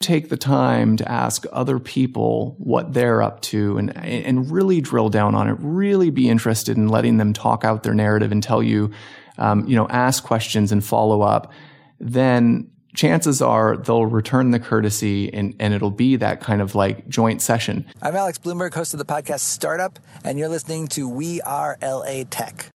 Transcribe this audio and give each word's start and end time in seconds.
take 0.00 0.28
the 0.28 0.36
time 0.36 0.96
to 0.96 1.10
ask 1.10 1.44
other 1.52 1.80
people 1.80 2.54
what 2.58 2.92
they're 2.92 3.20
up 3.20 3.40
to 3.40 3.76
and 3.78 3.96
and 3.96 4.50
really 4.50 4.80
drill 4.80 5.08
down 5.08 5.34
on 5.34 5.48
it 5.48 5.56
really 5.60 6.08
be 6.10 6.28
interested 6.28 6.76
in 6.76 6.88
letting 6.88 7.16
them 7.16 7.32
talk 7.32 7.64
out 7.64 7.82
their 7.82 7.94
narrative 7.94 8.30
and 8.30 8.42
tell 8.42 8.62
you 8.62 8.90
um, 9.38 9.66
you 9.66 9.74
know 9.74 9.88
ask 9.88 10.22
questions 10.24 10.70
and 10.70 10.84
follow 10.84 11.22
up. 11.22 11.52
Then 11.98 12.70
chances 12.94 13.40
are 13.42 13.76
they'll 13.76 14.06
return 14.06 14.50
the 14.50 14.60
courtesy 14.60 15.32
and, 15.32 15.54
and 15.60 15.74
it'll 15.74 15.90
be 15.90 16.16
that 16.16 16.40
kind 16.40 16.60
of 16.60 16.74
like 16.74 17.08
joint 17.08 17.42
session. 17.42 17.86
I'm 18.02 18.16
alex 18.16 18.38
Blumberg 18.38 18.74
host 18.74 18.94
of 18.94 18.98
the 18.98 19.04
podcast 19.04 19.40
startup 19.40 19.98
and 20.24 20.38
you're 20.38 20.48
listening 20.48 20.88
to 20.88 21.08
we 21.08 21.40
are 21.42 21.76
la 21.82 22.24
tech 22.30 22.70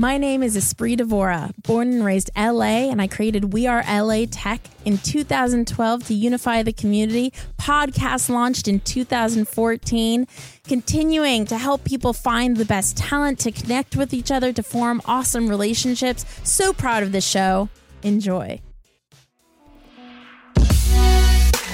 My 0.00 0.16
name 0.16 0.42
is 0.42 0.56
Espree 0.56 0.96
Devora, 0.96 1.52
born 1.62 1.92
and 1.92 2.02
raised 2.02 2.30
LA, 2.34 2.88
and 2.88 3.02
I 3.02 3.06
created 3.06 3.52
We 3.52 3.66
Are 3.66 3.84
LA 3.86 4.24
Tech 4.30 4.62
in 4.86 4.96
2012 4.96 6.06
to 6.06 6.14
unify 6.14 6.62
the 6.62 6.72
community. 6.72 7.34
Podcast 7.58 8.30
launched 8.30 8.66
in 8.66 8.80
2014, 8.80 10.26
continuing 10.66 11.44
to 11.44 11.58
help 11.58 11.84
people 11.84 12.14
find 12.14 12.56
the 12.56 12.64
best 12.64 12.96
talent, 12.96 13.40
to 13.40 13.52
connect 13.52 13.94
with 13.94 14.14
each 14.14 14.30
other, 14.30 14.54
to 14.54 14.62
form 14.62 15.02
awesome 15.04 15.50
relationships. 15.50 16.24
So 16.44 16.72
proud 16.72 17.02
of 17.02 17.12
this 17.12 17.26
show. 17.26 17.68
Enjoy. 18.02 18.58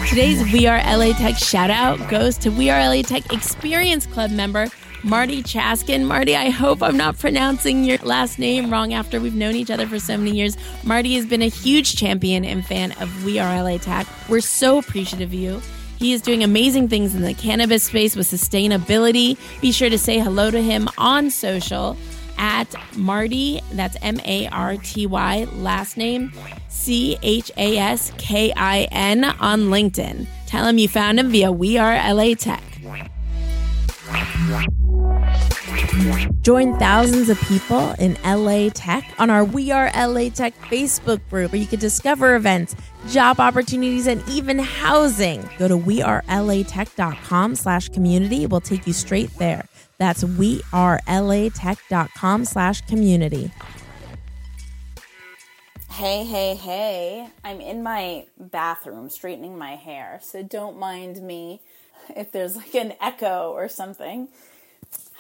Today's 0.09 0.53
We 0.53 0.67
Are 0.67 0.79
LA 0.79 1.13
Tech 1.13 1.37
shout 1.37 1.71
out 1.71 2.11
goes 2.11 2.37
to 2.39 2.51
We 2.51 2.71
Are 2.71 2.89
LA 2.89 3.03
Tech 3.03 3.33
Experience 3.33 4.05
Club 4.05 4.33
member 4.33 4.67
Marty 5.07 5.41
Chaskin. 5.41 6.05
Marty, 6.05 6.35
I 6.35 6.51
hope 6.51 6.83
I'm 6.83 6.97
not 6.97 7.17
pronouncing 7.17 7.85
your 7.85 7.97
last 7.99 8.41
name 8.41 8.71
wrong 8.71 8.93
after 8.93 9.21
we've 9.21 9.37
known 9.37 9.55
each 9.55 9.71
other 9.71 9.87
for 9.87 10.01
so 10.01 10.17
many 10.17 10.33
years. 10.33 10.57
Marty 10.83 11.15
has 11.15 11.25
been 11.25 11.43
a 11.43 11.49
huge 11.49 11.95
champion 11.95 12.45
and 12.45 12.67
fan 12.67 12.91
of 13.01 13.25
We 13.25 13.39
Are 13.39 13.63
LA 13.63 13.79
Tech. 13.79 14.09
We're 14.29 14.41
so 14.41 14.79
appreciative 14.79 15.29
of 15.29 15.35
you. 15.35 15.63
He 15.97 16.13
is 16.13 16.21
doing 16.21 16.43
amazing 16.43 16.89
things 16.89 17.15
in 17.15 17.23
the 17.23 17.35
cannabis 17.35 17.85
space 17.85 18.17
with 18.17 18.27
sustainability. 18.27 19.39
Be 19.61 19.71
sure 19.71 19.89
to 19.89 19.97
say 19.97 20.19
hello 20.19 20.51
to 20.51 20.61
him 20.61 20.89
on 20.99 21.31
social 21.31 21.97
at 22.37 22.75
Marty, 22.97 23.61
that's 23.73 23.97
M 24.03 24.21
A 24.25 24.49
R 24.49 24.77
T 24.77 25.07
Y, 25.07 25.47
last 25.53 25.97
name 25.97 26.33
C 26.69 27.17
H 27.23 27.53
A 27.57 27.79
S 27.79 28.13
K 28.19 28.53
I 28.57 28.89
N 28.91 29.25
on 29.25 29.63
LinkedIn. 29.69 30.27
Tell 30.47 30.67
him 30.67 30.79
you 30.79 30.89
found 30.89 31.21
him 31.21 31.31
via 31.31 31.53
We 31.53 31.79
Are 31.79 31.95
LA 32.13 32.35
Tech. 32.35 32.63
Join 36.47 36.79
thousands 36.79 37.29
of 37.29 37.41
people 37.41 37.91
in 37.99 38.17
LA 38.25 38.71
Tech 38.73 39.05
on 39.19 39.31
our 39.31 39.45
We 39.45 39.73
Are 39.73 39.91
LA 39.97 40.29
Tech 40.29 40.55
Facebook 40.61 41.21
group 41.29 41.51
where 41.51 41.61
you 41.61 41.67
can 41.67 41.81
discover 41.81 42.37
events, 42.37 42.77
job 43.09 43.41
opportunities, 43.41 44.07
and 44.07 44.23
even 44.29 44.61
housing. 44.61 45.41
Go 45.59 45.67
to 45.67 45.77
wearelatech.com 45.77 47.57
slash 47.57 47.89
community. 47.89 48.47
We'll 48.47 48.61
take 48.61 48.87
you 48.87 48.93
straight 48.93 49.37
there. 49.39 49.67
That's 49.99 50.23
wearelatech.com 50.23 52.45
slash 52.45 52.81
community. 52.83 53.51
Hey, 55.91 56.25
hey, 56.25 56.55
hey. 56.55 57.27
I'm 57.43 57.61
in 57.61 57.83
my 57.83 58.27
bathroom 58.39 59.11
straightening 59.11 59.59
my 59.59 59.75
hair, 59.75 60.21
so 60.23 60.45
don't 60.45 60.79
mind 60.79 61.21
me 61.21 61.61
if 62.15 62.31
there's 62.31 62.55
like 62.55 62.77
an 62.77 62.93
echo 63.01 63.51
or 63.51 63.69
something. 63.69 64.29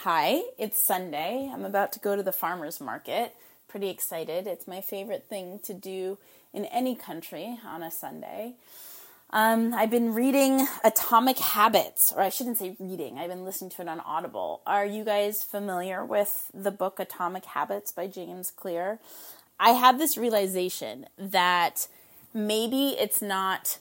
Hi, 0.08 0.42
it's 0.56 0.80
Sunday. 0.80 1.50
I'm 1.52 1.64
about 1.64 1.90
to 1.94 1.98
go 1.98 2.14
to 2.14 2.22
the 2.22 2.30
farmer's 2.30 2.80
market. 2.80 3.34
Pretty 3.66 3.88
excited. 3.88 4.46
It's 4.46 4.68
my 4.68 4.80
favorite 4.80 5.26
thing 5.28 5.58
to 5.64 5.74
do 5.74 6.16
in 6.54 6.64
any 6.66 6.94
country 6.94 7.58
on 7.66 7.82
a 7.82 7.90
Sunday. 7.90 8.54
Um, 9.30 9.74
I've 9.74 9.90
been 9.90 10.14
reading 10.14 10.64
Atomic 10.84 11.40
Habits, 11.40 12.12
or 12.16 12.22
I 12.22 12.28
shouldn't 12.28 12.56
say 12.56 12.76
reading, 12.78 13.18
I've 13.18 13.30
been 13.30 13.44
listening 13.44 13.70
to 13.70 13.82
it 13.82 13.88
on 13.88 13.98
Audible. 13.98 14.60
Are 14.64 14.86
you 14.86 15.02
guys 15.02 15.42
familiar 15.42 16.04
with 16.04 16.52
the 16.54 16.70
book 16.70 17.00
Atomic 17.00 17.44
Habits 17.44 17.90
by 17.90 18.06
James 18.06 18.52
Clear? 18.52 19.00
I 19.58 19.70
had 19.70 19.98
this 19.98 20.16
realization 20.16 21.06
that 21.18 21.88
maybe 22.32 22.90
it's 22.90 23.20
not 23.20 23.78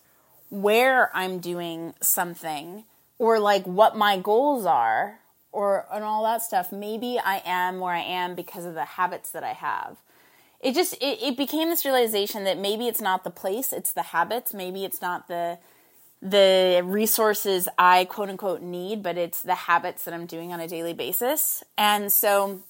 where 0.49 1.15
I'm 1.15 1.37
doing 1.37 1.93
something 2.01 2.85
or 3.19 3.39
like 3.39 3.65
what 3.65 3.95
my 3.95 4.17
goals 4.17 4.65
are 4.65 5.19
or 5.55 5.85
and 5.91 6.03
all 6.03 6.23
that 6.23 6.41
stuff 6.41 6.71
maybe 6.71 7.17
i 7.23 7.41
am 7.45 7.79
where 7.79 7.93
i 7.93 8.01
am 8.01 8.35
because 8.35 8.65
of 8.65 8.73
the 8.73 8.85
habits 8.85 9.31
that 9.31 9.43
i 9.43 9.53
have. 9.53 9.97
It 10.59 10.73
just 10.73 10.93
it, 10.95 11.21
it 11.21 11.37
became 11.37 11.69
this 11.69 11.85
realization 11.85 12.43
that 12.43 12.57
maybe 12.57 12.87
it's 12.87 13.01
not 13.01 13.23
the 13.23 13.29
place 13.29 13.71
it's 13.71 13.91
the 13.91 14.01
habits. 14.01 14.53
Maybe 14.53 14.83
it's 14.83 15.01
not 15.01 15.27
the 15.27 15.57
the 16.21 16.81
resources 16.83 17.67
i 17.77 18.05
quote 18.05 18.29
unquote 18.29 18.61
need 18.61 19.03
but 19.03 19.15
it's 19.17 19.41
the 19.41 19.53
habits 19.53 20.05
that 20.05 20.13
i'm 20.13 20.25
doing 20.25 20.51
on 20.51 20.59
a 20.59 20.67
daily 20.67 20.93
basis. 20.93 21.63
And 21.77 22.11
so 22.11 22.61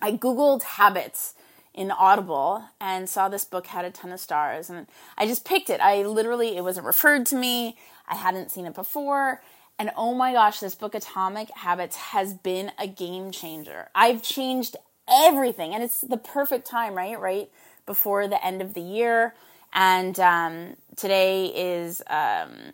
i 0.00 0.12
googled 0.12 0.62
habits 0.62 1.34
in 1.74 1.90
audible 1.90 2.64
and 2.80 3.08
saw 3.08 3.28
this 3.28 3.44
book 3.44 3.66
had 3.66 3.84
a 3.84 3.90
ton 3.90 4.12
of 4.12 4.20
stars 4.20 4.70
and 4.70 4.86
i 5.18 5.26
just 5.26 5.44
picked 5.44 5.68
it. 5.68 5.80
I 5.80 6.02
literally 6.02 6.56
it 6.56 6.62
wasn't 6.62 6.86
referred 6.86 7.26
to 7.26 7.36
me. 7.36 7.76
I 8.08 8.14
hadn't 8.14 8.50
seen 8.50 8.66
it 8.66 8.74
before 8.74 9.42
and 9.78 9.90
oh 9.96 10.14
my 10.14 10.32
gosh, 10.32 10.60
this 10.60 10.74
book, 10.74 10.94
Atomic 10.94 11.50
Habits, 11.50 11.96
has 11.96 12.34
been 12.34 12.72
a 12.78 12.86
game 12.86 13.30
changer. 13.30 13.88
I've 13.94 14.22
changed 14.22 14.76
everything, 15.08 15.74
and 15.74 15.82
it's 15.82 16.00
the 16.00 16.16
perfect 16.16 16.66
time, 16.66 16.94
right? 16.94 17.18
Right 17.18 17.50
before 17.86 18.28
the 18.28 18.44
end 18.44 18.62
of 18.62 18.74
the 18.74 18.80
year. 18.80 19.34
And 19.72 20.18
um, 20.20 20.76
today 20.96 21.46
is, 21.46 22.00
um, 22.06 22.72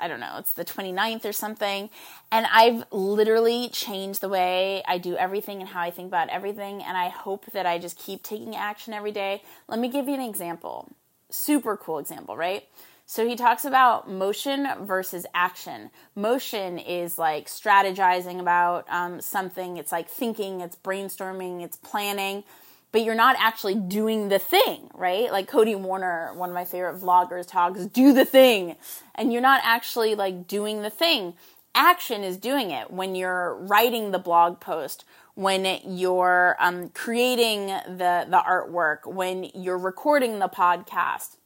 I 0.00 0.08
don't 0.08 0.20
know, 0.20 0.36
it's 0.38 0.52
the 0.52 0.64
29th 0.64 1.24
or 1.24 1.32
something. 1.32 1.90
And 2.32 2.46
I've 2.50 2.84
literally 2.90 3.68
changed 3.68 4.20
the 4.20 4.28
way 4.28 4.82
I 4.86 4.98
do 4.98 5.16
everything 5.16 5.60
and 5.60 5.68
how 5.68 5.82
I 5.82 5.90
think 5.90 6.08
about 6.08 6.30
everything. 6.30 6.82
And 6.82 6.96
I 6.96 7.08
hope 7.08 7.46
that 7.52 7.66
I 7.66 7.78
just 7.78 7.98
keep 7.98 8.22
taking 8.22 8.56
action 8.56 8.94
every 8.94 9.12
day. 9.12 9.42
Let 9.68 9.78
me 9.78 9.88
give 9.88 10.08
you 10.08 10.14
an 10.14 10.20
example. 10.20 10.90
Super 11.30 11.76
cool 11.76 11.98
example, 11.98 12.36
right? 12.36 12.64
So 13.10 13.26
he 13.26 13.36
talks 13.36 13.64
about 13.64 14.10
motion 14.10 14.68
versus 14.82 15.24
action. 15.32 15.88
Motion 16.14 16.78
is 16.78 17.16
like 17.16 17.46
strategizing 17.46 18.38
about 18.38 18.84
um, 18.90 19.22
something, 19.22 19.78
it's 19.78 19.90
like 19.90 20.10
thinking, 20.10 20.60
it's 20.60 20.76
brainstorming, 20.76 21.62
it's 21.62 21.78
planning, 21.78 22.44
but 22.92 23.04
you're 23.04 23.14
not 23.14 23.34
actually 23.38 23.76
doing 23.76 24.28
the 24.28 24.38
thing, 24.38 24.90
right? 24.92 25.32
Like 25.32 25.48
Cody 25.48 25.74
Warner, 25.74 26.34
one 26.34 26.50
of 26.50 26.54
my 26.54 26.66
favorite 26.66 27.00
vloggers, 27.00 27.48
talks, 27.48 27.86
do 27.86 28.12
the 28.12 28.26
thing. 28.26 28.76
And 29.14 29.32
you're 29.32 29.40
not 29.40 29.62
actually 29.64 30.14
like 30.14 30.46
doing 30.46 30.82
the 30.82 30.90
thing. 30.90 31.32
Action 31.74 32.22
is 32.22 32.36
doing 32.36 32.72
it 32.72 32.90
when 32.90 33.14
you're 33.14 33.54
writing 33.54 34.10
the 34.10 34.18
blog 34.18 34.60
post, 34.60 35.06
when 35.34 35.80
you're 35.82 36.56
um, 36.60 36.90
creating 36.90 37.68
the, 37.68 38.26
the 38.28 38.42
artwork, 38.46 39.06
when 39.06 39.44
you're 39.54 39.78
recording 39.78 40.40
the 40.40 40.48
podcast 40.50 41.37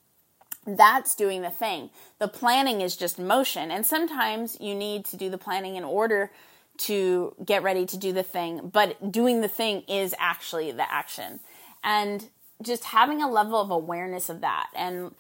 that's 0.67 1.15
doing 1.15 1.43
the 1.43 1.51
thing. 1.51 1.91
The 2.19 2.29
planning 2.29 2.81
is 2.81 2.97
just 2.97 3.19
motion. 3.19 3.71
And 3.71 3.85
sometimes 3.85 4.57
you 4.61 4.75
need 4.75 5.05
to 5.07 5.17
do 5.17 5.29
the 5.29 5.39
planning 5.39 5.77
in 5.77 5.85
order 5.85 6.31
to 6.79 7.35
get 7.45 7.63
ready 7.63 7.87
to 7.87 7.97
do 7.97 8.13
the 8.13 8.23
thing, 8.23 8.71
but 8.73 9.13
doing 9.13 9.41
the 9.41 9.49
thing 9.49 9.83
is 9.89 10.15
actually 10.19 10.73
the 10.73 10.91
action. 10.91 11.41
And 11.85 12.29
just 12.63 12.85
having 12.85 13.23
a 13.23 13.31
level 13.31 13.61
of 13.61 13.71
awareness 13.71 14.29
of 14.29 14.41
that 14.41 14.69
and 14.75 15.15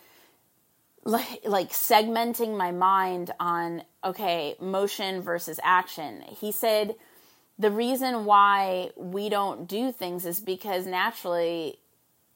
like, 1.04 1.40
like 1.44 1.70
segmenting 1.70 2.56
my 2.56 2.70
mind 2.70 3.32
on 3.40 3.82
okay, 4.04 4.54
motion 4.60 5.20
versus 5.20 5.58
action. 5.62 6.22
He 6.22 6.52
said 6.52 6.94
the 7.58 7.70
reason 7.70 8.24
why 8.24 8.90
we 8.96 9.28
don't 9.28 9.68
do 9.68 9.92
things 9.92 10.24
is 10.24 10.40
because 10.40 10.86
naturally 10.86 11.78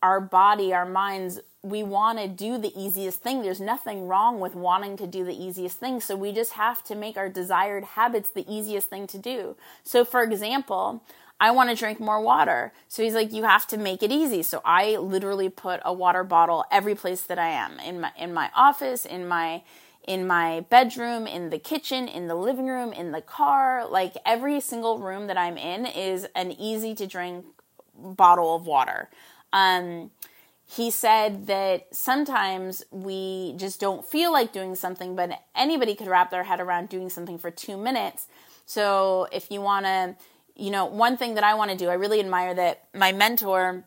our 0.02 0.20
body, 0.20 0.74
our 0.74 0.86
minds 0.86 1.40
we 1.66 1.82
want 1.82 2.18
to 2.18 2.28
do 2.28 2.58
the 2.58 2.72
easiest 2.80 3.20
thing. 3.20 3.42
There's 3.42 3.60
nothing 3.60 4.06
wrong 4.06 4.38
with 4.38 4.54
wanting 4.54 4.96
to 4.98 5.06
do 5.06 5.24
the 5.24 5.34
easiest 5.34 5.78
thing. 5.78 6.00
So 6.00 6.14
we 6.14 6.32
just 6.32 6.52
have 6.52 6.84
to 6.84 6.94
make 6.94 7.16
our 7.16 7.28
desired 7.28 7.84
habits 7.84 8.30
the 8.30 8.44
easiest 8.48 8.88
thing 8.88 9.06
to 9.08 9.18
do. 9.18 9.56
So, 9.82 10.04
for 10.04 10.22
example, 10.22 11.02
I 11.40 11.50
want 11.50 11.70
to 11.70 11.76
drink 11.76 11.98
more 11.98 12.20
water. 12.20 12.72
So 12.88 13.02
he's 13.02 13.14
like, 13.14 13.32
you 13.32 13.42
have 13.42 13.66
to 13.68 13.76
make 13.76 14.02
it 14.02 14.12
easy. 14.12 14.42
So 14.42 14.62
I 14.64 14.96
literally 14.96 15.48
put 15.48 15.80
a 15.84 15.92
water 15.92 16.24
bottle 16.24 16.64
every 16.70 16.94
place 16.94 17.22
that 17.22 17.38
I 17.38 17.48
am 17.48 17.78
in 17.80 18.00
my 18.00 18.12
in 18.16 18.32
my 18.32 18.50
office, 18.54 19.04
in 19.04 19.26
my 19.26 19.62
in 20.06 20.26
my 20.26 20.60
bedroom, 20.70 21.26
in 21.26 21.50
the 21.50 21.58
kitchen, 21.58 22.06
in 22.06 22.28
the 22.28 22.36
living 22.36 22.68
room, 22.68 22.92
in 22.92 23.10
the 23.10 23.20
car. 23.20 23.86
Like 23.86 24.14
every 24.24 24.60
single 24.60 24.98
room 24.98 25.26
that 25.26 25.36
I'm 25.36 25.58
in 25.58 25.84
is 25.84 26.26
an 26.36 26.52
easy 26.52 26.94
to 26.94 27.06
drink 27.06 27.44
bottle 27.98 28.54
of 28.54 28.66
water. 28.66 29.10
Um, 29.52 30.10
he 30.68 30.90
said 30.90 31.46
that 31.46 31.86
sometimes 31.94 32.82
we 32.90 33.54
just 33.56 33.78
don't 33.78 34.04
feel 34.04 34.32
like 34.32 34.52
doing 34.52 34.74
something, 34.74 35.14
but 35.14 35.30
anybody 35.54 35.94
could 35.94 36.08
wrap 36.08 36.30
their 36.30 36.42
head 36.42 36.58
around 36.58 36.88
doing 36.88 37.08
something 37.08 37.38
for 37.38 37.52
two 37.52 37.76
minutes. 37.76 38.26
So 38.66 39.28
if 39.30 39.50
you 39.50 39.60
want 39.60 39.86
to, 39.86 40.16
you 40.56 40.72
know, 40.72 40.84
one 40.84 41.16
thing 41.16 41.34
that 41.34 41.44
I 41.44 41.54
want 41.54 41.70
to 41.70 41.76
do, 41.76 41.88
I 41.88 41.94
really 41.94 42.18
admire 42.18 42.52
that 42.54 42.88
my 42.92 43.12
mentor 43.12 43.84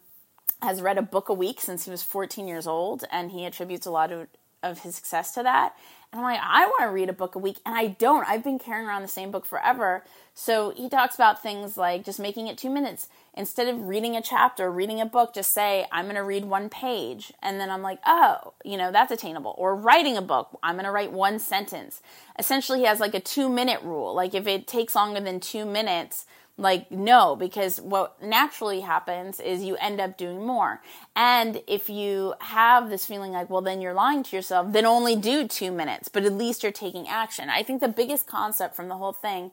has 0.62 0.82
read 0.82 0.98
a 0.98 1.02
book 1.02 1.28
a 1.28 1.34
week 1.34 1.60
since 1.60 1.84
he 1.84 1.92
was 1.92 2.02
14 2.02 2.48
years 2.48 2.66
old, 2.66 3.04
and 3.12 3.32
he 3.32 3.46
attributes 3.46 3.86
a 3.86 3.92
lot 3.92 4.12
of, 4.12 4.28
of 4.64 4.80
his 4.80 4.96
success 4.96 5.34
to 5.34 5.44
that. 5.44 5.76
And 6.12 6.22
I'm 6.22 6.26
like, 6.26 6.42
I 6.42 6.66
want 6.66 6.82
to 6.82 6.88
read 6.88 7.10
a 7.10 7.14
book 7.14 7.36
a 7.36 7.40
week, 7.40 7.58
and 7.66 7.76
I 7.76 7.88
don't. 7.88 8.28
I've 8.28 8.44
been 8.44 8.58
carrying 8.58 8.88
around 8.88 9.04
the 9.04 9.08
same 9.08 9.30
book 9.30 9.46
forever. 9.46 10.04
So 10.34 10.72
he 10.72 10.90
talks 10.90 11.14
about 11.14 11.44
things 11.44 11.78
like 11.78 12.04
just 12.04 12.20
making 12.20 12.48
it 12.48 12.58
two 12.58 12.70
minutes. 12.72 13.10
Instead 13.36 13.68
of 13.68 13.88
reading 13.88 14.16
a 14.16 14.22
chapter, 14.22 14.72
reading 14.72 15.00
a 15.00 15.06
book, 15.06 15.36
just 15.36 15.54
say, 15.54 15.86
I'm 15.92 16.06
going 16.06 16.16
to 16.16 16.24
read 16.24 16.46
one 16.46 16.68
page. 16.68 17.32
And 17.44 17.60
then 17.60 17.70
I'm 17.70 17.84
like, 17.84 18.00
oh, 18.08 18.54
you 18.66 18.76
know, 18.76 18.92
that's 18.92 19.12
attainable. 19.12 19.54
Or 19.56 19.76
writing 19.76 20.18
a 20.18 20.22
book, 20.22 20.58
I'm 20.64 20.76
going 20.76 20.86
to 20.86 20.92
write 20.92 21.12
one 21.12 21.38
sentence. 21.38 22.02
Essentially, 22.40 22.80
he 22.80 22.86
has 22.86 23.00
like 23.00 23.14
a 23.14 23.20
two 23.20 23.48
minute 23.48 23.82
rule. 23.84 24.16
Like 24.16 24.34
if 24.34 24.48
it 24.48 24.66
takes 24.66 24.96
longer 24.96 25.20
than 25.20 25.40
two 25.40 25.64
minutes, 25.64 26.26
like, 26.60 26.92
no, 26.92 27.36
because 27.36 27.80
what 27.80 28.22
naturally 28.22 28.82
happens 28.82 29.40
is 29.40 29.64
you 29.64 29.78
end 29.78 30.02
up 30.02 30.18
doing 30.18 30.46
more. 30.46 30.82
And 31.16 31.62
if 31.68 31.90
you 31.90 32.34
have 32.40 32.90
this 32.90 33.06
feeling 33.06 33.32
like, 33.32 33.50
well, 33.50 33.62
then 33.62 33.80
you're 33.80 33.94
lying 33.94 34.24
to 34.24 34.36
yourself, 34.36 34.74
then 34.74 34.86
only 34.86 35.16
do 35.16 35.48
two 35.48 35.72
minutes, 35.72 36.10
but 36.10 36.26
at 36.26 36.34
least 36.34 36.62
you're 36.62 36.72
taking 36.72 37.08
action. 37.08 37.50
I 37.50 37.64
think 37.64 37.80
the 37.80 37.88
biggest 37.88 38.28
concept 38.28 38.76
from 38.76 38.90
the 38.90 38.98
whole 38.98 39.14
thing 39.14 39.52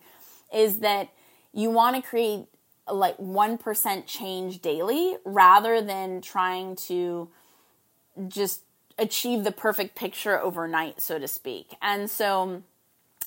is 0.52 0.80
that 0.80 1.08
you 1.52 1.70
want 1.70 1.96
to 1.96 2.02
create 2.02 2.46
like 2.90 3.16
1% 3.18 4.06
change 4.06 4.60
daily 4.60 5.16
rather 5.24 5.80
than 5.80 6.20
trying 6.20 6.76
to 6.76 7.28
just 8.28 8.62
achieve 8.98 9.44
the 9.44 9.52
perfect 9.52 9.94
picture 9.94 10.40
overnight, 10.40 11.00
so 11.00 11.18
to 11.18 11.28
speak. 11.28 11.76
And 11.80 12.10
so 12.10 12.62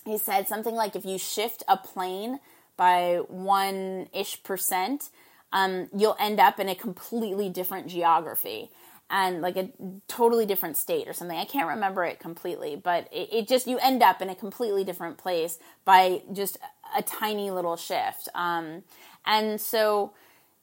he 0.05 0.17
said 0.17 0.47
something 0.47 0.75
like 0.75 0.95
if 0.95 1.05
you 1.05 1.17
shift 1.17 1.63
a 1.67 1.77
plane 1.77 2.39
by 2.79 3.17
one 3.27 4.07
ish 4.13 4.41
percent, 4.41 5.09
um, 5.51 5.89
you'll 5.93 6.15
end 6.17 6.39
up 6.39 6.61
in 6.61 6.69
a 6.69 6.75
completely 6.75 7.49
different 7.49 7.87
geography 7.87 8.69
and 9.09 9.41
like 9.41 9.57
a 9.57 9.69
totally 10.07 10.45
different 10.45 10.77
state 10.77 11.05
or 11.05 11.11
something. 11.13 11.37
I 11.37 11.43
can't 11.43 11.67
remember 11.67 12.05
it 12.05 12.19
completely, 12.19 12.77
but 12.77 13.09
it, 13.11 13.27
it 13.33 13.47
just, 13.49 13.67
you 13.67 13.79
end 13.79 14.01
up 14.01 14.21
in 14.21 14.29
a 14.29 14.35
completely 14.35 14.85
different 14.85 15.17
place 15.17 15.59
by 15.83 16.21
just 16.31 16.57
a 16.95 17.01
tiny 17.01 17.51
little 17.51 17.75
shift. 17.75 18.29
Um, 18.33 18.83
and 19.25 19.59
so, 19.59 20.13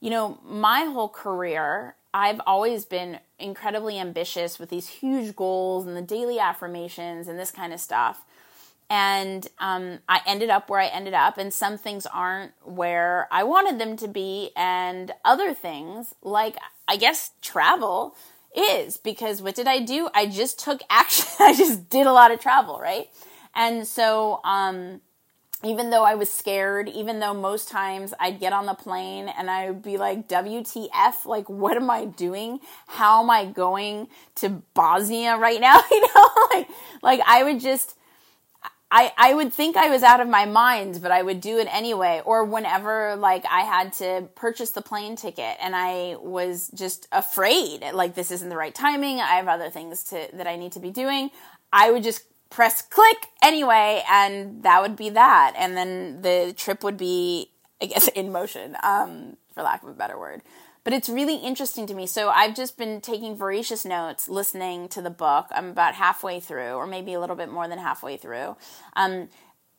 you 0.00 0.08
know, 0.08 0.38
my 0.42 0.84
whole 0.84 1.10
career, 1.10 1.96
I've 2.14 2.40
always 2.46 2.86
been 2.86 3.18
incredibly 3.38 3.98
ambitious 3.98 4.58
with 4.58 4.70
these 4.70 4.88
huge 4.88 5.36
goals 5.36 5.86
and 5.86 5.94
the 5.94 6.00
daily 6.16 6.38
affirmations 6.38 7.28
and 7.28 7.38
this 7.38 7.50
kind 7.50 7.74
of 7.74 7.80
stuff 7.80 8.24
and 8.88 9.46
um, 9.58 9.98
I 10.08 10.20
ended 10.26 10.50
up 10.50 10.70
where 10.70 10.80
I 10.80 10.86
ended 10.86 11.14
up, 11.14 11.38
and 11.38 11.52
some 11.52 11.78
things 11.78 12.06
aren't 12.06 12.52
where 12.64 13.28
I 13.30 13.42
wanted 13.44 13.78
them 13.78 13.96
to 13.98 14.08
be, 14.08 14.50
and 14.56 15.12
other 15.24 15.54
things, 15.54 16.14
like 16.22 16.56
I 16.86 16.96
guess 16.96 17.32
travel, 17.42 18.14
is 18.56 18.96
because 18.96 19.42
what 19.42 19.54
did 19.54 19.66
I 19.66 19.80
do? 19.80 20.08
I 20.14 20.26
just 20.26 20.58
took 20.58 20.80
action. 20.90 21.26
I 21.40 21.54
just 21.54 21.88
did 21.90 22.06
a 22.06 22.12
lot 22.12 22.30
of 22.30 22.40
travel, 22.40 22.78
right? 22.80 23.08
And 23.54 23.86
so, 23.86 24.40
um, 24.44 25.00
even 25.64 25.90
though 25.90 26.04
I 26.04 26.14
was 26.14 26.30
scared, 26.30 26.88
even 26.88 27.18
though 27.20 27.32
most 27.32 27.68
times 27.68 28.12
I'd 28.20 28.38
get 28.38 28.52
on 28.52 28.66
the 28.66 28.74
plane 28.74 29.28
and 29.28 29.50
I 29.50 29.70
would 29.70 29.82
be 29.82 29.96
like, 29.96 30.28
WTF, 30.28 31.24
like, 31.24 31.48
what 31.48 31.76
am 31.76 31.90
I 31.90 32.04
doing? 32.04 32.60
How 32.86 33.22
am 33.22 33.30
I 33.30 33.46
going 33.46 34.08
to 34.36 34.62
Bosnia 34.74 35.36
right 35.36 35.60
now? 35.60 35.80
You 35.90 36.00
know, 36.02 36.28
like, 36.54 36.68
like 37.02 37.20
I 37.26 37.42
would 37.42 37.60
just, 37.60 37.96
I, 38.90 39.12
I 39.16 39.34
would 39.34 39.52
think 39.52 39.76
I 39.76 39.90
was 39.90 40.04
out 40.04 40.20
of 40.20 40.28
my 40.28 40.44
mind, 40.44 41.00
but 41.02 41.10
I 41.10 41.22
would 41.22 41.40
do 41.40 41.58
it 41.58 41.66
anyway. 41.70 42.22
Or 42.24 42.44
whenever 42.44 43.16
like 43.16 43.44
I 43.50 43.62
had 43.62 43.92
to 43.94 44.28
purchase 44.36 44.70
the 44.70 44.82
plane 44.82 45.16
ticket 45.16 45.56
and 45.60 45.74
I 45.74 46.16
was 46.20 46.70
just 46.74 47.08
afraid, 47.10 47.84
like 47.92 48.14
this 48.14 48.30
isn't 48.30 48.48
the 48.48 48.56
right 48.56 48.74
timing. 48.74 49.20
I 49.20 49.34
have 49.34 49.48
other 49.48 49.70
things 49.70 50.04
to 50.04 50.28
that 50.34 50.46
I 50.46 50.56
need 50.56 50.72
to 50.72 50.80
be 50.80 50.90
doing. 50.90 51.30
I 51.72 51.90
would 51.90 52.04
just 52.04 52.22
press 52.48 52.80
click 52.80 53.26
anyway, 53.42 54.04
and 54.08 54.62
that 54.62 54.80
would 54.80 54.94
be 54.94 55.10
that. 55.10 55.54
And 55.58 55.76
then 55.76 56.22
the 56.22 56.54
trip 56.56 56.84
would 56.84 56.96
be, 56.96 57.50
I 57.82 57.86
guess, 57.86 58.06
in 58.14 58.30
motion, 58.30 58.76
um, 58.84 59.36
for 59.52 59.62
lack 59.62 59.82
of 59.82 59.88
a 59.88 59.94
better 59.94 60.18
word 60.18 60.42
but 60.86 60.92
it's 60.92 61.08
really 61.08 61.34
interesting 61.34 61.84
to 61.88 61.94
me. 61.94 62.06
So 62.06 62.28
I've 62.28 62.54
just 62.54 62.78
been 62.78 63.00
taking 63.00 63.34
voracious 63.34 63.84
notes, 63.84 64.28
listening 64.28 64.88
to 64.90 65.02
the 65.02 65.10
book. 65.10 65.46
I'm 65.50 65.70
about 65.70 65.96
halfway 65.96 66.38
through, 66.38 66.74
or 66.74 66.86
maybe 66.86 67.12
a 67.12 67.18
little 67.18 67.34
bit 67.34 67.50
more 67.50 67.66
than 67.66 67.80
halfway 67.80 68.16
through. 68.16 68.54
Um, 68.94 69.28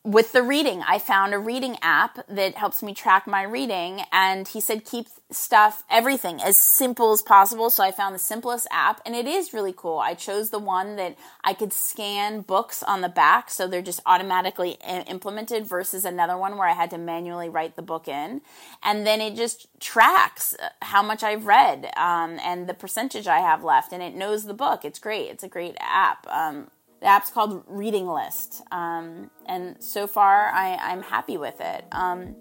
with 0.08 0.32
the 0.32 0.42
reading, 0.42 0.82
I 0.88 1.00
found 1.00 1.34
a 1.34 1.38
reading 1.38 1.76
app 1.82 2.26
that 2.30 2.56
helps 2.56 2.82
me 2.82 2.94
track 2.94 3.28
my 3.28 3.44
reading. 3.44 4.04
And 4.14 4.48
he 4.48 4.62
said, 4.62 4.86
keep 4.86 5.08
stuff, 5.32 5.84
everything 5.92 6.42
as 6.42 6.56
simple 6.56 7.12
as 7.12 7.22
possible. 7.22 7.70
So 7.70 7.84
I 7.84 7.92
found 7.92 8.16
the 8.16 8.20
simplest 8.20 8.68
app 8.72 9.02
and 9.06 9.14
it 9.14 9.28
is 9.28 9.52
really 9.54 9.74
cool. 9.76 10.00
I 10.00 10.14
chose 10.14 10.50
the 10.50 10.60
one 10.60 10.96
that 10.96 11.18
I 11.44 11.54
could 11.54 11.74
scan 11.74 12.40
books 12.40 12.82
on 12.82 13.02
the 13.02 13.10
back. 13.10 13.52
So 13.52 13.68
they're 13.68 13.82
just 13.82 14.00
automatically 14.06 14.78
implemented 15.08 15.68
versus 15.68 16.06
another 16.06 16.38
one 16.38 16.56
where 16.56 16.70
I 16.70 16.74
had 16.74 16.90
to 16.92 16.98
manually 16.98 17.50
write 17.50 17.76
the 17.76 17.82
book 17.82 18.08
in. 18.08 18.40
And 18.82 19.06
then 19.06 19.20
it 19.20 19.36
just 19.36 19.68
tracks 19.82 20.56
how 20.84 21.04
much 21.04 21.22
I've 21.22 21.46
read 21.46 21.92
um, 21.98 22.40
and 22.42 22.70
the 22.70 22.74
percentage 22.74 23.28
I 23.28 23.40
have 23.40 23.62
left. 23.62 23.92
And 23.92 24.02
it 24.02 24.16
knows 24.16 24.46
the 24.46 24.54
book. 24.54 24.86
It's 24.86 25.00
great. 25.00 25.30
It's 25.30 25.44
a 25.44 25.50
great 25.50 25.76
app. 25.82 26.26
Um, 26.28 26.72
the 27.00 27.06
app's 27.06 27.30
called 27.30 27.64
Reading 27.68 28.08
List, 28.08 28.62
um, 28.72 29.30
and 29.46 29.76
so 29.80 30.08
far 30.08 30.48
I, 30.48 30.76
I'm 30.76 31.02
happy 31.02 31.38
with 31.38 31.60
it. 31.62 31.86
Um, 31.92 32.36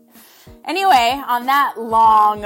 anyway, 0.64 1.22
on 1.26 1.46
that 1.46 1.74
long 1.78 2.44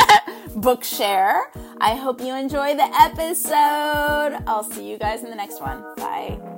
book 0.56 0.84
share, 0.84 1.50
I 1.80 1.94
hope 1.94 2.20
you 2.20 2.34
enjoy 2.34 2.74
the 2.74 2.88
episode. 3.00 4.42
I'll 4.46 4.64
see 4.64 4.90
you 4.90 4.98
guys 4.98 5.22
in 5.22 5.30
the 5.30 5.36
next 5.36 5.60
one. 5.60 5.82
Bye. 5.96 6.53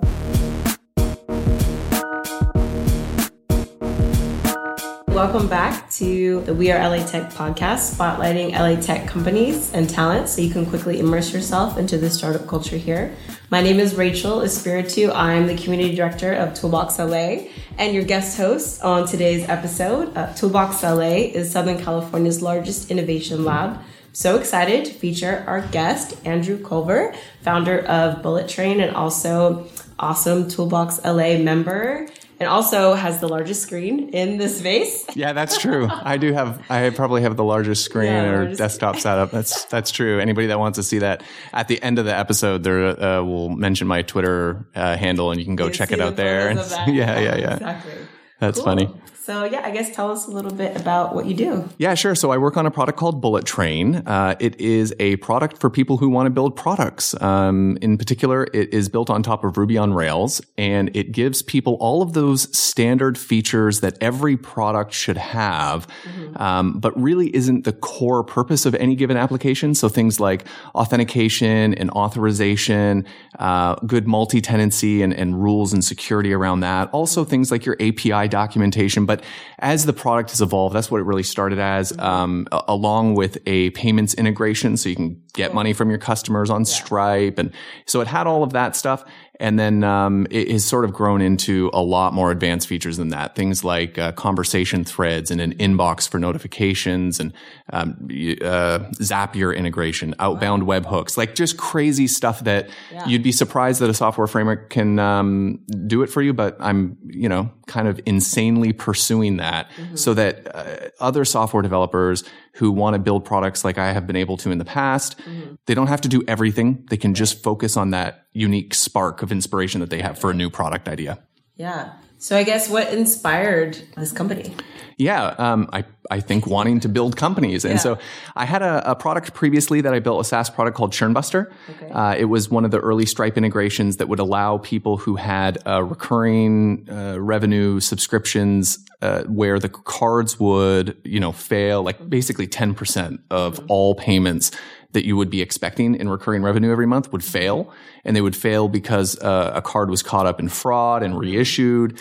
Welcome 5.16 5.48
back 5.48 5.88
to 5.92 6.42
the 6.42 6.52
We 6.52 6.70
Are 6.70 6.78
LA 6.78 7.02
Tech 7.02 7.32
podcast, 7.32 7.96
spotlighting 7.96 8.52
LA 8.52 8.78
tech 8.78 9.08
companies 9.08 9.72
and 9.72 9.88
talent 9.88 10.28
so 10.28 10.42
you 10.42 10.50
can 10.50 10.66
quickly 10.66 11.00
immerse 11.00 11.32
yourself 11.32 11.78
into 11.78 11.96
the 11.96 12.10
startup 12.10 12.46
culture 12.46 12.76
here. 12.76 13.16
My 13.48 13.62
name 13.62 13.80
is 13.80 13.94
Raychel 13.94 14.44
Espiritu. 14.44 15.10
I'm 15.14 15.46
the 15.46 15.56
community 15.56 15.96
director 15.96 16.34
of 16.34 16.52
Toolbox 16.52 16.98
LA 16.98 17.46
and 17.78 17.94
your 17.94 18.04
guest 18.04 18.36
host 18.36 18.82
on 18.82 19.06
today's 19.06 19.48
episode. 19.48 20.14
Uh, 20.14 20.34
Toolbox 20.34 20.82
LA 20.82 21.32
is 21.32 21.50
Southern 21.50 21.82
California's 21.82 22.42
largest 22.42 22.90
innovation 22.90 23.42
lab. 23.42 23.80
So 24.12 24.36
excited 24.36 24.84
to 24.84 24.92
feature 24.92 25.44
our 25.46 25.62
guest, 25.68 26.20
Andrew 26.26 26.62
Culver, 26.62 27.14
founder 27.40 27.80
of 27.86 28.22
Bullet 28.22 28.50
Train 28.50 28.80
and 28.80 28.94
also 28.94 29.66
awesome 29.98 30.46
Toolbox 30.48 31.02
LA 31.06 31.38
member 31.38 32.06
and 32.38 32.48
also 32.48 32.94
has 32.94 33.20
the 33.20 33.28
largest 33.28 33.62
screen 33.62 34.10
in 34.10 34.38
the 34.38 34.48
space. 34.48 35.04
Yeah, 35.16 35.32
that's 35.32 35.56
true. 35.56 35.88
I 35.90 36.18
do 36.18 36.34
have. 36.34 36.62
I 36.70 36.90
probably 36.90 37.22
have 37.22 37.38
the 37.38 37.44
largest 37.44 37.84
screen 37.84 38.12
yeah, 38.12 38.28
or 38.28 38.36
largest 38.40 38.58
desktop 38.58 38.96
setup. 38.98 39.30
That's 39.30 39.64
that's 39.64 39.90
true. 39.90 40.20
Anybody 40.20 40.48
that 40.48 40.58
wants 40.58 40.76
to 40.76 40.82
see 40.82 40.98
that 40.98 41.22
at 41.54 41.68
the 41.68 41.82
end 41.82 41.98
of 41.98 42.04
the 42.04 42.14
episode, 42.14 42.62
there 42.62 43.02
uh, 43.02 43.22
will 43.22 43.48
mention 43.48 43.86
my 43.86 44.02
Twitter 44.02 44.66
uh, 44.74 44.94
handle, 44.96 45.30
and 45.30 45.40
you 45.40 45.46
can 45.46 45.56
go 45.56 45.68
you 45.68 45.72
check 45.72 45.90
it 45.90 46.00
out 46.00 46.16
there. 46.16 46.52
yeah, 46.86 46.86
yeah, 46.86 47.36
yeah. 47.36 47.52
Exactly. 47.54 47.92
That's 48.38 48.58
cool. 48.58 48.64
funny. 48.64 48.90
So 49.26 49.42
yeah, 49.42 49.62
I 49.64 49.72
guess 49.72 49.92
tell 49.92 50.12
us 50.12 50.28
a 50.28 50.30
little 50.30 50.52
bit 50.52 50.80
about 50.80 51.12
what 51.12 51.26
you 51.26 51.34
do. 51.34 51.68
Yeah, 51.78 51.94
sure. 51.94 52.14
So 52.14 52.30
I 52.30 52.38
work 52.38 52.56
on 52.56 52.64
a 52.64 52.70
product 52.70 52.96
called 52.96 53.20
Bullet 53.20 53.44
Train. 53.44 53.96
Uh, 54.06 54.36
it 54.38 54.60
is 54.60 54.94
a 55.00 55.16
product 55.16 55.58
for 55.58 55.68
people 55.68 55.96
who 55.96 56.08
want 56.08 56.26
to 56.26 56.30
build 56.30 56.54
products. 56.54 57.20
Um, 57.20 57.76
in 57.82 57.98
particular, 57.98 58.46
it 58.54 58.72
is 58.72 58.88
built 58.88 59.10
on 59.10 59.24
top 59.24 59.42
of 59.42 59.56
Ruby 59.56 59.78
on 59.78 59.92
Rails, 59.92 60.40
and 60.56 60.94
it 60.94 61.10
gives 61.10 61.42
people 61.42 61.74
all 61.80 62.02
of 62.02 62.12
those 62.12 62.56
standard 62.56 63.18
features 63.18 63.80
that 63.80 63.98
every 64.00 64.36
product 64.36 64.92
should 64.92 65.16
have, 65.16 65.88
mm-hmm. 66.04 66.40
um, 66.40 66.78
but 66.78 66.96
really 66.96 67.34
isn't 67.34 67.64
the 67.64 67.72
core 67.72 68.22
purpose 68.22 68.64
of 68.64 68.76
any 68.76 68.94
given 68.94 69.16
application. 69.16 69.74
So 69.74 69.88
things 69.88 70.20
like 70.20 70.46
authentication 70.76 71.74
and 71.74 71.90
authorization, 71.90 73.04
uh, 73.40 73.74
good 73.86 74.06
multi-tenancy 74.06 75.02
and, 75.02 75.12
and 75.12 75.42
rules 75.42 75.72
and 75.72 75.84
security 75.84 76.32
around 76.32 76.60
that. 76.60 76.90
Also 76.90 77.24
things 77.24 77.50
like 77.50 77.66
your 77.66 77.76
API 77.80 78.25
API 78.26 78.28
documentation. 78.28 79.06
But 79.06 79.22
as 79.58 79.86
the 79.86 79.92
product 79.92 80.30
has 80.30 80.40
evolved, 80.40 80.74
that's 80.74 80.90
what 80.90 81.00
it 81.00 81.04
really 81.04 81.22
started 81.22 81.58
as, 81.58 81.96
um, 81.98 82.46
along 82.52 83.14
with 83.14 83.38
a 83.46 83.70
payments 83.70 84.14
integration. 84.14 84.76
So 84.76 84.88
you 84.88 84.96
can 84.96 85.22
get 85.34 85.54
money 85.54 85.72
from 85.72 85.88
your 85.90 85.98
customers 85.98 86.50
on 86.50 86.64
Stripe. 86.64 87.38
And 87.38 87.52
so 87.86 88.00
it 88.00 88.06
had 88.06 88.26
all 88.26 88.42
of 88.42 88.52
that 88.52 88.76
stuff. 88.76 89.04
And 89.38 89.58
then 89.58 89.84
um, 89.84 90.26
it 90.30 90.50
has 90.50 90.64
sort 90.64 90.84
of 90.84 90.92
grown 90.92 91.20
into 91.20 91.70
a 91.72 91.82
lot 91.82 92.14
more 92.14 92.30
advanced 92.30 92.68
features 92.68 92.96
than 92.96 93.08
that. 93.08 93.34
Things 93.34 93.64
like 93.64 93.98
uh, 93.98 94.12
conversation 94.12 94.84
threads 94.84 95.30
and 95.30 95.40
an 95.40 95.54
inbox 95.56 96.08
for 96.08 96.18
notifications 96.18 97.20
and 97.20 97.32
um, 97.72 97.96
uh, 98.10 98.78
Zapier 99.00 99.56
integration, 99.56 100.14
outbound 100.18 100.62
webhooks, 100.62 101.16
like 101.16 101.34
just 101.34 101.56
crazy 101.56 102.06
stuff 102.06 102.40
that 102.44 102.68
you'd 103.06 103.22
be 103.22 103.32
surprised 103.32 103.80
that 103.80 103.90
a 103.90 103.94
software 103.94 104.26
framework 104.26 104.70
can 104.70 104.98
um, 104.98 105.60
do 105.86 106.02
it 106.02 106.06
for 106.08 106.22
you. 106.22 106.32
But 106.32 106.56
I'm, 106.60 106.96
you 107.04 107.28
know, 107.28 107.50
kind 107.66 107.88
of 107.88 108.00
insanely 108.06 108.72
pursuing 108.72 109.36
that 109.36 109.70
so 109.94 110.14
that 110.14 110.54
uh, 110.54 110.88
other 111.00 111.24
software 111.24 111.62
developers 111.62 112.24
who 112.56 112.72
want 112.72 112.94
to 112.94 112.98
build 112.98 113.24
products 113.24 113.64
like 113.64 113.76
I 113.76 113.92
have 113.92 114.06
been 114.06 114.16
able 114.16 114.36
to 114.38 114.50
in 114.50 114.58
the 114.58 114.64
past, 114.64 115.18
mm-hmm. 115.18 115.54
they 115.66 115.74
don't 115.74 115.88
have 115.88 116.00
to 116.02 116.08
do 116.08 116.22
everything. 116.26 116.86
They 116.88 116.96
can 116.96 117.14
just 117.14 117.42
focus 117.42 117.76
on 117.76 117.90
that 117.90 118.26
unique 118.32 118.72
spark 118.72 119.22
of 119.22 119.30
inspiration 119.30 119.80
that 119.80 119.90
they 119.90 120.00
have 120.00 120.18
for 120.18 120.30
a 120.30 120.34
new 120.34 120.48
product 120.48 120.88
idea. 120.88 121.18
Yeah. 121.56 121.92
So 122.18 122.36
I 122.36 122.44
guess 122.44 122.68
what 122.68 122.92
inspired 122.92 123.78
this 123.96 124.12
company? 124.12 124.54
Yeah, 124.98 125.34
um, 125.38 125.68
I 125.72 125.84
I 126.10 126.20
think 126.20 126.46
wanting 126.46 126.80
to 126.80 126.88
build 126.88 127.16
companies, 127.16 127.66
and 127.66 127.78
so 127.78 127.98
I 128.34 128.46
had 128.46 128.62
a, 128.62 128.92
a 128.92 128.94
product 128.94 129.34
previously 129.34 129.82
that 129.82 129.92
I 129.92 129.98
built 129.98 130.20
a 130.20 130.24
SaaS 130.24 130.48
product 130.48 130.76
called 130.76 130.92
Churnbuster. 130.92 131.52
Uh, 131.92 132.14
it 132.16 132.26
was 132.26 132.48
one 132.48 132.64
of 132.64 132.70
the 132.70 132.78
early 132.78 133.04
Stripe 133.04 133.36
integrations 133.36 133.98
that 133.98 134.08
would 134.08 134.20
allow 134.20 134.56
people 134.58 134.96
who 134.96 135.16
had 135.16 135.58
uh, 135.66 135.82
recurring 135.82 136.88
uh, 136.90 137.20
revenue 137.20 137.80
subscriptions 137.80 138.78
uh, 139.02 139.24
where 139.24 139.58
the 139.58 139.68
cards 139.68 140.40
would 140.40 140.96
you 141.04 141.20
know 141.20 141.32
fail, 141.32 141.82
like 141.82 142.08
basically 142.08 142.46
ten 142.46 142.74
percent 142.74 143.20
of 143.30 143.60
all 143.68 143.94
payments 143.94 144.50
that 144.92 145.04
you 145.04 145.16
would 145.16 145.30
be 145.30 145.42
expecting 145.42 145.94
in 145.94 146.08
recurring 146.08 146.42
revenue 146.42 146.70
every 146.72 146.86
month 146.86 147.12
would 147.12 147.24
fail. 147.24 147.72
And 148.04 148.14
they 148.16 148.20
would 148.20 148.36
fail 148.36 148.68
because 148.68 149.18
uh, 149.20 149.52
a 149.54 149.60
card 149.60 149.90
was 149.90 150.02
caught 150.02 150.26
up 150.26 150.38
in 150.38 150.48
fraud 150.48 151.02
and 151.02 151.18
reissued. 151.18 151.98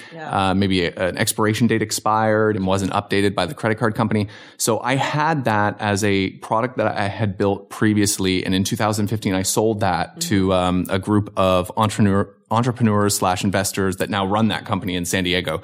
Uh, 0.50 0.54
maybe 0.54 0.86
a- 0.86 0.94
an 0.96 1.18
expiration 1.18 1.66
date 1.68 1.82
expired 1.82 2.56
and 2.56 2.68
wasn't 2.68 2.92
updated 2.94 3.34
by 3.36 3.46
the 3.48 3.54
credit 3.56 3.80
card 3.80 3.96
company. 3.96 4.28
So 4.58 4.80
I 4.80 4.96
had 4.96 5.46
that 5.46 5.78
as 5.82 6.04
a 6.04 6.30
product 6.38 6.78
that 6.78 6.88
I 6.96 7.08
had 7.08 7.38
built 7.38 7.70
previously. 7.70 8.46
And 8.46 8.54
in 8.54 8.64
2015, 8.64 9.34
I 9.34 9.42
sold 9.42 9.80
that 9.80 10.22
to 10.22 10.54
um, 10.54 10.86
a 10.90 11.00
group 11.00 11.34
of 11.36 11.72
entrepreneur, 11.76 12.30
entrepreneurs 12.52 13.16
slash 13.16 13.44
investors 13.44 13.98
that 13.98 14.10
now 14.12 14.26
run 14.28 14.50
that 14.50 14.66
company 14.66 14.96
in 14.96 15.06
San 15.06 15.24
Diego. 15.24 15.62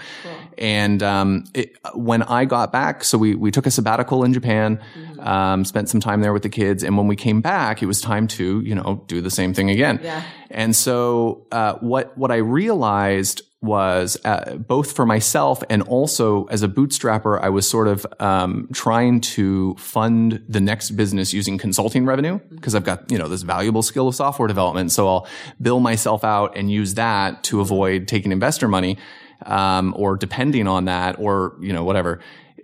And 0.58 1.01
um, 1.01 1.46
it, 1.53 1.77
when 1.93 2.24
I 2.24 2.46
got 2.46 2.72
back, 2.72 3.03
so 3.03 3.17
we 3.17 3.36
we 3.36 3.51
took 3.51 3.65
a 3.65 3.72
sabbatical 3.72 4.24
in 4.24 4.34
Japan, 4.34 4.79
um, 5.20 5.65
spent 5.65 5.89
some 5.89 6.00
time 6.00 6.22
there 6.22 6.34
with 6.34 6.43
the 6.43 6.50
kids, 6.50 6.84
and 6.84 6.98
when 6.98 7.08
we 7.08 7.15
came 7.15 7.41
back, 7.41 7.81
it 7.81 7.86
was 7.86 8.01
time 8.01 8.27
to 8.29 8.62
you 8.62 8.75
know 8.75 9.03
do 9.08 9.22
the 9.22 9.31
same 9.31 9.53
thing 9.53 9.70
again. 9.70 10.00
Yeah. 10.03 10.24
And 10.50 10.75
so 10.75 11.46
uh, 11.51 11.75
what 11.75 12.17
what 12.17 12.31
I 12.31 12.38
realized 12.38 13.43
was 13.62 14.17
uh, 14.25 14.55
both 14.55 14.91
for 14.91 15.05
myself 15.05 15.63
and 15.70 15.84
also 15.84 16.46
as 16.46 16.63
a 16.63 16.67
bootstrapper, 16.67 17.39
I 17.39 17.50
was 17.50 17.70
sort 17.70 17.88
of 17.88 18.08
um, 18.20 18.67
trying 18.74 19.22
to 19.22 19.75
fund 19.75 20.43
the 20.50 20.60
next 20.60 20.91
business 20.91 21.31
using 21.31 21.60
consulting 21.60 22.05
revenue 22.05 22.39
because 22.50 22.74
I've 22.74 22.84
got 22.84 23.12
you 23.12 23.17
know 23.17 23.27
this 23.27 23.43
valuable 23.43 23.84
skill 23.84 24.08
of 24.08 24.15
software 24.15 24.48
development. 24.48 24.91
So 24.91 25.08
I'll 25.08 25.27
bill 25.62 25.79
myself 25.79 26.24
out 26.24 26.58
and 26.58 26.72
use 26.72 26.96
that 26.96 27.43
to 27.46 27.62
avoid 27.62 28.08
taking 28.08 28.31
investor 28.31 28.67
money 28.67 28.98
um, 29.46 29.94
or 29.98 30.16
depending 30.18 30.68
on 30.68 30.86
that 30.86 31.20
or 31.20 31.56
you 31.62 31.74
know 31.74 31.84
whatever. 31.84 32.20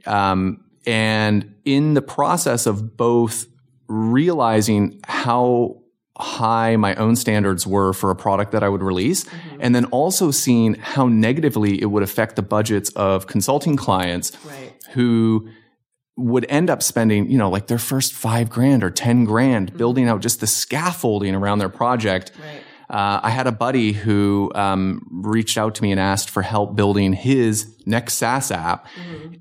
Um, 0.06 0.64
and 0.86 1.54
in 1.66 1.94
the 1.96 2.02
process 2.02 2.66
of 2.66 2.96
both 2.98 3.46
realizing 3.88 5.00
how 5.06 5.82
high 6.18 6.76
my 6.76 6.96
own 6.96 7.16
standards 7.16 7.68
were 7.68 7.94
for 7.94 8.10
a 8.10 8.16
product 8.16 8.52
that 8.52 8.64
I 8.64 8.70
would 8.70 8.82
release, 8.82 9.26
and 9.60 9.76
then 9.76 9.86
also 9.86 10.32
seeing 10.32 10.74
how 10.76 11.08
negatively 11.08 11.80
it 11.82 11.86
would 11.88 12.04
affect 12.04 12.36
the 12.36 12.42
budgets 12.42 12.90
of 12.92 13.28
consulting 13.28 13.76
clients 13.76 14.32
Right. 14.46 14.74
who 14.94 15.48
would 16.16 16.46
end 16.50 16.72
up 16.72 16.82
spending, 16.82 17.30
you 17.30 17.38
know, 17.38 17.50
like 17.52 17.68
their 17.68 17.78
first 17.78 18.14
five 18.14 18.50
grand 18.50 18.84
or 18.84 18.90
10 18.90 19.26
grand 19.26 19.78
building 19.78 20.08
out 20.10 20.22
just 20.22 20.40
the 20.40 20.48
scaffolding 20.48 21.36
around 21.36 21.60
their 21.60 21.70
project. 21.70 22.32
Right. 22.42 22.62
Uh, 22.90 23.20
I 23.22 23.30
had 23.32 23.48
a 23.48 23.52
buddy 23.52 23.92
who 23.92 24.52
um, 24.56 25.06
reached 25.12 25.58
out 25.58 25.76
to 25.76 25.84
me 25.84 25.92
and 25.92 26.00
asked 26.00 26.30
for 26.30 26.42
help 26.42 26.76
building 26.76 27.14
his 27.14 27.76
next 27.86 28.14
SaaS 28.16 28.52
app, 28.52 28.88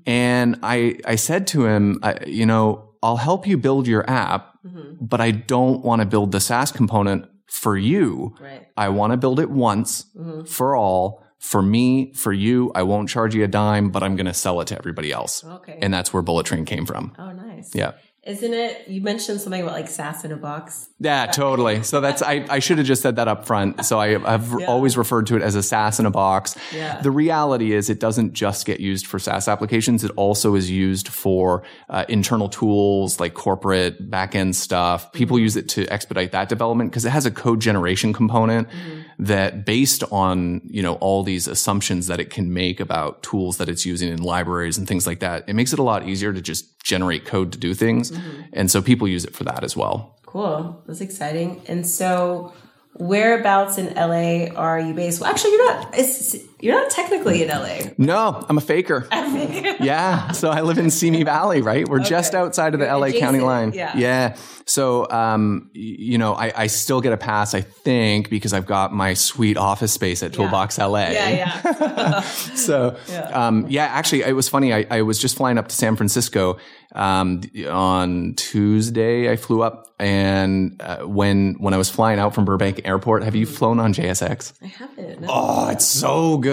and 0.05 0.59
I 0.63 0.99
I 1.05 1.15
said 1.15 1.47
to 1.47 1.65
him, 1.65 1.99
I, 2.03 2.25
you 2.25 2.45
know, 2.45 2.89
I'll 3.01 3.17
help 3.17 3.47
you 3.47 3.57
build 3.57 3.87
your 3.87 4.09
app, 4.09 4.57
but 4.99 5.21
I 5.21 5.31
don't 5.31 5.83
want 5.83 6.01
to 6.01 6.05
build 6.05 6.31
the 6.31 6.39
SaaS 6.39 6.71
component 6.71 7.25
for 7.47 7.77
you. 7.77 8.35
Right. 8.41 8.67
I 8.75 8.89
want 8.89 9.11
to 9.13 9.17
build 9.17 9.39
it 9.39 9.49
once 9.49 10.05
for 10.45 10.75
all. 10.75 11.23
For 11.39 11.61
me, 11.61 12.11
for 12.13 12.33
you, 12.33 12.71
I 12.73 12.81
won't 12.81 13.09
charge 13.09 13.35
you 13.35 13.43
a 13.43 13.47
dime, 13.47 13.91
but 13.91 14.01
I'm 14.01 14.15
going 14.15 14.25
to 14.25 14.33
sell 14.33 14.59
it 14.59 14.67
to 14.69 14.77
everybody 14.77 15.11
else. 15.11 15.43
Okay. 15.45 15.77
And 15.83 15.93
that's 15.93 16.11
where 16.11 16.23
Bullet 16.23 16.47
Train 16.47 16.65
came 16.65 16.85
from. 16.85 17.13
Oh, 17.19 17.31
nice. 17.31 17.75
Yeah. 17.75 17.91
Isn't 18.27 18.53
it? 18.53 18.89
You 18.89 19.01
mentioned 19.01 19.39
something 19.39 19.61
about 19.61 19.73
like 19.73 19.87
SaaS 19.87 20.25
in 20.25 20.33
a 20.33 20.35
box. 20.35 20.89
Yeah, 20.99 21.27
totally. 21.27 21.83
So 21.83 22.01
that's 22.01 22.21
I, 22.21 22.45
I 22.49 22.59
should 22.59 22.77
have 22.77 22.85
just 22.85 23.01
said 23.01 23.15
that 23.15 23.29
up 23.29 23.45
front. 23.45 23.85
So 23.85 23.99
I, 23.99 24.33
I've 24.33 24.53
always 24.63 24.97
referred 24.97 25.27
to 25.27 25.37
it 25.37 25.41
as 25.41 25.55
a 25.55 25.63
SaaS 25.63 25.99
in 25.99 26.05
a 26.05 26.11
box. 26.11 26.57
Yeah. 26.73 26.99
The 27.01 27.11
reality 27.11 27.71
is 27.73 27.89
it 27.89 28.01
doesn't 28.01 28.33
just 28.33 28.65
get 28.65 28.81
used 28.81 29.07
for 29.07 29.17
SaaS 29.17 29.47
applications. 29.47 30.03
It 30.03 30.11
also 30.17 30.55
is 30.55 30.69
used 30.69 31.07
for 31.07 31.63
uh, 31.89 32.03
internal 32.09 32.49
tools 32.49 33.19
like 33.19 33.33
corporate 33.33 34.11
backend 34.11 34.55
stuff. 34.55 35.11
People 35.13 35.39
use 35.39 35.55
it 35.55 35.69
to 35.69 35.87
expedite 35.87 36.33
that 36.33 36.49
development 36.49 36.91
because 36.91 37.05
it 37.05 37.11
has 37.11 37.25
a 37.25 37.31
code 37.31 37.61
generation 37.61 38.11
component 38.11 38.67
that 39.19 39.65
based 39.65 40.03
on, 40.11 40.61
you 40.65 40.81
know, 40.83 40.95
all 40.95 41.23
these 41.23 41.47
assumptions 41.47 42.07
that 42.07 42.19
it 42.19 42.29
can 42.29 42.53
make 42.53 42.79
about 42.79 43.23
tools 43.23 43.57
that 43.57 43.69
it's 43.69 43.85
using 43.85 44.09
in 44.09 44.21
libraries 44.21 44.77
and 44.77 44.87
things 44.87 45.07
like 45.07 45.19
that, 45.19 45.43
it 45.47 45.53
makes 45.53 45.73
it 45.73 45.79
a 45.79 45.83
lot 45.83 46.07
easier 46.07 46.33
to 46.33 46.41
just 46.41 46.76
generate 46.87 47.25
code 47.25 47.51
to 47.51 47.57
do 47.57 47.73
things. 47.73 48.11
Mm-hmm. 48.11 48.41
And 48.53 48.71
so 48.71 48.81
people 48.81 49.07
use 49.07 49.25
it 49.25 49.35
for 49.35 49.43
that 49.43 49.63
as 49.63 49.75
well. 49.75 50.17
Cool. 50.25 50.81
That's 50.87 51.01
exciting. 51.01 51.61
And 51.67 51.85
so, 51.85 52.53
whereabouts 52.93 53.77
in 53.77 53.93
LA 53.93 54.53
are 54.55 54.79
you 54.79 54.93
based? 54.93 55.19
Well, 55.19 55.29
actually, 55.29 55.51
you're 55.51 55.73
not. 55.73 55.97
It's, 55.97 56.35
you're 56.59 56.75
not 56.75 56.89
technically 56.89 57.43
in 57.43 57.49
LA. 57.49 57.91
No, 57.97 58.45
I'm 58.49 58.57
a 58.57 58.61
faker. 58.61 59.07
yeah. 59.11 60.31
So 60.31 60.49
I 60.49 60.61
live 60.61 60.77
in 60.77 60.89
Simi 60.89 61.23
Valley, 61.23 61.61
right? 61.61 61.87
We're 61.87 61.99
just 61.99 62.33
outside 62.33 62.73
of 62.73 62.79
the 62.79 62.85
LA 62.87 63.11
county 63.11 63.39
line. 63.39 63.73
yeah. 63.73 63.95
yeah. 63.97 64.35
So, 64.65 65.09
um, 65.09 65.69
you 65.73 66.17
know, 66.17 66.33
I, 66.33 66.51
I 66.53 66.67
still 66.67 66.99
get 66.99 67.13
a 67.13 67.17
pass, 67.17 67.53
I 67.53 67.61
think, 67.61 68.29
because 68.29 68.51
I've 68.51 68.65
got 68.65 68.91
my 68.93 69.13
sweet 69.13 69.55
office 69.55 69.93
space 69.93 70.21
at 70.23 70.33
Toolbox 70.33 70.77
LA. 70.77 71.07
Yeah, 71.11 71.29
yeah. 71.63 72.21
So, 72.57 72.97
um, 73.31 73.65
yeah, 73.69 73.85
actually, 73.85 74.23
it 74.23 74.35
was 74.35 74.49
funny. 74.49 74.73
I, 74.73 74.85
I 74.89 75.01
was 75.03 75.19
just 75.19 75.37
flying 75.37 75.57
up 75.57 75.69
to 75.69 75.75
San 75.75 75.95
Francisco 75.95 76.57
um, 76.93 77.41
on 77.69 78.33
Tuesday. 78.35 79.31
I 79.31 79.37
flew 79.37 79.61
up, 79.61 79.93
and 79.99 80.81
uh, 80.81 80.97
when 81.05 81.55
when 81.59 81.73
I 81.73 81.77
was 81.77 81.89
flying 81.89 82.19
out 82.19 82.35
from 82.35 82.43
Burbank 82.45 82.81
Airport, 82.85 83.23
have 83.23 83.35
you 83.35 83.45
flown 83.45 83.79
on 83.79 83.93
JSX? 83.93 84.53
I 84.61 84.67
haven't. 84.67 85.25
Oh, 85.29 85.69
it's 85.69 85.85
so 85.85 86.37
good. 86.37 86.46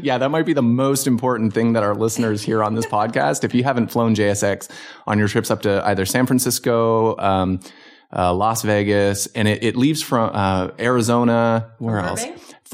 yeah, 0.02 0.18
that 0.18 0.30
might 0.30 0.46
be 0.46 0.52
the 0.52 0.62
most 0.62 1.06
important 1.06 1.52
thing 1.52 1.72
that 1.74 1.82
our 1.82 1.94
listeners 1.94 2.42
hear 2.42 2.62
on 2.62 2.74
this 2.74 2.86
podcast. 2.86 3.44
If 3.44 3.54
you 3.54 3.64
haven't 3.64 3.88
flown 3.88 4.14
JSX 4.14 4.70
on 5.06 5.18
your 5.18 5.28
trips 5.28 5.50
up 5.50 5.62
to 5.62 5.84
either 5.86 6.06
San 6.06 6.26
Francisco, 6.26 7.16
um, 7.18 7.60
uh, 8.14 8.32
Las 8.34 8.62
Vegas, 8.62 9.26
and 9.28 9.48
it, 9.48 9.62
it 9.64 9.76
leaves 9.76 10.02
from 10.02 10.30
uh, 10.32 10.70
Arizona, 10.78 11.72
where 11.78 11.98
else? 11.98 12.24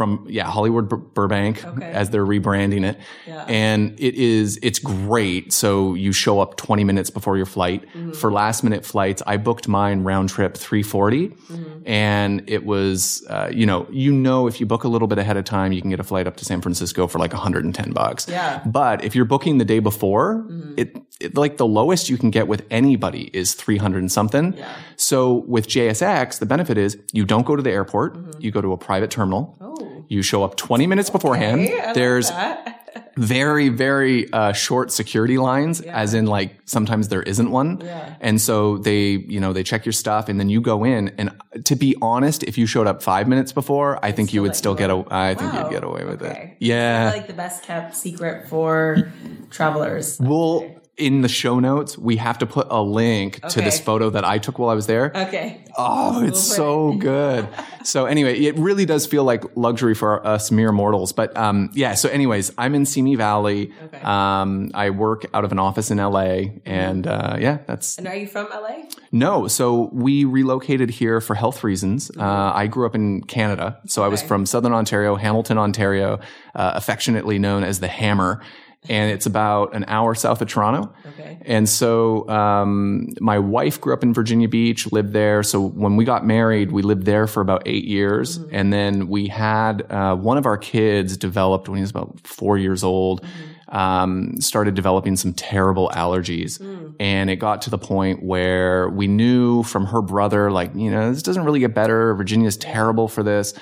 From 0.00 0.24
yeah, 0.30 0.50
Hollywood 0.50 0.88
Bur- 0.88 0.96
Burbank 0.96 1.62
as 1.82 2.08
they're 2.08 2.24
rebranding 2.24 2.86
it, 2.86 2.98
and 3.26 3.94
it 4.00 4.14
is 4.14 4.58
it's 4.62 4.78
great. 4.78 5.52
So 5.52 5.92
you 5.92 6.12
show 6.12 6.40
up 6.40 6.56
20 6.56 6.84
minutes 6.84 7.10
before 7.10 7.36
your 7.36 7.44
flight. 7.44 7.86
Mm-hmm. 7.88 8.12
For 8.12 8.32
last 8.32 8.64
minute 8.64 8.86
flights, 8.86 9.22
I 9.26 9.36
booked 9.36 9.68
mine 9.68 10.00
round 10.00 10.30
trip 10.30 10.56
340, 10.56 11.28
mm-hmm. 11.28 11.82
and 11.84 12.42
it 12.48 12.64
was 12.64 13.26
uh, 13.28 13.50
you 13.52 13.66
know 13.66 13.86
you 13.90 14.10
know 14.10 14.46
if 14.46 14.58
you 14.58 14.64
book 14.64 14.84
a 14.84 14.88
little 14.88 15.06
bit 15.06 15.18
ahead 15.18 15.36
of 15.36 15.44
time, 15.44 15.72
you 15.72 15.82
can 15.82 15.90
get 15.90 16.00
a 16.00 16.02
flight 16.02 16.26
up 16.26 16.38
to 16.38 16.46
San 16.46 16.62
Francisco 16.62 17.06
for 17.06 17.18
like 17.18 17.34
110 17.34 17.92
bucks. 17.92 18.26
Yeah. 18.26 18.62
But 18.64 19.04
if 19.04 19.14
you're 19.14 19.26
booking 19.26 19.58
the 19.58 19.66
day 19.66 19.80
before, 19.80 20.36
mm-hmm. 20.36 20.76
it, 20.78 20.96
it 21.20 21.36
like 21.36 21.58
the 21.58 21.66
lowest 21.66 22.08
you 22.08 22.16
can 22.16 22.30
get 22.30 22.48
with 22.48 22.64
anybody 22.70 23.28
is 23.34 23.52
300 23.52 23.98
and 23.98 24.10
something. 24.10 24.58
So 24.96 25.44
with 25.46 25.68
JSX, 25.68 26.38
the 26.38 26.46
benefit 26.46 26.78
is 26.78 26.96
you 27.12 27.26
don't 27.26 27.44
go 27.44 27.54
to 27.54 27.62
the 27.62 27.70
airport, 27.70 28.16
you 28.42 28.50
go 28.50 28.62
to 28.62 28.72
a 28.72 28.78
private 28.78 29.10
terminal. 29.10 29.58
Oh. 29.60 29.89
You 30.10 30.22
show 30.22 30.42
up 30.44 30.56
20 30.56 30.86
minutes 30.86 31.08
beforehand. 31.08 31.60
Okay, 31.62 31.92
There's 31.94 32.30
very 33.16 33.68
very 33.68 34.32
uh, 34.32 34.52
short 34.52 34.90
security 34.90 35.38
lines 35.38 35.80
as 35.82 36.14
in 36.14 36.26
like 36.26 36.54
sometimes 36.64 37.08
there 37.08 37.22
isn't 37.22 37.50
one 37.50 37.80
Yeah. 37.84 38.14
and 38.20 38.40
so 38.40 38.78
they 38.78 39.10
you 39.10 39.38
know 39.40 39.52
they 39.52 39.62
check 39.62 39.84
your 39.84 39.92
stuff 39.92 40.28
and 40.28 40.40
then 40.40 40.48
you 40.48 40.60
go 40.60 40.84
in 40.84 41.12
and 41.18 41.30
to 41.64 41.76
be 41.76 41.96
honest 42.02 42.42
if 42.44 42.56
you 42.58 42.66
showed 42.66 42.86
up 42.86 43.02
five 43.02 43.28
minutes 43.28 43.52
before 43.52 44.04
i 44.04 44.10
think 44.10 44.32
you 44.32 44.42
would 44.42 44.56
still 44.56 44.74
get 44.74 44.90
a, 44.90 45.04
i 45.10 45.34
think 45.34 45.52
you'd 45.54 45.70
get 45.70 45.84
away 45.84 46.04
with 46.04 46.22
Okay. 46.22 46.56
it 46.60 46.64
yeah 46.64 47.10
like 47.14 47.26
the 47.26 47.32
best 47.34 47.62
kept 47.62 47.94
secret 47.94 48.48
for 48.48 49.12
travelers. 49.50 50.18
we'll 50.20 50.64
in 51.00 51.22
the 51.22 51.28
show 51.28 51.58
notes 51.58 51.96
we 51.98 52.16
have 52.16 52.38
to 52.38 52.46
put 52.46 52.66
a 52.70 52.82
link 52.82 53.40
to 53.48 53.60
this 53.60 53.80
photo 53.80 54.10
that 54.10 54.24
i 54.24 54.38
took 54.38 54.58
while 54.58 54.70
i 54.70 54.74
was 54.74 54.86
there 54.86 55.10
Okay. 55.14 55.64
Oh, 55.78 56.24
it's 56.24 56.42
so 56.42 56.92
good. 56.98 57.48
So 57.84 58.06
anyway, 58.06 58.38
it 58.40 58.56
really 58.58 58.84
does 58.84 59.06
feel 59.06 59.24
like 59.24 59.44
luxury 59.56 59.94
for 59.94 60.24
us 60.26 60.50
mere 60.50 60.72
mortals. 60.72 61.12
But 61.12 61.34
um, 61.36 61.70
yeah. 61.74 61.94
So 61.94 62.08
anyways, 62.08 62.52
I'm 62.58 62.74
in 62.74 62.84
Simi 62.84 63.14
Valley. 63.14 63.72
Okay. 63.84 64.00
Um, 64.02 64.70
I 64.74 64.90
work 64.90 65.26
out 65.32 65.44
of 65.44 65.52
an 65.52 65.58
office 65.58 65.90
in 65.90 65.98
LA, 65.98 66.58
and 66.66 67.06
uh, 67.06 67.36
yeah, 67.40 67.58
that's 67.66 67.98
And 67.98 68.06
are 68.08 68.16
you 68.16 68.26
from 68.26 68.48
LA? 68.50 68.82
no. 69.12 69.46
So 69.48 69.88
we 69.92 70.24
relocated 70.24 70.90
here 70.90 71.20
for 71.20 71.34
health 71.34 71.62
reasons. 71.64 72.10
Uh, 72.16 72.52
I 72.54 72.66
grew 72.66 72.84
up 72.86 72.94
in 72.94 73.22
Canada, 73.22 73.80
so 73.86 74.02
I 74.02 74.08
was 74.08 74.22
from 74.22 74.46
Southern 74.46 74.72
Ontario, 74.74 75.14
Hamilton, 75.16 75.56
Ontario, 75.56 76.18
uh, 76.54 76.72
affectionately 76.74 77.38
known 77.38 77.64
as 77.64 77.80
the 77.80 77.88
Hammer. 77.88 78.42
And 78.88 79.12
it's 79.12 79.26
about 79.26 79.74
an 79.74 79.84
hour 79.88 80.14
south 80.14 80.40
of 80.40 80.48
Toronto. 80.48 80.92
Okay. 81.10 81.38
And 81.42 81.68
so 81.68 82.26
um, 82.30 83.08
my 83.20 83.38
wife 83.38 83.78
grew 83.78 83.92
up 83.92 84.02
in 84.02 84.14
Virginia 84.14 84.48
Beach, 84.48 84.90
lived 84.90 85.12
there. 85.12 85.42
So 85.42 85.60
when 85.60 85.96
we 85.96 86.06
got 86.06 86.24
married, 86.24 86.72
we 86.72 86.80
lived 86.80 87.04
there 87.04 87.26
for 87.26 87.42
about 87.42 87.62
eight 87.66 87.84
years. 87.84 88.38
And 88.50 88.72
then 88.72 89.08
we 89.08 89.28
had 89.28 89.82
uh, 89.90 90.16
one 90.16 90.38
of 90.38 90.46
our 90.46 90.56
kids 90.56 91.18
developed 91.18 91.68
when 91.68 91.76
he 91.76 91.82
was 91.82 91.90
about 91.90 92.26
four 92.26 92.56
years 92.56 92.82
old, 92.82 93.22
um, 93.68 94.40
started 94.40 94.74
developing 94.74 95.14
some 95.14 95.34
terrible 95.34 95.90
allergies. 95.94 96.58
And 96.98 97.28
it 97.28 97.36
got 97.36 97.60
to 97.62 97.70
the 97.70 97.78
point 97.78 98.22
where 98.22 98.88
we 98.88 99.06
knew 99.06 99.62
from 99.62 99.86
her 99.86 100.00
brother, 100.00 100.50
like, 100.50 100.74
you 100.74 100.90
know, 100.90 101.12
this 101.12 101.22
doesn't 101.22 101.44
really 101.44 101.60
get 101.60 101.74
better. 101.74 102.14
Virginia's 102.14 102.56
terrible 102.56 103.08
for 103.08 103.22
this. 103.22 103.52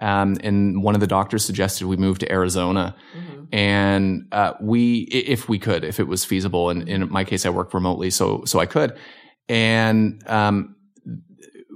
Um, 0.00 0.36
and 0.42 0.82
one 0.82 0.94
of 0.94 1.00
the 1.00 1.06
doctors 1.06 1.44
suggested 1.44 1.86
we 1.86 1.96
move 1.96 2.18
to 2.18 2.32
Arizona. 2.32 2.96
And 3.52 4.26
uh, 4.32 4.54
we, 4.60 5.02
if 5.02 5.48
we 5.48 5.58
could, 5.58 5.84
if 5.84 6.00
it 6.00 6.08
was 6.08 6.24
feasible, 6.24 6.70
and 6.70 6.88
in 6.88 7.10
my 7.12 7.24
case, 7.24 7.46
I 7.46 7.50
worked 7.50 7.72
remotely, 7.74 8.10
so 8.10 8.44
so 8.44 8.58
I 8.58 8.66
could. 8.66 8.96
And 9.48 10.22
um, 10.28 10.74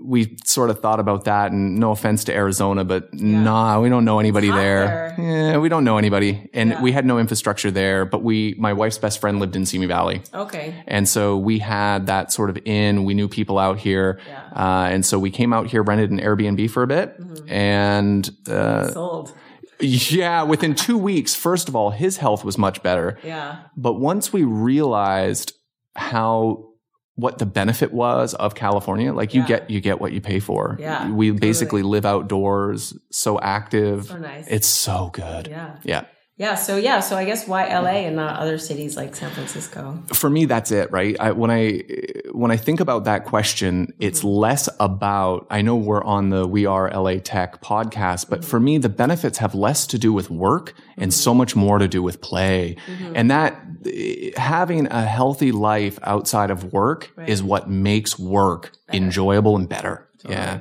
we 0.09 0.37
sort 0.45 0.71
of 0.71 0.81
thought 0.81 1.01
about 1.01 1.25
that. 1.25 1.53
And 1.53 1.77
no 1.79 1.91
offense 1.91 2.25
to 2.25 2.35
Arizona, 2.35 2.83
but 2.85 3.13
nah, 3.13 3.79
we 3.81 3.89
don't 3.91 4.05
know 4.07 4.19
anybody 4.21 4.51
there. 4.51 5.15
there. 5.19 5.53
Yeah, 5.53 5.59
we 5.59 5.69
don't 5.69 5.85
know 5.85 5.99
anybody, 5.99 6.49
and 6.55 6.71
Yeah. 6.71 6.83
we 6.83 6.93
had 6.93 7.05
no 7.05 7.19
infrastructure 7.19 7.71
there. 7.71 8.05
But 8.07 8.23
we, 8.23 8.55
my 8.59 8.73
wife's 8.73 8.97
best 8.99 9.21
friend, 9.21 9.39
lived 9.39 9.55
in 9.55 9.67
Simi 9.67 9.87
Valley. 9.87 10.23
Okay. 10.33 10.83
And 10.87 11.07
so 11.09 11.37
we 11.37 11.59
had 11.59 12.07
that 12.07 12.33
sort 12.33 12.49
of 12.49 12.59
in. 12.65 13.05
We 13.05 13.13
knew 13.15 13.29
people 13.29 13.59
out 13.59 13.79
here. 13.79 14.19
Yeah. 14.27 14.45
Uh, 14.57 14.89
and 14.91 15.05
so 15.05 15.19
we 15.19 15.31
came 15.31 15.53
out 15.53 15.67
here, 15.67 15.83
rented 15.83 16.11
an 16.11 16.21
Airbnb 16.21 16.71
for 16.71 16.83
a 16.83 16.87
bit. 16.87 17.15
And 17.47 18.29
uh, 18.49 18.91
Sold. 18.93 19.35
yeah, 19.81 20.43
within 20.43 20.75
two 20.87 20.97
weeks, 20.97 21.35
first 21.35 21.69
of 21.69 21.77
all, 21.77 21.91
his 21.91 22.17
health 22.17 22.45
was 22.45 22.57
much 22.57 22.83
better. 22.83 23.19
Yeah. 23.23 23.59
But 23.77 23.95
once 24.01 24.33
we 24.33 24.45
realized 24.45 25.53
how 25.97 26.68
what 27.19 27.39
the 27.39 27.47
benefit 27.47 27.93
was 27.93 28.33
of 28.35 28.55
California, 28.55 29.13
like 29.13 29.35
you 29.35 29.41
Yeah. 29.41 29.49
get 29.49 29.71
you 29.71 29.81
get 29.81 30.01
what 30.01 30.13
you 30.13 30.21
pay 30.21 30.39
for. 30.39 30.77
Yeah, 30.79 31.11
We 31.11 31.33
basically 31.33 31.83
live 31.83 32.07
outdoors, 32.07 32.97
so 33.11 33.41
active. 33.41 34.07
So 34.07 34.19
nice. 34.19 34.47
It's 34.49 34.69
so 34.69 35.11
good. 35.13 35.49
Yeah. 35.49 35.77
Yeah. 35.83 36.05
Yeah. 36.37 36.55
So 36.55 36.77
yeah. 36.77 37.01
So 37.01 37.17
I 37.17 37.25
guess 37.25 37.49
why 37.49 37.67
LA 37.67 38.07
and 38.07 38.15
not 38.15 38.39
other 38.39 38.57
cities 38.57 38.97
like 38.97 39.17
San 39.17 39.31
Francisco? 39.33 40.01
for 40.13 40.31
me 40.31 40.45
that's 40.45 40.71
it 40.71 40.91
right 40.91 41.17
I, 41.21 41.33
when 41.33 41.51
i 41.51 41.83
when 42.33 42.51
i 42.51 42.57
think 42.57 42.81
about 42.81 43.05
that 43.05 43.25
question 43.25 43.93
it's 43.99 44.21
mm-hmm. 44.21 44.29
less 44.29 44.69
about 44.81 45.47
i 45.51 45.63
know 45.63 45.77
we're 45.77 46.03
on 46.03 46.31
the 46.31 46.47
we 46.47 46.67
are 46.67 46.91
la 46.91 47.15
tech 47.23 47.63
podcast 47.63 48.29
but 48.29 48.41
mm-hmm. 48.41 48.51
for 48.51 48.61
me 48.61 48.79
the 48.79 48.89
benefits 48.89 49.39
have 49.39 49.55
less 49.55 49.87
to 49.89 49.99
do 49.99 50.13
with 50.13 50.31
work 50.31 50.75
and 50.97 51.15
so 51.15 51.31
mm-hmm. 51.31 51.39
much 51.39 51.57
more 51.57 51.79
to 51.79 51.89
do 51.89 52.03
with 52.03 52.21
play 52.21 52.77
and 53.15 53.31
that 53.31 53.68
having 54.37 54.87
a 54.87 55.05
healthy 55.05 55.53
life 55.53 55.99
outside 56.03 56.51
of 56.51 56.73
work 56.73 57.11
is 57.27 57.43
what 57.43 57.69
makes 57.69 58.19
work 58.19 58.73
enjoyable 58.93 59.57
and 59.57 59.69
better 59.69 60.07
yeah 60.29 60.61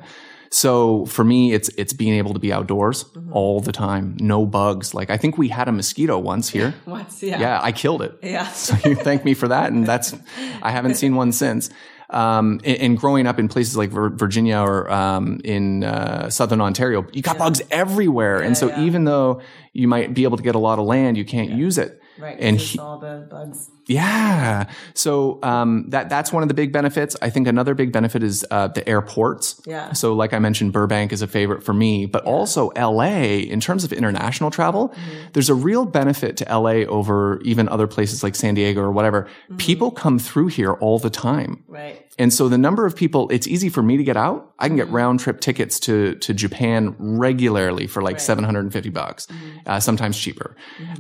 so 0.50 1.05
for 1.05 1.24
me, 1.24 1.53
it's 1.53 1.69
it's 1.77 1.93
being 1.93 2.13
able 2.15 2.33
to 2.33 2.39
be 2.39 2.53
outdoors 2.53 3.05
all 3.31 3.59
the 3.59 3.71
time, 3.71 4.17
no 4.19 4.45
bugs. 4.45 4.93
Like 4.93 5.10
I 5.10 5.17
think 5.17 5.38
we 5.38 5.49
had 5.49 5.67
a 5.67 5.71
mosquito 5.71 6.17
once 6.17 6.49
here. 6.49 6.73
What's 6.86 7.21
yeah. 7.21 7.39
Yeah, 7.39 7.60
I 7.62 7.71
killed 7.71 8.01
it. 8.01 8.17
Yeah. 8.21 8.47
So 8.58 8.75
you 8.89 8.95
thank 8.95 9.23
me 9.23 9.34
for 9.34 9.49
that, 9.49 9.71
and 9.71 9.86
that's 9.86 10.15
I 10.62 10.71
haven't 10.71 10.95
seen 10.95 11.15
one 11.15 11.32
since. 11.32 11.69
Um, 12.10 12.62
and, 12.63 12.77
and 12.77 12.97
growing 12.97 13.27
up 13.27 13.38
in 13.39 13.49
places 13.49 13.77
like 13.77 13.89
Virginia 13.91 14.60
or 14.60 14.89
um, 14.91 15.41
in 15.43 15.84
uh, 15.84 16.30
Southern 16.30 16.60
Ontario, 16.60 17.06
you 17.12 17.21
got 17.21 17.38
bugs 17.38 17.62
everywhere, 17.69 18.39
and 18.41 18.58
so 18.58 18.67
yeah. 18.67 18.82
even 18.82 19.03
though 19.03 19.41
you 19.73 19.88
might 19.88 20.13
be 20.13 20.23
able 20.23 20.38
to 20.38 20.43
get 20.43 20.56
a 20.56 20.60
lot 20.60 20.80
of 20.80 20.86
land, 20.86 21.17
you 21.17 21.25
can't 21.25 21.51
use 21.51 21.77
it. 21.77 22.01
Right. 22.19 22.38
And 22.39 22.60
he- 22.60 22.80
all 22.80 22.97
the 22.99 23.27
bugs. 23.30 23.69
Yeah. 23.88 24.69
So 24.93 25.39
um, 25.43 25.86
that 25.89 26.10
that's 26.10 26.32
one 26.34 26.43
of 26.43 26.47
the 26.50 26.54
big 26.54 26.71
benefits. 26.71 27.15
I 27.21 27.30
think 27.30 27.47
another 27.47 27.73
big 27.73 27.91
benefit 27.91 28.23
is 28.23 28.45
uh, 28.52 28.67
the 28.67 28.88
airports. 28.88 29.62
Yeah. 29.65 29.93
So 29.93 30.13
like 30.13 30.34
I 30.34 30.39
mentioned, 30.39 30.73
Burbank 30.73 31.12
is 31.13 31.21
a 31.21 31.28
favorite 31.28 31.63
for 31.63 31.73
me, 31.73 32.06
but 32.06 32.23
also 32.26 32.71
LA 32.78 33.39
in 33.54 33.60
terms 33.60 33.84
of 33.84 33.93
international 33.93 34.52
travel. 34.52 34.89
Mm-hmm. 34.89 35.28
There's 35.34 35.50
a 35.50 35.56
real 35.56 35.86
benefit 35.86 36.38
to 36.38 36.45
LA 36.45 36.86
over 36.88 37.39
even 37.43 37.69
other 37.69 37.88
places 37.88 38.23
like 38.23 38.36
San 38.36 38.54
Diego 38.56 38.82
or 38.82 38.91
whatever. 38.91 39.23
Mm-hmm. 39.23 39.58
People 39.58 39.91
come 39.91 40.19
through 40.19 40.47
here 40.47 40.73
all 40.73 41.00
the 41.00 41.10
time. 41.10 41.63
Right. 41.67 42.04
And 42.19 42.34
so 42.34 42.50
the 42.50 42.58
number 42.58 42.88
of 42.88 42.95
people, 42.95 43.30
it's 43.30 43.45
easy 43.47 43.69
for 43.69 43.84
me 43.84 43.95
to 43.97 44.04
get 44.04 44.17
out. 44.17 44.52
I 44.60 44.67
can 44.67 44.78
Mm-hmm. 44.78 44.86
get 44.88 44.93
round 44.93 45.19
trip 45.19 45.39
tickets 45.39 45.80
to, 45.82 46.15
to 46.15 46.34
Japan 46.34 46.95
regularly 47.00 47.86
for 47.88 48.02
like 48.02 48.19
750 48.19 48.89
bucks, 48.89 49.28
Mm-hmm. 49.28 49.58
uh, 49.67 49.80
sometimes 49.80 50.17
cheaper. 50.17 50.56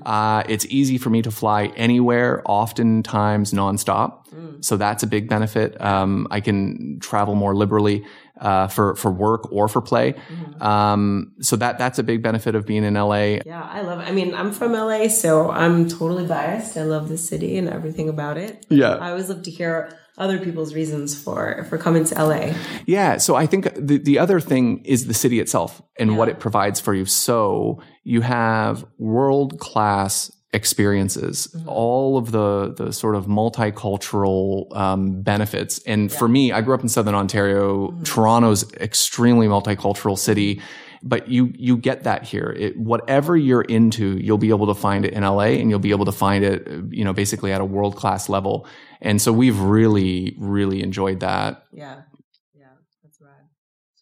Uh, 0.05 0.43
it's 0.47 0.65
easy 0.67 0.97
for 0.97 1.09
me 1.09 1.21
to 1.23 1.31
fly 1.31 1.65
anywhere, 1.75 2.41
oftentimes 2.77 3.53
nonstop. 3.53 4.27
Mm. 4.29 4.63
So 4.63 4.77
that's 4.77 5.03
a 5.03 5.07
big 5.07 5.27
benefit. 5.27 5.79
Um, 5.81 6.27
I 6.29 6.41
can 6.41 6.99
travel 6.99 7.35
more 7.35 7.55
liberally, 7.55 8.05
uh, 8.39 8.67
for, 8.67 8.95
for 8.95 9.11
work 9.11 9.51
or 9.51 9.67
for 9.67 9.81
play. 9.81 10.13
Mm-hmm. 10.13 10.61
Um, 10.61 11.33
so 11.41 11.55
that, 11.55 11.79
that's 11.79 11.97
a 11.97 12.03
big 12.03 12.21
benefit 12.21 12.53
of 12.53 12.65
being 12.65 12.83
in 12.83 12.93
LA. 12.93 13.39
Yeah, 13.45 13.63
I 13.63 13.81
love 13.81 13.99
it. 13.99 14.07
I 14.07 14.11
mean, 14.11 14.35
I'm 14.35 14.51
from 14.51 14.73
LA, 14.73 15.07
so 15.07 15.49
I'm 15.49 15.89
totally 15.89 16.27
biased. 16.27 16.77
I 16.77 16.83
love 16.83 17.09
the 17.09 17.17
city 17.17 17.57
and 17.57 17.67
everything 17.67 18.09
about 18.09 18.37
it. 18.37 18.65
Yeah. 18.69 18.95
I 18.95 19.09
always 19.09 19.29
love 19.29 19.41
to 19.43 19.51
hear 19.51 19.91
other 20.19 20.39
people's 20.39 20.73
reasons 20.73 21.19
for 21.19 21.63
for 21.69 21.77
coming 21.77 22.03
to 22.03 22.15
LA. 22.15 22.53
Yeah. 22.87 23.17
So 23.17 23.35
I 23.35 23.45
think 23.45 23.71
the, 23.75 23.99
the 23.99 24.17
other 24.17 24.39
thing 24.39 24.83
is 24.83 25.05
the 25.05 25.13
city 25.13 25.39
itself 25.39 25.79
and 25.99 26.17
what 26.17 26.27
it 26.27 26.39
provides 26.39 26.79
for 26.79 26.95
you. 26.95 27.05
So 27.05 27.83
you 28.03 28.21
have 28.21 28.83
world 28.97 29.59
class 29.59 30.31
experiences, 30.53 31.53
all 31.65 32.17
of 32.17 32.31
the, 32.31 32.73
the 32.73 32.93
sort 32.93 33.15
of 33.15 33.25
multicultural 33.25 34.73
um, 34.75 35.21
benefits. 35.21 35.79
And 35.85 36.11
for 36.11 36.27
me, 36.27 36.51
I 36.51 36.61
grew 36.61 36.73
up 36.73 36.81
in 36.81 36.89
Southern 36.89 37.15
Ontario. 37.15 37.91
Toronto's 38.03 38.71
extremely 38.73 39.47
multicultural 39.47 40.17
city. 40.17 40.61
But 41.03 41.27
you 41.27 41.53
you 41.55 41.77
get 41.77 42.03
that 42.03 42.23
here. 42.23 42.55
It, 42.57 42.75
whatever 42.75 43.37
you're 43.37 43.61
into, 43.61 44.17
you'll 44.17 44.39
be 44.39 44.49
able 44.49 44.65
to 44.67 44.73
find 44.73 45.05
it 45.05 45.13
in 45.13 45.23
LA, 45.23 45.59
and 45.59 45.69
you'll 45.69 45.77
be 45.77 45.91
able 45.91 46.05
to 46.05 46.11
find 46.11 46.43
it, 46.43 46.67
you 46.89 47.05
know, 47.05 47.13
basically 47.13 47.53
at 47.53 47.61
a 47.61 47.65
world 47.65 47.95
class 47.95 48.29
level. 48.29 48.65
And 48.99 49.21
so 49.21 49.31
we've 49.31 49.59
really 49.59 50.35
really 50.39 50.81
enjoyed 50.81 51.19
that. 51.19 51.63
Yeah, 51.71 51.97
yeah. 51.97 52.01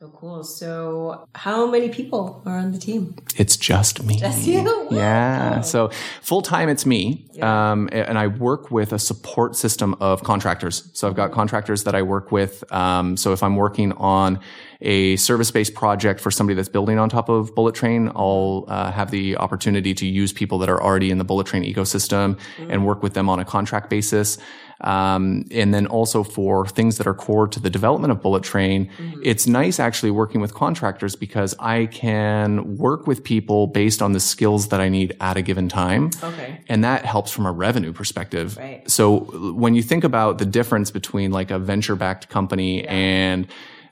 So 0.05 0.11
cool. 0.15 0.43
So, 0.43 1.27
how 1.33 1.65
many 1.65 1.89
people 1.89 2.43
are 2.45 2.57
on 2.57 2.71
the 2.71 2.77
team? 2.77 3.15
It's 3.37 3.57
just 3.57 4.03
me. 4.03 4.19
Just 4.19 4.45
you? 4.45 4.87
Yeah. 4.91 5.61
So 5.61 5.89
full 6.21 6.43
time, 6.43 6.69
it's 6.69 6.85
me. 6.85 7.25
Um, 7.41 7.89
and 7.91 8.17
I 8.17 8.27
work 8.27 8.69
with 8.69 8.93
a 8.93 8.99
support 8.99 9.55
system 9.55 9.95
of 9.99 10.23
contractors. 10.23 10.89
So 10.93 11.07
I've 11.07 11.15
got 11.15 11.31
contractors 11.31 11.85
that 11.85 11.95
I 11.95 12.03
work 12.03 12.31
with. 12.31 12.63
Um, 12.71 13.17
so 13.17 13.33
if 13.33 13.41
I'm 13.41 13.55
working 13.55 13.93
on 13.93 14.39
a 14.81 15.15
service 15.15 15.49
based 15.49 15.73
project 15.73 16.19
for 16.19 16.29
somebody 16.29 16.55
that's 16.55 16.69
building 16.69 16.99
on 16.99 17.09
top 17.09 17.27
of 17.27 17.55
Bullet 17.55 17.73
Train, 17.73 18.11
I'll 18.15 18.65
uh, 18.67 18.91
have 18.91 19.09
the 19.09 19.37
opportunity 19.37 19.93
to 19.95 20.05
use 20.05 20.31
people 20.31 20.59
that 20.59 20.69
are 20.69 20.81
already 20.81 21.09
in 21.09 21.17
the 21.17 21.23
Bullet 21.23 21.47
Train 21.47 21.63
ecosystem 21.63 22.37
and 22.69 22.85
work 22.85 23.01
with 23.01 23.15
them 23.15 23.27
on 23.27 23.39
a 23.39 23.45
contract 23.45 23.89
basis. 23.89 24.37
Um, 24.81 25.45
and 25.51 25.73
then 25.73 25.87
also 25.87 26.23
for 26.23 26.65
things 26.65 26.97
that 26.97 27.07
are 27.07 27.13
core 27.13 27.47
to 27.47 27.59
the 27.59 27.69
development 27.69 28.11
of 28.11 28.21
Bullet 28.21 28.43
Train, 28.43 28.89
it's 29.23 29.47
nice 29.47 29.79
actually 29.79 30.11
working 30.11 30.41
with 30.41 30.53
contractors 30.53 31.15
because 31.15 31.55
I 31.59 31.85
can 31.87 32.77
work 32.77 33.07
with 33.07 33.23
people 33.23 33.67
based 33.67 34.01
on 34.01 34.11
the 34.11 34.19
skills 34.19 34.67
that 34.69 34.81
I 34.81 34.89
need 34.89 35.15
at 35.21 35.37
a 35.37 35.41
given 35.41 35.69
time. 35.69 36.11
Okay. 36.21 36.61
And 36.67 36.83
that 36.83 37.05
helps 37.05 37.31
from 37.31 37.45
a 37.45 37.51
revenue 37.51 37.93
perspective. 37.93 38.57
Right. 38.57 38.89
So 38.89 39.19
when 39.53 39.75
you 39.75 39.81
think 39.81 40.03
about 40.03 40.37
the 40.37 40.45
difference 40.45 40.91
between 40.91 41.31
like 41.31 41.51
a 41.51 41.59
venture 41.59 41.95
backed 41.95 42.29
company 42.29 42.85
and 42.87 43.47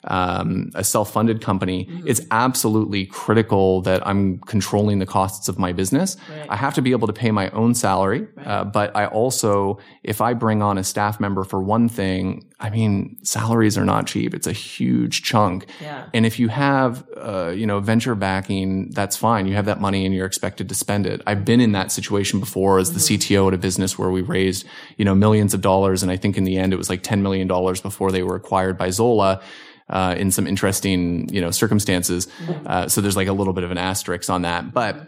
um, 0.05 0.71
a 0.75 0.83
self-funded 0.83 1.41
company, 1.41 1.87
it's 2.05 2.21
absolutely 2.31 3.05
critical 3.05 3.81
that 3.81 4.05
I'm 4.05 4.39
controlling 4.39 4.99
the 4.99 5.05
costs 5.05 5.47
of 5.47 5.57
my 5.57 5.73
business. 5.73 6.17
I 6.49 6.55
have 6.55 6.73
to 6.75 6.81
be 6.81 6.91
able 6.91 7.07
to 7.07 7.13
pay 7.13 7.31
my 7.31 7.49
own 7.51 7.73
salary, 7.73 8.27
uh, 8.45 8.65
but 8.65 8.95
I 8.95 9.07
also, 9.07 9.79
if 10.03 10.21
I 10.21 10.33
bring 10.33 10.61
on 10.61 10.77
a 10.77 10.83
staff 10.83 11.19
member 11.19 11.43
for 11.43 11.61
one 11.61 11.89
thing, 11.89 12.49
I 12.59 12.69
mean, 12.69 13.17
salaries 13.23 13.77
are 13.77 13.83
not 13.83 14.07
cheap. 14.07 14.33
It's 14.33 14.47
a 14.47 14.53
huge 14.53 15.23
chunk. 15.23 15.65
Yeah. 15.81 16.05
And 16.13 16.25
if 16.25 16.39
you 16.39 16.47
have, 16.47 17.05
uh, 17.17 17.49
you 17.49 17.67
know, 17.67 17.81
venture 17.81 18.15
backing, 18.15 18.89
that's 18.91 19.17
fine. 19.17 19.47
You 19.47 19.55
have 19.55 19.65
that 19.65 19.81
money 19.81 20.05
and 20.05 20.15
you're 20.15 20.25
expected 20.25 20.69
to 20.69 20.75
spend 20.75 21.05
it. 21.05 21.21
I've 21.27 21.43
been 21.43 21.59
in 21.59 21.73
that 21.73 21.91
situation 21.91 22.39
before 22.39 22.79
as 22.79 22.93
the 22.93 22.99
CTO 22.99 23.49
at 23.49 23.53
a 23.53 23.57
business 23.57 23.99
where 23.99 24.11
we 24.11 24.21
raised, 24.21 24.65
you 24.95 25.03
know, 25.03 25.13
millions 25.13 25.53
of 25.53 25.59
dollars. 25.59 26.03
And 26.03 26.11
I 26.11 26.15
think 26.15 26.37
in 26.37 26.45
the 26.45 26.57
end 26.57 26.71
it 26.71 26.77
was 26.77 26.89
like 26.89 27.03
$10 27.03 27.21
million 27.21 27.47
before 27.47 28.11
they 28.13 28.23
were 28.23 28.35
acquired 28.35 28.77
by 28.77 28.91
Zola. 28.91 29.41
Uh, 29.89 30.15
in 30.17 30.31
some 30.31 30.47
interesting, 30.47 31.27
you 31.27 31.41
know, 31.41 31.51
circumstances. 31.51 32.27
Uh, 32.65 32.87
so 32.87 33.01
there's 33.01 33.17
like 33.17 33.27
a 33.27 33.33
little 33.33 33.53
bit 33.53 33.65
of 33.65 33.69
an 33.71 33.77
asterisk 33.77 34.29
on 34.29 34.43
that. 34.43 34.73
But 34.73 35.07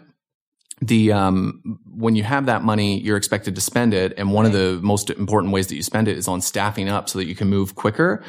the 0.82 1.12
um, 1.12 1.80
when 1.86 2.14
you 2.14 2.22
have 2.22 2.46
that 2.46 2.62
money, 2.62 3.00
you're 3.00 3.16
expected 3.16 3.54
to 3.54 3.60
spend 3.62 3.94
it, 3.94 4.12
and 4.18 4.32
one 4.32 4.44
of 4.44 4.52
the 4.52 4.78
most 4.82 5.08
important 5.08 5.54
ways 5.54 5.68
that 5.68 5.76
you 5.76 5.82
spend 5.82 6.08
it 6.08 6.18
is 6.18 6.28
on 6.28 6.42
staffing 6.42 6.90
up 6.90 7.08
so 7.08 7.18
that 7.18 7.26
you 7.26 7.34
can 7.34 7.48
move 7.48 7.74
quicker. 7.74 8.22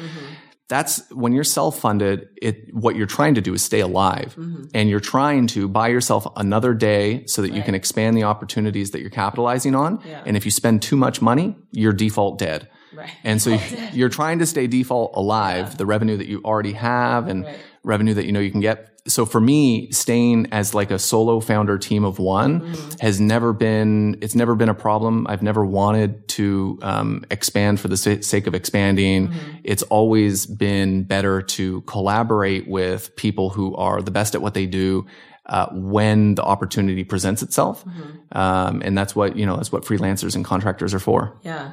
That's 0.68 1.02
when 1.12 1.32
you're 1.32 1.44
self-funded. 1.44 2.28
It 2.40 2.74
what 2.74 2.96
you're 2.96 3.06
trying 3.06 3.34
to 3.34 3.42
do 3.42 3.52
is 3.52 3.62
stay 3.62 3.80
alive, 3.80 4.34
and 4.72 4.88
you're 4.88 5.00
trying 5.00 5.48
to 5.48 5.68
buy 5.68 5.88
yourself 5.88 6.26
another 6.36 6.72
day 6.72 7.26
so 7.26 7.42
that 7.42 7.52
you 7.52 7.62
can 7.62 7.74
expand 7.74 8.16
the 8.16 8.24
opportunities 8.24 8.90
that 8.92 9.00
you're 9.00 9.10
capitalizing 9.10 9.74
on. 9.74 10.00
Yeah. 10.06 10.22
And 10.24 10.36
if 10.36 10.46
you 10.46 10.50
spend 10.50 10.80
too 10.80 10.96
much 10.96 11.20
money, 11.20 11.56
you're 11.72 11.92
default 11.92 12.38
dead. 12.38 12.68
Right. 12.94 13.10
And 13.24 13.40
so 13.40 13.50
you're 13.92 14.08
trying 14.08 14.38
to 14.40 14.46
stay 14.46 14.66
default 14.66 15.12
alive, 15.16 15.76
the 15.76 15.86
revenue 15.86 16.16
that 16.16 16.26
you 16.28 16.40
already 16.44 16.72
have 16.72 17.28
and 17.28 17.44
Right. 17.44 17.56
revenue 17.84 18.14
that 18.14 18.24
you 18.26 18.32
know 18.32 18.40
you 18.40 18.50
can 18.50 18.60
get. 18.60 18.92
So 19.06 19.24
for 19.24 19.40
me, 19.40 19.90
staying 19.90 20.48
as 20.52 20.74
like 20.74 20.90
a 20.90 20.98
solo 20.98 21.40
founder 21.40 21.78
team 21.78 22.04
of 22.04 22.18
one 22.18 22.60
Mm-hmm. 22.60 22.98
has 23.00 23.18
never 23.20 23.52
been, 23.54 24.18
it's 24.20 24.34
never 24.34 24.54
been 24.54 24.68
a 24.68 24.74
problem. 24.74 25.26
I've 25.28 25.42
never 25.42 25.64
wanted 25.64 26.28
to 26.28 26.78
um, 26.82 27.24
expand 27.30 27.80
for 27.80 27.88
the 27.88 27.96
sake 27.96 28.46
of 28.46 28.54
expanding. 28.54 29.28
Mm-hmm. 29.28 29.56
It's 29.64 29.82
always 29.84 30.44
been 30.44 31.04
better 31.04 31.40
to 31.40 31.80
collaborate 31.82 32.68
with 32.68 33.16
people 33.16 33.48
who 33.50 33.74
are 33.76 34.02
the 34.02 34.10
best 34.10 34.34
at 34.34 34.42
what 34.42 34.52
they 34.54 34.66
do. 34.66 35.06
Uh, 35.46 35.66
when 35.72 36.34
the 36.34 36.42
opportunity 36.42 37.04
presents 37.04 37.42
itself, 37.42 37.82
Mm-hmm. 37.86 38.36
um, 38.38 38.82
and 38.84 38.98
that's 38.98 39.16
what 39.16 39.34
you 39.34 39.46
know. 39.46 39.56
That's 39.56 39.72
what 39.72 39.82
freelancers 39.82 40.36
and 40.36 40.44
contractors 40.44 40.92
are 40.92 40.98
for. 40.98 41.38
Yeah. 41.42 41.70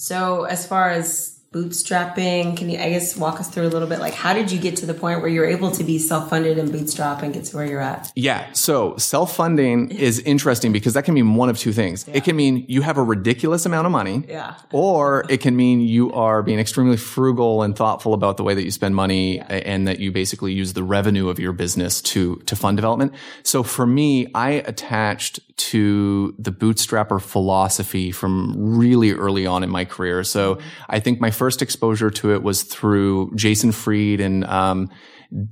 So 0.00 0.44
as 0.44 0.64
far 0.64 0.88
as 0.88 1.39
bootstrapping, 1.52 2.56
can 2.56 2.70
you 2.70 2.78
I 2.78 2.90
guess 2.90 3.16
walk 3.16 3.40
us 3.40 3.48
through 3.48 3.66
a 3.66 3.70
little 3.70 3.88
bit 3.88 3.98
like 3.98 4.14
how 4.14 4.32
did 4.32 4.52
you 4.52 4.60
get 4.60 4.76
to 4.76 4.86
the 4.86 4.94
point 4.94 5.20
where 5.20 5.28
you're 5.28 5.46
able 5.48 5.72
to 5.72 5.82
be 5.82 5.98
self-funded 5.98 6.58
and 6.58 6.70
bootstrap 6.70 7.22
and 7.24 7.34
get 7.34 7.44
to 7.46 7.56
where 7.56 7.66
you're 7.66 7.80
at? 7.80 8.12
Yeah. 8.14 8.52
So 8.52 8.96
self 8.98 9.34
funding 9.34 9.90
is 9.90 10.20
interesting 10.20 10.72
because 10.72 10.94
that 10.94 11.04
can 11.04 11.14
mean 11.14 11.34
one 11.34 11.48
of 11.48 11.58
two 11.58 11.72
things. 11.72 12.06
It 12.06 12.22
can 12.22 12.36
mean 12.36 12.64
you 12.68 12.82
have 12.82 12.98
a 12.98 13.02
ridiculous 13.02 13.66
amount 13.66 13.86
of 13.86 13.92
money. 13.92 14.24
Yeah. 14.28 14.54
Or 14.72 15.24
it 15.28 15.38
can 15.38 15.56
mean 15.56 15.80
you 15.80 16.12
are 16.12 16.42
being 16.44 16.60
extremely 16.60 16.96
frugal 16.96 17.62
and 17.62 17.74
thoughtful 17.74 18.14
about 18.14 18.36
the 18.36 18.44
way 18.44 18.54
that 18.54 18.62
you 18.62 18.70
spend 18.70 18.94
money 18.94 19.38
a- 19.38 19.66
and 19.66 19.88
that 19.88 19.98
you 19.98 20.12
basically 20.12 20.52
use 20.52 20.74
the 20.74 20.84
revenue 20.84 21.28
of 21.28 21.40
your 21.40 21.52
business 21.52 22.00
to, 22.02 22.36
to 22.46 22.54
fund 22.54 22.76
development. 22.76 23.12
So 23.42 23.64
for 23.64 23.86
me, 23.86 24.28
I 24.36 24.50
attached 24.50 25.40
to 25.56 26.34
the 26.38 26.50
bootstrapper 26.50 27.20
philosophy 27.20 28.10
from 28.12 28.54
really 28.56 29.12
early 29.12 29.46
on 29.46 29.62
in 29.62 29.68
my 29.68 29.84
career. 29.84 30.24
So 30.24 30.54
mm-hmm. 30.54 30.68
I 30.88 31.00
think 31.00 31.20
my 31.20 31.30
first 31.40 31.62
exposure 31.62 32.10
to 32.10 32.34
it 32.36 32.42
was 32.42 32.62
through 32.74 33.32
Jason 33.34 33.72
Fried 33.72 34.20
and, 34.20 34.44
um, 34.44 34.90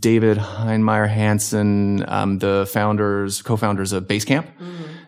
David 0.01 0.39
Heinemeier 0.39 1.09
Hansson, 1.09 2.05
um, 2.09 2.39
the 2.39 2.69
founders, 2.73 3.43
co-founders 3.43 3.93
of 3.93 4.09
Basecamp. 4.09 4.47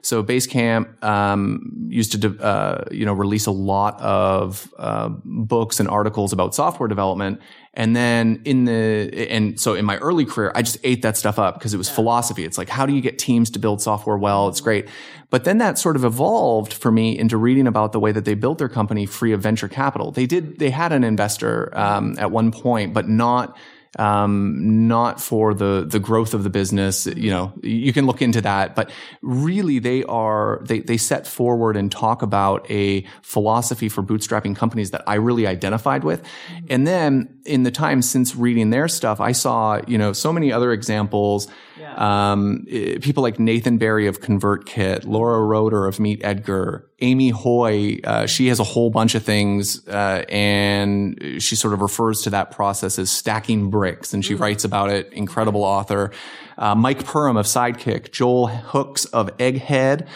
So 0.03 0.23
Basecamp 0.23 0.85
um, 1.03 1.89
used 1.91 2.13
to, 2.13 2.19
de- 2.19 2.43
uh, 2.43 2.85
you 2.99 3.05
know, 3.05 3.13
release 3.13 3.47
a 3.47 3.51
lot 3.73 4.01
of 4.01 4.73
uh, 4.79 5.09
books 5.25 5.81
and 5.81 5.89
articles 5.89 6.33
about 6.33 6.55
software 6.55 6.89
development. 6.89 7.41
And 7.75 7.95
then 7.95 8.43
in 8.45 8.65
the, 8.65 9.29
and 9.31 9.59
so 9.61 9.75
in 9.75 9.85
my 9.85 9.97
early 9.99 10.25
career, 10.25 10.51
I 10.57 10.63
just 10.63 10.79
ate 10.83 11.03
that 11.03 11.17
stuff 11.17 11.39
up 11.39 11.55
because 11.55 11.73
it 11.73 11.77
was 11.77 11.89
philosophy. 11.89 12.45
It's 12.45 12.59
like, 12.59 12.69
how 12.69 12.85
do 12.85 12.93
you 12.93 13.01
get 13.01 13.17
teams 13.19 13.49
to 13.51 13.61
build 13.61 13.81
software 13.81 14.19
well? 14.19 14.49
It's 14.49 14.61
great. 14.61 14.89
But 15.31 15.45
then 15.45 15.59
that 15.59 15.79
sort 15.79 15.95
of 15.95 16.05
evolved 16.05 16.73
for 16.73 16.91
me 16.91 17.17
into 17.17 17.37
reading 17.37 17.69
about 17.69 17.93
the 17.93 18.01
way 18.01 18.11
that 18.11 18.25
they 18.25 18.35
built 18.35 18.59
their 18.59 18.69
company 18.69 19.07
free 19.07 19.33
of 19.33 19.41
venture 19.41 19.69
capital. 19.69 20.11
They 20.11 20.27
did, 20.27 20.59
they 20.59 20.71
had 20.71 20.93
an 20.93 21.05
investor 21.05 21.71
um, 21.79 22.17
at 22.19 22.33
one 22.33 22.51
point, 22.51 22.93
but 22.93 23.09
not 23.09 23.57
um, 23.99 24.87
not 24.87 25.21
for 25.21 25.53
the 25.53 25.85
the 25.89 25.99
growth 25.99 26.35
of 26.35 26.45
the 26.45 26.51
business. 26.51 27.07
You 27.07 27.31
know, 27.31 27.53
you 27.63 27.93
can 27.93 28.07
look 28.07 28.23
into 28.23 28.41
that, 28.43 28.75
but 28.75 28.91
really 29.23 29.79
they 29.79 30.05
are 30.05 30.61
they 30.65 30.81
they 30.81 30.97
set 30.97 31.27
forward 31.27 31.77
and 31.77 31.91
talk 31.91 32.23
about 32.23 32.71
a 32.71 33.05
philosophy 33.23 33.89
for 33.89 34.03
bootstrapping 34.03 34.55
companies 34.55 34.93
that 34.93 35.03
I 35.07 35.15
really 35.15 35.47
identified 35.47 36.05
with. 36.05 36.23
And 36.69 36.87
then 36.87 37.41
in 37.45 37.65
the 37.65 37.71
time 37.71 38.03
since 38.03 38.37
reading 38.37 38.71
their 38.71 38.87
stuff, 38.87 39.21
I 39.21 39.33
saw 39.33 39.81
you 39.87 39.99
know 39.99 40.13
so 40.13 40.33
many 40.33 40.53
other 40.53 40.73
examples. 40.73 41.49
Um, 41.97 42.67
eh, 42.71 42.99
people 43.01 43.23
like 43.23 43.39
Nathan 43.39 43.79
Barry 43.79 44.07
of 44.07 44.21
ConvertKit, 44.21 45.07
Laura 45.07 45.41
Roeder 45.41 45.87
of 45.87 45.99
Meet 45.99 46.25
Edgar, 46.25 46.89
Amy 47.01 47.31
Hoy. 47.31 48.01
Uh, 48.05 48.27
she 48.27 48.49
has 48.49 48.61
a 48.61 48.65
whole 48.65 48.91
bunch 48.91 49.15
of 49.15 49.23
things, 49.23 49.87
uh, 49.89 50.25
and 50.29 51.37
she 51.39 51.57
sort 51.57 51.75
of 51.75 51.81
refers 51.81 52.23
to 52.23 52.31
that 52.31 52.51
process 52.51 52.99
as 52.99 53.11
stacking 53.11 53.71
bricks, 53.71 54.13
and 54.13 54.25
she 54.25 54.35
writes 54.35 54.65
about 54.65 54.91
it. 54.91 55.13
Incredible 55.13 55.63
author. 55.63 56.13
Uh, 56.59 56.75
Mike 56.75 57.05
Perham 57.05 57.39
of 57.39 57.47
Sidekiq, 57.47 58.13
Joel 58.13 58.49
Hooks 58.49 59.07
of 59.07 59.37
Egghead. 59.39 60.07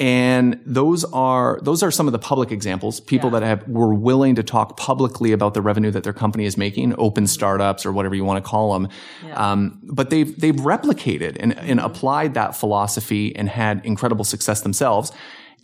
And 0.00 0.60
those 0.66 1.04
are 1.04 1.60
those 1.62 1.82
are 1.82 1.90
some 1.90 2.08
of 2.08 2.12
the 2.12 2.18
public 2.18 2.50
examples. 2.50 2.98
People 2.98 3.30
that 3.30 3.42
have 3.42 3.68
were 3.68 3.94
willing 3.94 4.34
to 4.34 4.42
talk 4.42 4.76
publicly 4.76 5.30
about 5.30 5.54
the 5.54 5.62
revenue 5.62 5.92
that 5.92 6.02
their 6.02 6.12
company 6.12 6.46
is 6.46 6.56
making, 6.56 6.94
open 6.98 7.28
startups 7.28 7.86
or 7.86 7.92
whatever 7.92 8.14
you 8.16 8.24
want 8.24 8.44
to 8.44 8.48
call 8.48 8.72
them. 8.72 8.88
Um, 9.34 9.80
but 9.84 10.10
they've 10.10 10.38
they've 10.40 10.56
replicated 10.56 11.36
and, 11.38 11.56
and 11.58 11.78
applied 11.78 12.34
that 12.34 12.56
philosophy 12.56 13.36
and 13.36 13.48
had 13.48 13.84
incredible 13.84 14.24
success 14.24 14.62
themselves. 14.62 15.12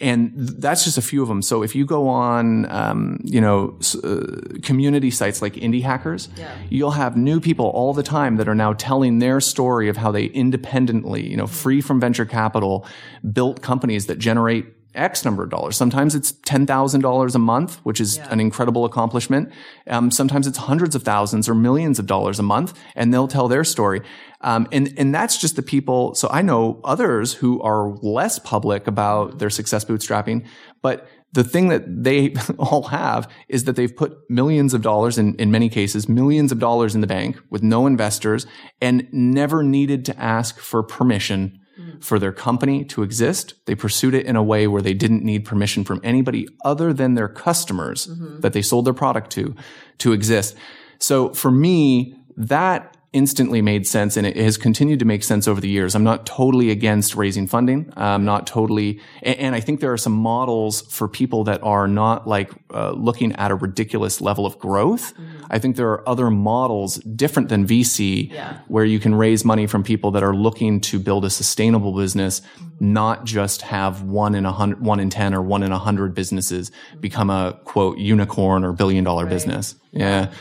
And 0.00 0.32
that's 0.34 0.84
just 0.84 0.96
a 0.96 1.02
few 1.02 1.20
of 1.22 1.28
them. 1.28 1.42
So 1.42 1.62
if 1.62 1.74
you 1.74 1.84
go 1.84 2.08
on, 2.08 2.70
um, 2.70 3.20
you 3.22 3.40
know, 3.40 3.78
uh, 4.02 4.58
community 4.62 5.10
sites 5.10 5.42
like 5.42 5.54
Indie 5.54 5.82
Hackers, 5.82 6.28
you'll 6.70 6.92
have 6.92 7.16
new 7.18 7.38
people 7.38 7.66
all 7.66 7.92
the 7.92 8.02
time 8.02 8.36
that 8.36 8.48
are 8.48 8.54
now 8.54 8.72
telling 8.72 9.18
their 9.18 9.40
story 9.40 9.88
of 9.90 9.98
how 9.98 10.10
they 10.10 10.24
independently, 10.24 11.28
you 11.28 11.36
know, 11.36 11.46
free 11.46 11.82
from 11.82 12.00
venture 12.00 12.24
capital, 12.24 12.86
built 13.30 13.60
companies 13.60 14.06
that 14.06 14.18
generate 14.18 14.66
X 14.94 15.24
number 15.24 15.42
of 15.42 15.50
dollars. 15.50 15.76
Sometimes 15.76 16.14
it's 16.14 16.32
$10,000 16.32 17.34
a 17.34 17.38
month, 17.38 17.76
which 17.84 18.00
is 18.00 18.18
an 18.18 18.40
incredible 18.40 18.84
accomplishment. 18.84 19.52
Um, 19.86 20.10
sometimes 20.10 20.46
it's 20.46 20.58
hundreds 20.58 20.94
of 20.94 21.02
thousands 21.02 21.48
or 21.48 21.54
millions 21.54 21.98
of 21.98 22.06
dollars 22.06 22.38
a 22.38 22.42
month, 22.42 22.78
and 22.94 23.12
they'll 23.12 23.28
tell 23.28 23.48
their 23.48 23.64
story. 23.64 24.02
Um, 24.40 24.66
and, 24.72 24.92
and 24.96 25.14
that's 25.14 25.38
just 25.38 25.56
the 25.56 25.62
people. 25.62 26.14
So 26.14 26.28
I 26.30 26.42
know 26.42 26.80
others 26.82 27.34
who 27.34 27.60
are 27.62 27.90
less 28.02 28.38
public 28.38 28.86
about 28.86 29.38
their 29.38 29.50
success 29.50 29.84
bootstrapping, 29.84 30.46
but 30.82 31.08
the 31.32 31.44
thing 31.44 31.68
that 31.68 31.84
they 32.02 32.34
all 32.58 32.84
have 32.84 33.30
is 33.48 33.64
that 33.64 33.76
they've 33.76 33.94
put 33.94 34.18
millions 34.28 34.74
of 34.74 34.82
dollars 34.82 35.18
in, 35.18 35.34
in 35.36 35.50
many 35.50 35.68
cases, 35.68 36.08
millions 36.08 36.50
of 36.50 36.58
dollars 36.58 36.94
in 36.94 37.00
the 37.00 37.06
bank 37.06 37.38
with 37.50 37.62
no 37.62 37.86
investors 37.86 38.46
and 38.80 39.06
never 39.12 39.62
needed 39.62 40.04
to 40.06 40.18
ask 40.18 40.58
for 40.58 40.82
permission 40.82 41.59
Mm. 41.90 42.04
for 42.04 42.18
their 42.18 42.32
company 42.32 42.84
to 42.86 43.02
exist. 43.02 43.54
They 43.66 43.74
pursued 43.74 44.14
it 44.14 44.26
in 44.26 44.36
a 44.36 44.42
way 44.42 44.66
where 44.66 44.82
they 44.82 44.94
didn't 44.94 45.24
need 45.24 45.44
permission 45.44 45.84
from 45.84 46.00
anybody 46.02 46.48
other 46.64 46.92
than 46.92 47.14
their 47.14 47.28
customers 47.28 48.06
mm-hmm. 48.06 48.40
that 48.40 48.52
they 48.52 48.62
sold 48.62 48.84
their 48.84 48.94
product 48.94 49.30
to 49.32 49.54
to 49.98 50.12
exist. 50.12 50.56
So 50.98 51.32
for 51.34 51.50
me, 51.50 52.16
that 52.36 52.96
instantly 53.12 53.60
made 53.60 53.84
sense 53.88 54.16
and 54.16 54.24
it 54.24 54.36
has 54.36 54.56
continued 54.56 55.00
to 55.00 55.04
make 55.04 55.24
sense 55.24 55.48
over 55.48 55.60
the 55.60 55.68
years. 55.68 55.96
I'm 55.96 56.04
not 56.04 56.26
totally 56.26 56.70
against 56.70 57.16
raising 57.16 57.48
funding. 57.48 57.92
I'm 57.96 58.24
not 58.24 58.46
totally, 58.46 59.00
and, 59.22 59.50
I 59.52 59.58
think 59.58 59.80
there 59.80 59.92
are 59.92 59.98
some 59.98 60.12
models 60.12 60.82
for 60.82 61.08
people 61.08 61.42
that 61.44 61.60
are 61.64 61.88
not 61.88 62.28
like 62.28 62.52
uh, 62.72 62.92
looking 62.92 63.32
at 63.32 63.50
a 63.50 63.56
ridiculous 63.56 64.20
level 64.20 64.46
of 64.46 64.60
growth. 64.60 65.12
I 65.50 65.58
think 65.58 65.74
there 65.74 65.88
are 65.88 66.08
other 66.08 66.30
models 66.30 66.98
different 66.98 67.48
than 67.48 67.66
VC 67.66 68.32
where 68.68 68.84
you 68.84 69.00
can 69.00 69.16
raise 69.16 69.44
money 69.44 69.66
from 69.66 69.82
people 69.82 70.12
that 70.12 70.22
are 70.22 70.34
looking 70.34 70.80
to 70.82 71.00
build 71.00 71.24
a 71.24 71.30
sustainable 71.30 71.92
business, 71.92 72.42
not 72.78 73.24
just 73.24 73.62
have 73.62 74.02
one 74.02 74.36
in 74.36 74.46
a 74.46 74.52
hundred, 74.52 74.80
one 74.80 75.00
in 75.00 75.10
10 75.10 75.34
or 75.34 75.42
one 75.42 75.64
in 75.64 75.72
a 75.72 75.78
hundred 75.78 76.14
businesses 76.14 76.70
become 77.00 77.28
a 77.28 77.58
quote 77.64 77.98
unicorn 77.98 78.64
or 78.64 78.72
billion 78.72 79.02
dollar 79.02 79.26
business. 79.26 79.74
Yeah. 79.90 80.32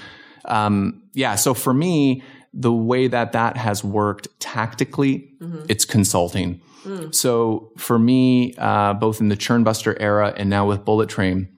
Um, 0.46 1.04
yeah. 1.14 1.36
So 1.36 1.54
for 1.54 1.74
me, 1.74 2.24
the 2.54 2.74
way 2.74 3.08
that 3.08 3.32
that 3.34 3.58
has 3.58 3.84
worked 3.84 4.28
tactically, 4.40 5.34
it's 5.70 5.86
consulting. 5.86 6.62
So 7.12 7.72
for 7.78 8.00
me, 8.00 8.54
uh, 8.58 8.94
both 8.94 9.22
in 9.22 9.30
the 9.30 9.38
Churnbuster 9.38 9.96
era 10.00 10.34
and 10.36 10.50
now 10.50 10.68
with 10.68 10.86
Bullet 10.86 11.10
Train, 11.10 11.50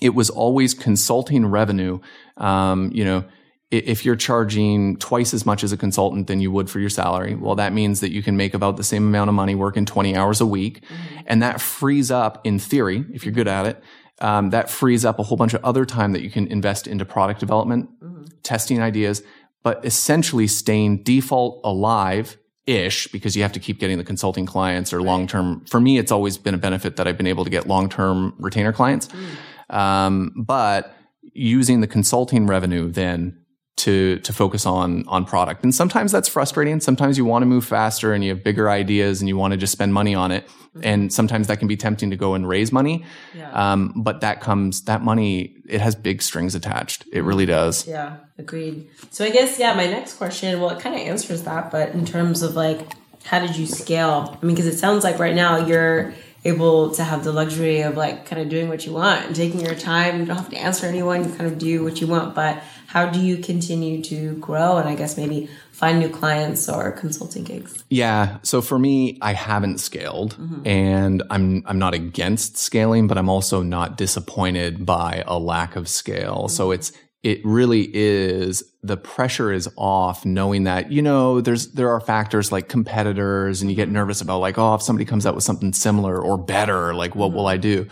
it 0.00 0.14
was 0.14 0.30
always 0.30 0.74
consulting 0.74 1.46
revenue. 1.46 2.00
Um, 2.36 2.90
you 2.92 3.04
know, 3.04 3.24
if 3.70 4.04
you're 4.04 4.16
charging 4.16 4.96
twice 4.98 5.32
as 5.32 5.46
much 5.46 5.64
as 5.64 5.72
a 5.72 5.76
consultant 5.78 6.26
than 6.26 6.40
you 6.40 6.50
would 6.50 6.68
for 6.68 6.78
your 6.78 6.90
salary, 6.90 7.34
well, 7.34 7.54
that 7.54 7.72
means 7.72 8.00
that 8.00 8.12
you 8.12 8.22
can 8.22 8.36
make 8.36 8.52
about 8.52 8.76
the 8.76 8.84
same 8.84 9.06
amount 9.06 9.28
of 9.28 9.34
money 9.34 9.54
working 9.54 9.86
20 9.86 10.14
hours 10.14 10.42
a 10.42 10.46
week. 10.46 10.82
Mm-hmm. 10.82 11.20
And 11.26 11.42
that 11.42 11.60
frees 11.60 12.10
up, 12.10 12.44
in 12.44 12.58
theory, 12.58 13.06
if 13.14 13.24
you're 13.24 13.32
good 13.32 13.48
at 13.48 13.64
it, 13.64 13.82
um, 14.20 14.50
that 14.50 14.68
frees 14.68 15.06
up 15.06 15.18
a 15.18 15.22
whole 15.22 15.38
bunch 15.38 15.54
of 15.54 15.64
other 15.64 15.86
time 15.86 16.12
that 16.12 16.22
you 16.22 16.30
can 16.30 16.46
invest 16.48 16.86
into 16.86 17.06
product 17.06 17.40
development, 17.40 17.88
mm-hmm. 18.02 18.24
testing 18.42 18.82
ideas, 18.82 19.22
but 19.62 19.84
essentially 19.84 20.46
staying 20.46 21.02
default 21.02 21.60
alive 21.64 22.38
ish 22.66 23.08
because 23.08 23.36
you 23.36 23.42
have 23.42 23.52
to 23.52 23.60
keep 23.60 23.78
getting 23.78 23.98
the 23.98 24.04
consulting 24.04 24.46
clients 24.46 24.92
or 24.92 25.02
long 25.02 25.26
term. 25.26 25.64
For 25.66 25.80
me, 25.80 25.98
it's 25.98 26.12
always 26.12 26.38
been 26.38 26.54
a 26.54 26.58
benefit 26.58 26.96
that 26.96 27.08
I've 27.08 27.16
been 27.16 27.26
able 27.26 27.44
to 27.44 27.50
get 27.50 27.66
long 27.66 27.88
term 27.88 28.34
retainer 28.38 28.72
clients. 28.72 29.08
Mm. 29.08 29.76
Um, 29.76 30.32
but 30.36 30.94
using 31.32 31.80
the 31.80 31.86
consulting 31.86 32.46
revenue 32.46 32.90
then 32.90 33.41
to 33.82 34.18
to 34.20 34.32
focus 34.32 34.64
on 34.64 35.04
on 35.08 35.24
product. 35.24 35.64
And 35.64 35.74
sometimes 35.74 36.12
that's 36.12 36.28
frustrating. 36.28 36.80
Sometimes 36.80 37.18
you 37.18 37.24
want 37.24 37.42
to 37.42 37.46
move 37.46 37.64
faster 37.64 38.12
and 38.12 38.22
you 38.22 38.30
have 38.30 38.44
bigger 38.44 38.70
ideas 38.70 39.20
and 39.20 39.28
you 39.28 39.36
want 39.36 39.52
to 39.52 39.56
just 39.56 39.72
spend 39.72 39.92
money 39.92 40.14
on 40.14 40.30
it. 40.30 40.46
Mm-hmm. 40.46 40.80
And 40.84 41.12
sometimes 41.12 41.48
that 41.48 41.58
can 41.58 41.66
be 41.66 41.76
tempting 41.76 42.10
to 42.10 42.16
go 42.16 42.34
and 42.34 42.48
raise 42.48 42.70
money. 42.70 43.04
Yeah. 43.34 43.50
Um, 43.50 43.92
but 43.96 44.20
that 44.20 44.40
comes 44.40 44.82
that 44.82 45.02
money 45.02 45.56
it 45.68 45.80
has 45.80 45.96
big 45.96 46.22
strings 46.22 46.54
attached. 46.54 47.04
It 47.12 47.22
really 47.22 47.46
does. 47.46 47.86
Yeah, 47.86 48.18
agreed. 48.38 48.88
So 49.10 49.24
I 49.24 49.30
guess 49.30 49.58
yeah, 49.58 49.74
my 49.74 49.86
next 49.86 50.14
question, 50.14 50.60
well, 50.60 50.70
it 50.70 50.80
kind 50.80 50.94
of 50.94 51.00
answers 51.00 51.42
that, 51.42 51.72
but 51.72 51.90
in 51.90 52.06
terms 52.06 52.42
of 52.42 52.54
like 52.54 52.92
how 53.24 53.40
did 53.40 53.56
you 53.56 53.66
scale? 53.66 54.38
I 54.40 54.46
mean, 54.46 54.54
because 54.54 54.66
it 54.72 54.78
sounds 54.78 55.02
like 55.02 55.18
right 55.18 55.34
now 55.34 55.66
you're 55.66 56.14
able 56.44 56.90
to 56.90 57.04
have 57.04 57.22
the 57.22 57.32
luxury 57.32 57.82
of 57.82 57.96
like 57.96 58.26
kind 58.26 58.42
of 58.42 58.48
doing 58.48 58.68
what 58.68 58.84
you 58.84 58.92
want 58.92 59.26
and 59.26 59.36
taking 59.36 59.60
your 59.60 59.74
time. 59.74 60.20
You 60.20 60.26
don't 60.26 60.36
have 60.36 60.50
to 60.50 60.56
answer 60.56 60.86
anyone. 60.86 61.24
You 61.24 61.30
kind 61.30 61.46
of 61.46 61.58
do 61.58 61.84
what 61.84 62.00
you 62.00 62.06
want. 62.06 62.34
But 62.34 62.62
how 62.86 63.06
do 63.06 63.20
you 63.20 63.38
continue 63.38 64.02
to 64.02 64.34
grow 64.34 64.76
and 64.76 64.88
I 64.88 64.94
guess 64.96 65.16
maybe 65.16 65.48
find 65.70 66.00
new 66.00 66.08
clients 66.08 66.68
or 66.68 66.90
consulting 66.92 67.44
gigs? 67.44 67.84
Yeah. 67.90 68.38
So 68.42 68.60
for 68.60 68.78
me, 68.78 69.18
I 69.22 69.34
haven't 69.34 69.78
scaled 69.78 70.36
mm-hmm. 70.36 70.66
and 70.66 71.22
I'm 71.30 71.62
I'm 71.66 71.78
not 71.78 71.94
against 71.94 72.56
scaling, 72.56 73.06
but 73.06 73.18
I'm 73.18 73.28
also 73.28 73.62
not 73.62 73.96
disappointed 73.96 74.84
by 74.84 75.22
a 75.26 75.38
lack 75.38 75.76
of 75.76 75.88
scale. 75.88 76.44
Mm-hmm. 76.44 76.56
So 76.56 76.72
it's 76.72 76.92
it 77.22 77.40
really 77.44 77.88
is 77.94 78.64
the 78.82 78.96
pressure 78.96 79.52
is 79.52 79.68
off 79.76 80.24
knowing 80.24 80.64
that 80.64 80.90
you 80.90 81.00
know 81.02 81.40
there's 81.40 81.72
there 81.72 81.90
are 81.90 82.00
factors 82.00 82.50
like 82.50 82.68
competitors 82.68 83.62
and 83.62 83.70
you 83.70 83.76
get 83.76 83.88
nervous 83.88 84.20
about 84.20 84.38
like 84.38 84.58
oh 84.58 84.74
if 84.74 84.82
somebody 84.82 85.04
comes 85.04 85.24
out 85.24 85.34
with 85.34 85.44
something 85.44 85.72
similar 85.72 86.20
or 86.20 86.36
better 86.36 86.94
like 86.94 87.14
what 87.14 87.28
mm-hmm. 87.28 87.36
will 87.36 87.46
i 87.46 87.56
do 87.56 87.86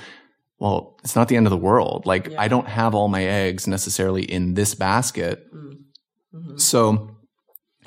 well 0.58 0.98
it's 1.04 1.16
not 1.16 1.28
the 1.28 1.36
end 1.36 1.46
of 1.46 1.50
the 1.50 1.56
world 1.56 2.06
like 2.06 2.28
yeah. 2.28 2.40
i 2.40 2.48
don't 2.48 2.68
have 2.68 2.94
all 2.94 3.08
my 3.08 3.24
eggs 3.24 3.66
necessarily 3.66 4.22
in 4.22 4.54
this 4.54 4.74
basket 4.74 5.46
mm-hmm. 5.54 6.56
so 6.56 7.16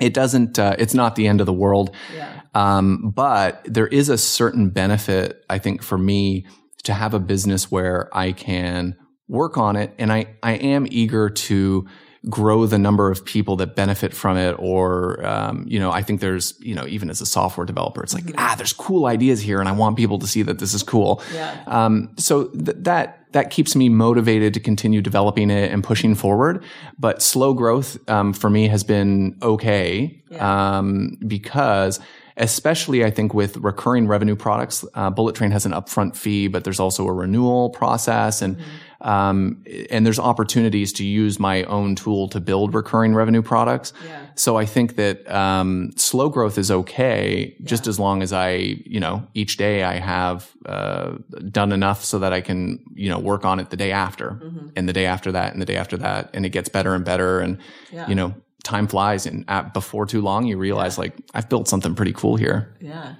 it 0.00 0.12
doesn't 0.12 0.58
uh, 0.58 0.74
it's 0.78 0.94
not 0.94 1.14
the 1.14 1.28
end 1.28 1.40
of 1.40 1.46
the 1.46 1.52
world 1.52 1.94
yeah. 2.16 2.40
um, 2.54 3.12
but 3.14 3.62
there 3.64 3.86
is 3.86 4.08
a 4.08 4.18
certain 4.18 4.70
benefit 4.70 5.44
i 5.50 5.58
think 5.58 5.82
for 5.82 5.98
me 5.98 6.46
to 6.82 6.94
have 6.94 7.12
a 7.12 7.20
business 7.20 7.70
where 7.70 8.08
i 8.16 8.32
can 8.32 8.96
work 9.28 9.56
on 9.56 9.76
it. 9.76 9.94
And 9.98 10.12
I, 10.12 10.26
I 10.42 10.52
am 10.52 10.86
eager 10.90 11.30
to 11.30 11.86
grow 12.30 12.64
the 12.64 12.78
number 12.78 13.10
of 13.10 13.22
people 13.24 13.56
that 13.56 13.76
benefit 13.76 14.14
from 14.14 14.36
it. 14.38 14.56
Or, 14.58 15.24
um, 15.26 15.64
you 15.68 15.78
know, 15.78 15.90
I 15.90 16.02
think 16.02 16.20
there's, 16.20 16.54
you 16.58 16.74
know, 16.74 16.86
even 16.86 17.10
as 17.10 17.20
a 17.20 17.26
software 17.26 17.66
developer, 17.66 18.02
it's 18.02 18.14
like, 18.14 18.24
mm-hmm. 18.24 18.38
ah, 18.38 18.54
there's 18.56 18.72
cool 18.72 19.06
ideas 19.06 19.40
here 19.40 19.60
and 19.60 19.68
I 19.68 19.72
want 19.72 19.96
people 19.96 20.18
to 20.20 20.26
see 20.26 20.42
that 20.42 20.58
this 20.58 20.72
is 20.72 20.82
cool. 20.82 21.22
Yeah. 21.34 21.62
Um, 21.66 22.14
so 22.16 22.44
th- 22.48 22.78
that, 22.80 23.30
that 23.32 23.50
keeps 23.50 23.76
me 23.76 23.88
motivated 23.88 24.54
to 24.54 24.60
continue 24.60 25.02
developing 25.02 25.50
it 25.50 25.70
and 25.70 25.84
pushing 25.84 26.14
forward. 26.14 26.64
But 26.98 27.20
slow 27.20 27.52
growth, 27.52 27.98
um, 28.08 28.32
for 28.32 28.48
me 28.48 28.68
has 28.68 28.84
been 28.84 29.36
okay. 29.42 30.22
Yeah. 30.30 30.78
Um, 30.78 31.18
because 31.26 32.00
especially 32.36 33.04
I 33.04 33.10
think 33.10 33.34
with 33.34 33.56
recurring 33.58 34.08
revenue 34.08 34.36
products, 34.36 34.84
uh, 34.94 35.10
Bullet 35.10 35.36
Train 35.36 35.50
has 35.52 35.66
an 35.66 35.72
upfront 35.72 36.16
fee, 36.16 36.48
but 36.48 36.64
there's 36.64 36.80
also 36.80 37.06
a 37.06 37.12
renewal 37.12 37.70
process 37.70 38.42
and, 38.42 38.56
mm-hmm 38.56 38.64
um, 39.04 39.62
and 39.90 40.06
there's 40.06 40.18
opportunities 40.18 40.92
to 40.94 41.04
use 41.04 41.38
my 41.38 41.64
own 41.64 41.94
tool 41.94 42.26
to 42.28 42.40
build 42.40 42.74
recurring 42.74 43.14
revenue 43.14 43.42
products. 43.42 43.92
Yeah. 44.04 44.26
So 44.34 44.56
I 44.56 44.64
think 44.64 44.96
that 44.96 45.30
um, 45.30 45.92
slow 45.96 46.30
growth 46.30 46.56
is 46.56 46.70
okay, 46.70 47.54
yeah. 47.58 47.66
just 47.66 47.86
as 47.86 48.00
long 48.00 48.22
as 48.22 48.32
I, 48.32 48.52
you 48.86 48.98
know, 48.98 49.26
each 49.34 49.58
day 49.58 49.84
I 49.84 49.98
have 49.98 50.50
uh, 50.64 51.18
done 51.50 51.70
enough 51.70 52.02
so 52.02 52.18
that 52.18 52.32
I 52.32 52.40
can, 52.40 52.82
you 52.94 53.10
know, 53.10 53.18
work 53.18 53.44
on 53.44 53.60
it 53.60 53.68
the 53.68 53.76
day 53.76 53.92
after, 53.92 54.40
mm-hmm. 54.42 54.68
and 54.74 54.88
the 54.88 54.94
day 54.94 55.04
after 55.04 55.30
that, 55.32 55.52
and 55.52 55.60
the 55.60 55.66
day 55.66 55.76
after 55.76 55.98
that, 55.98 56.30
and 56.32 56.46
it 56.46 56.50
gets 56.50 56.70
better 56.70 56.94
and 56.94 57.04
better, 57.04 57.40
and 57.40 57.58
yeah. 57.92 58.08
you 58.08 58.14
know, 58.14 58.34
time 58.64 58.88
flies, 58.88 59.26
and 59.26 59.44
at, 59.48 59.72
before 59.72 60.06
too 60.06 60.20
long, 60.20 60.46
you 60.46 60.58
realize 60.58 60.98
like 60.98 61.14
I've 61.34 61.48
built 61.48 61.68
something 61.68 61.94
pretty 61.94 62.12
cool 62.12 62.36
here. 62.36 62.76
Yeah, 62.80 63.14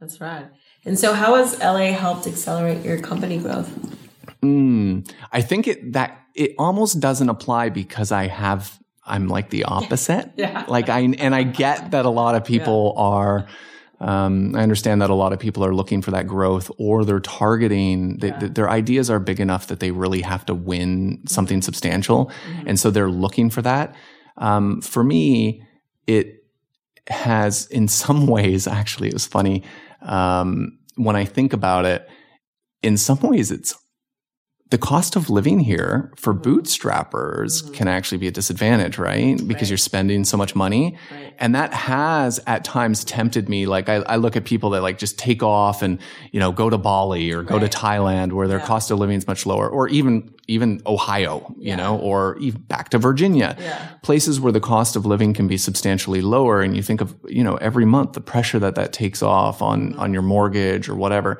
that's 0.00 0.20
right. 0.20 0.46
And 0.84 0.98
so, 0.98 1.14
how 1.14 1.34
has 1.36 1.58
LA 1.58 1.92
helped 1.92 2.26
accelerate 2.26 2.84
your 2.84 2.98
company 3.00 3.38
growth? 3.38 3.70
Mm, 4.42 5.10
I 5.32 5.40
think 5.40 5.68
it 5.68 5.92
that 5.92 6.20
it 6.34 6.54
almost 6.58 7.00
doesn't 7.00 7.28
apply 7.28 7.68
because 7.70 8.12
I 8.12 8.26
have 8.26 8.78
I'm 9.04 9.28
like 9.28 9.50
the 9.50 9.64
opposite. 9.78 10.32
yeah. 10.36 10.64
Like 10.68 10.88
I 10.88 11.00
and 11.00 11.34
I 11.34 11.42
get 11.42 11.90
that 11.92 12.04
a 12.04 12.10
lot 12.10 12.34
of 12.34 12.44
people 12.44 12.94
yeah. 12.96 13.02
are. 13.02 13.46
Um, 14.00 14.56
I 14.56 14.62
understand 14.64 15.00
that 15.00 15.10
a 15.10 15.14
lot 15.14 15.32
of 15.32 15.38
people 15.38 15.64
are 15.64 15.72
looking 15.72 16.02
for 16.02 16.10
that 16.10 16.26
growth, 16.26 16.72
or 16.76 17.04
they're 17.04 17.20
targeting. 17.20 18.16
They, 18.16 18.30
yeah. 18.30 18.48
their 18.50 18.68
ideas 18.68 19.08
are 19.10 19.20
big 19.20 19.38
enough 19.38 19.68
that 19.68 19.78
they 19.78 19.92
really 19.92 20.22
have 20.22 20.44
to 20.46 20.54
win 20.54 21.20
something 21.28 21.62
substantial, 21.62 22.26
mm-hmm. 22.26 22.66
and 22.66 22.80
so 22.80 22.90
they're 22.90 23.08
looking 23.08 23.48
for 23.48 23.62
that. 23.62 23.94
Um, 24.36 24.80
for 24.80 25.04
me, 25.04 25.62
it 26.06 26.44
has, 27.08 27.66
in 27.66 27.88
some 27.88 28.26
ways, 28.36 28.66
actually, 28.66 29.08
it 29.08 29.14
was 29.14 29.26
funny 29.26 29.62
um, 30.02 30.78
when 30.96 31.16
I 31.16 31.24
think 31.24 31.52
about 31.52 31.84
it. 31.84 32.08
In 32.82 32.96
some 32.96 33.20
ways, 33.20 33.50
it's 33.50 33.74
the 34.72 34.78
cost 34.78 35.16
of 35.16 35.28
living 35.28 35.60
here 35.60 36.10
for 36.16 36.32
mm-hmm. 36.32 36.48
bootstrappers 36.48 37.62
mm-hmm. 37.62 37.74
can 37.74 37.88
actually 37.88 38.16
be 38.16 38.26
a 38.26 38.30
disadvantage, 38.30 38.96
right? 38.96 39.36
Because 39.36 39.64
right. 39.64 39.68
you're 39.68 39.76
spending 39.76 40.24
so 40.24 40.38
much 40.38 40.56
money. 40.56 40.96
Right. 41.10 41.34
And 41.38 41.54
that 41.54 41.74
has 41.74 42.40
at 42.46 42.64
times 42.64 43.04
tempted 43.04 43.50
me. 43.50 43.66
Like 43.66 43.90
I, 43.90 43.96
I, 43.96 44.16
look 44.16 44.34
at 44.34 44.46
people 44.46 44.70
that 44.70 44.80
like 44.80 44.96
just 44.96 45.18
take 45.18 45.42
off 45.42 45.82
and, 45.82 45.98
you 46.30 46.40
know, 46.40 46.52
go 46.52 46.70
to 46.70 46.78
Bali 46.78 47.30
or 47.32 47.42
go 47.42 47.58
right. 47.58 47.70
to 47.70 47.78
Thailand 47.78 48.32
where 48.32 48.48
their 48.48 48.60
yeah. 48.60 48.66
cost 48.66 48.90
of 48.90 48.98
living 48.98 49.18
is 49.18 49.26
much 49.26 49.44
lower 49.44 49.68
or 49.68 49.88
even, 49.88 50.34
even 50.48 50.80
Ohio, 50.86 51.54
you 51.58 51.68
yeah. 51.68 51.76
know, 51.76 51.98
or 51.98 52.38
even 52.38 52.62
back 52.62 52.88
to 52.90 52.98
Virginia, 52.98 53.54
yeah. 53.60 53.90
places 54.02 54.40
where 54.40 54.52
the 54.52 54.60
cost 54.60 54.96
of 54.96 55.04
living 55.04 55.34
can 55.34 55.48
be 55.48 55.58
substantially 55.58 56.22
lower. 56.22 56.62
And 56.62 56.74
you 56.74 56.82
think 56.82 57.02
of, 57.02 57.14
you 57.28 57.44
know, 57.44 57.56
every 57.56 57.84
month 57.84 58.14
the 58.14 58.22
pressure 58.22 58.58
that 58.60 58.74
that 58.76 58.94
takes 58.94 59.22
off 59.22 59.60
on, 59.60 59.90
mm-hmm. 59.90 60.00
on 60.00 60.14
your 60.14 60.22
mortgage 60.22 60.88
or 60.88 60.94
whatever 60.94 61.38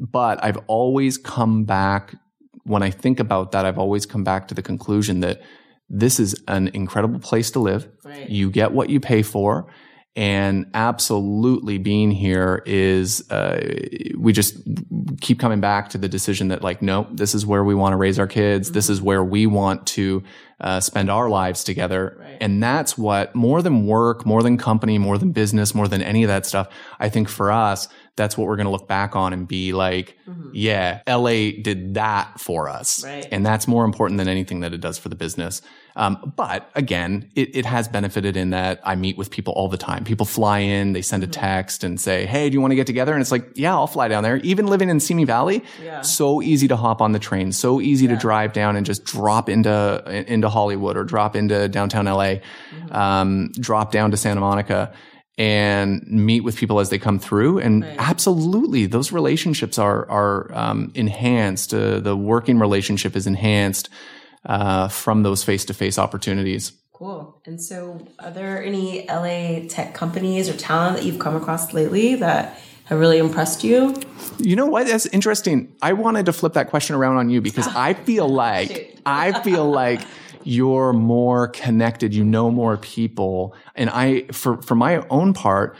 but 0.00 0.42
I've 0.42 0.58
always 0.66 1.16
come 1.16 1.62
back 1.64 2.16
when 2.64 2.82
I 2.82 2.90
think 2.90 3.20
about 3.20 3.52
that, 3.52 3.64
I've 3.64 3.78
always 3.78 4.06
come 4.06 4.24
back 4.24 4.48
to 4.48 4.54
the 4.54 4.62
conclusion 4.62 5.20
that 5.20 5.40
this 5.88 6.18
is 6.18 6.42
an 6.48 6.68
incredible 6.68 7.20
place 7.20 7.50
to 7.52 7.60
live. 7.60 7.88
Right. 8.04 8.28
You 8.28 8.50
get 8.50 8.72
what 8.72 8.90
you 8.90 9.00
pay 9.00 9.22
for. 9.22 9.66
And 10.16 10.70
absolutely 10.74 11.78
being 11.78 12.12
here 12.12 12.62
is, 12.66 13.28
uh, 13.32 13.58
we 14.16 14.32
just 14.32 14.56
keep 15.20 15.40
coming 15.40 15.60
back 15.60 15.88
to 15.88 15.98
the 15.98 16.08
decision 16.08 16.48
that 16.48 16.62
like, 16.62 16.80
no, 16.82 17.08
this 17.10 17.34
is 17.34 17.44
where 17.44 17.64
we 17.64 17.74
want 17.74 17.94
to 17.94 17.96
raise 17.96 18.20
our 18.20 18.28
kids. 18.28 18.68
Mm-hmm. 18.68 18.74
This 18.74 18.90
is 18.90 19.02
where 19.02 19.24
we 19.24 19.46
want 19.46 19.88
to, 19.88 20.22
uh, 20.60 20.78
spend 20.78 21.10
our 21.10 21.28
lives 21.28 21.64
together. 21.64 22.16
Right. 22.20 22.38
And 22.40 22.62
that's 22.62 22.96
what 22.96 23.34
more 23.34 23.60
than 23.60 23.86
work, 23.86 24.24
more 24.24 24.42
than 24.44 24.56
company, 24.56 24.98
more 24.98 25.18
than 25.18 25.32
business, 25.32 25.74
more 25.74 25.88
than 25.88 26.00
any 26.00 26.22
of 26.22 26.28
that 26.28 26.46
stuff. 26.46 26.68
I 27.00 27.08
think 27.08 27.28
for 27.28 27.50
us, 27.50 27.88
that's 28.16 28.38
what 28.38 28.46
we're 28.46 28.56
going 28.56 28.66
to 28.66 28.70
look 28.70 28.86
back 28.86 29.16
on 29.16 29.32
and 29.32 29.48
be 29.48 29.72
like, 29.72 30.16
mm-hmm. 30.28 30.50
yeah, 30.52 31.02
LA 31.08 31.50
did 31.60 31.94
that 31.94 32.38
for 32.38 32.68
us. 32.68 33.04
Right. 33.04 33.26
And 33.32 33.44
that's 33.44 33.66
more 33.66 33.84
important 33.84 34.18
than 34.18 34.28
anything 34.28 34.60
that 34.60 34.72
it 34.72 34.80
does 34.80 34.98
for 34.98 35.08
the 35.08 35.16
business. 35.16 35.62
Um, 35.96 36.32
but 36.36 36.70
again, 36.74 37.30
it, 37.34 37.54
it, 37.54 37.64
has 37.64 37.86
benefited 37.86 38.36
in 38.36 38.50
that 38.50 38.80
I 38.82 38.96
meet 38.96 39.16
with 39.16 39.30
people 39.30 39.54
all 39.54 39.68
the 39.68 39.76
time. 39.76 40.02
People 40.04 40.26
fly 40.26 40.58
in, 40.58 40.92
they 40.92 41.02
send 41.02 41.22
a 41.22 41.26
mm-hmm. 41.26 41.40
text 41.40 41.84
and 41.84 42.00
say, 42.00 42.26
Hey, 42.26 42.50
do 42.50 42.54
you 42.54 42.60
want 42.60 42.72
to 42.72 42.76
get 42.76 42.86
together? 42.86 43.12
And 43.12 43.20
it's 43.20 43.30
like, 43.30 43.52
yeah, 43.54 43.74
I'll 43.74 43.86
fly 43.86 44.08
down 44.08 44.24
there. 44.24 44.36
Even 44.38 44.66
living 44.66 44.88
in 44.88 44.98
Simi 44.98 45.24
Valley, 45.24 45.62
yeah. 45.82 46.02
so 46.02 46.42
easy 46.42 46.66
to 46.68 46.76
hop 46.76 47.00
on 47.00 47.12
the 47.12 47.20
train, 47.20 47.52
so 47.52 47.80
easy 47.80 48.06
yeah. 48.06 48.14
to 48.14 48.16
drive 48.16 48.52
down 48.52 48.74
and 48.74 48.84
just 48.84 49.04
drop 49.04 49.48
into, 49.48 50.24
into 50.28 50.48
Hollywood 50.48 50.96
or 50.96 51.04
drop 51.04 51.36
into 51.36 51.68
downtown 51.68 52.06
LA, 52.06 52.38
mm-hmm. 52.40 52.92
um, 52.92 53.52
drop 53.52 53.92
down 53.92 54.10
to 54.10 54.16
Santa 54.16 54.40
Monica 54.40 54.92
and 55.36 56.06
meet 56.06 56.40
with 56.40 56.56
people 56.56 56.78
as 56.78 56.90
they 56.90 56.98
come 56.98 57.18
through. 57.18 57.58
And 57.58 57.82
right. 57.82 57.96
absolutely, 57.98 58.86
those 58.86 59.12
relationships 59.12 59.78
are 59.78 60.08
are 60.08 60.54
um, 60.54 60.92
enhanced. 60.94 61.74
Uh, 61.74 62.00
the 62.00 62.16
working 62.16 62.58
relationship 62.58 63.16
is 63.16 63.26
enhanced 63.26 63.88
uh, 64.46 64.88
from 64.88 65.22
those 65.22 65.42
face 65.42 65.64
to 65.66 65.74
face 65.74 65.98
opportunities. 65.98 66.72
Cool. 66.92 67.40
And 67.44 67.60
so, 67.60 68.06
are 68.20 68.30
there 68.30 68.62
any 68.62 69.06
LA 69.08 69.66
tech 69.68 69.94
companies 69.94 70.48
or 70.48 70.56
talent 70.56 70.96
that 70.96 71.04
you've 71.04 71.18
come 71.18 71.34
across 71.34 71.72
lately 71.72 72.14
that 72.16 72.58
have 72.84 73.00
really 73.00 73.18
impressed 73.18 73.64
you? 73.64 74.00
You 74.38 74.54
know 74.54 74.66
what? 74.66 74.86
That's 74.86 75.06
interesting. 75.06 75.74
I 75.82 75.94
wanted 75.94 76.26
to 76.26 76.32
flip 76.32 76.52
that 76.52 76.70
question 76.70 76.94
around 76.94 77.16
on 77.16 77.30
you 77.30 77.40
because 77.40 77.66
I 77.74 77.94
feel 77.94 78.28
like 78.28 78.96
I 79.04 79.40
feel 79.42 79.68
like 79.68 80.02
you're 80.44 80.92
more 80.92 81.48
connected, 81.48 82.14
you 82.14 82.24
know 82.24 82.50
more 82.50 82.76
people. 82.76 83.54
And 83.74 83.90
I, 83.90 84.22
for, 84.32 84.60
for 84.62 84.74
my 84.74 85.06
own 85.08 85.34
part, 85.34 85.76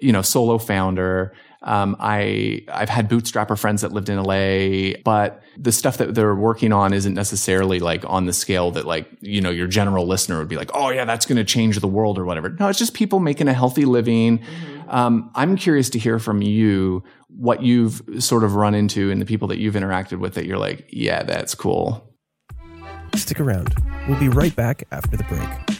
you 0.00 0.12
know, 0.12 0.22
solo 0.22 0.58
founder, 0.58 1.32
um, 1.62 1.94
I 2.00 2.64
I've 2.72 2.88
had 2.88 3.10
bootstrapper 3.10 3.58
friends 3.58 3.82
that 3.82 3.92
lived 3.92 4.08
in 4.08 4.16
LA, 4.22 4.98
but 5.04 5.42
the 5.58 5.72
stuff 5.72 5.98
that 5.98 6.14
they're 6.14 6.34
working 6.34 6.72
on 6.72 6.94
isn't 6.94 7.12
necessarily 7.12 7.80
like 7.80 8.02
on 8.06 8.24
the 8.24 8.32
scale 8.32 8.70
that 8.70 8.86
like 8.86 9.10
you 9.20 9.42
know 9.42 9.50
your 9.50 9.66
general 9.66 10.06
listener 10.06 10.38
would 10.38 10.48
be 10.48 10.56
like, 10.56 10.70
oh 10.72 10.88
yeah, 10.88 11.04
that's 11.04 11.26
going 11.26 11.36
to 11.36 11.44
change 11.44 11.78
the 11.80 11.86
world 11.86 12.18
or 12.18 12.24
whatever. 12.24 12.48
No, 12.48 12.68
it's 12.68 12.78
just 12.78 12.94
people 12.94 13.20
making 13.20 13.46
a 13.46 13.52
healthy 13.52 13.84
living. 13.84 14.38
Mm-hmm. 14.38 14.90
Um, 14.90 15.30
I'm 15.34 15.56
curious 15.56 15.90
to 15.90 15.98
hear 15.98 16.18
from 16.18 16.40
you 16.40 17.04
what 17.28 17.62
you've 17.62 18.02
sort 18.18 18.42
of 18.42 18.54
run 18.54 18.74
into 18.74 19.10
and 19.10 19.20
the 19.20 19.26
people 19.26 19.48
that 19.48 19.58
you've 19.58 19.74
interacted 19.74 20.18
with 20.18 20.34
that 20.34 20.46
you're 20.46 20.58
like, 20.58 20.86
yeah, 20.88 21.22
that's 21.22 21.54
cool. 21.54 22.09
Stick 23.14 23.40
around. 23.40 23.74
We'll 24.08 24.18
be 24.18 24.28
right 24.28 24.54
back 24.54 24.84
after 24.90 25.16
the 25.16 25.24
break. 25.24 25.79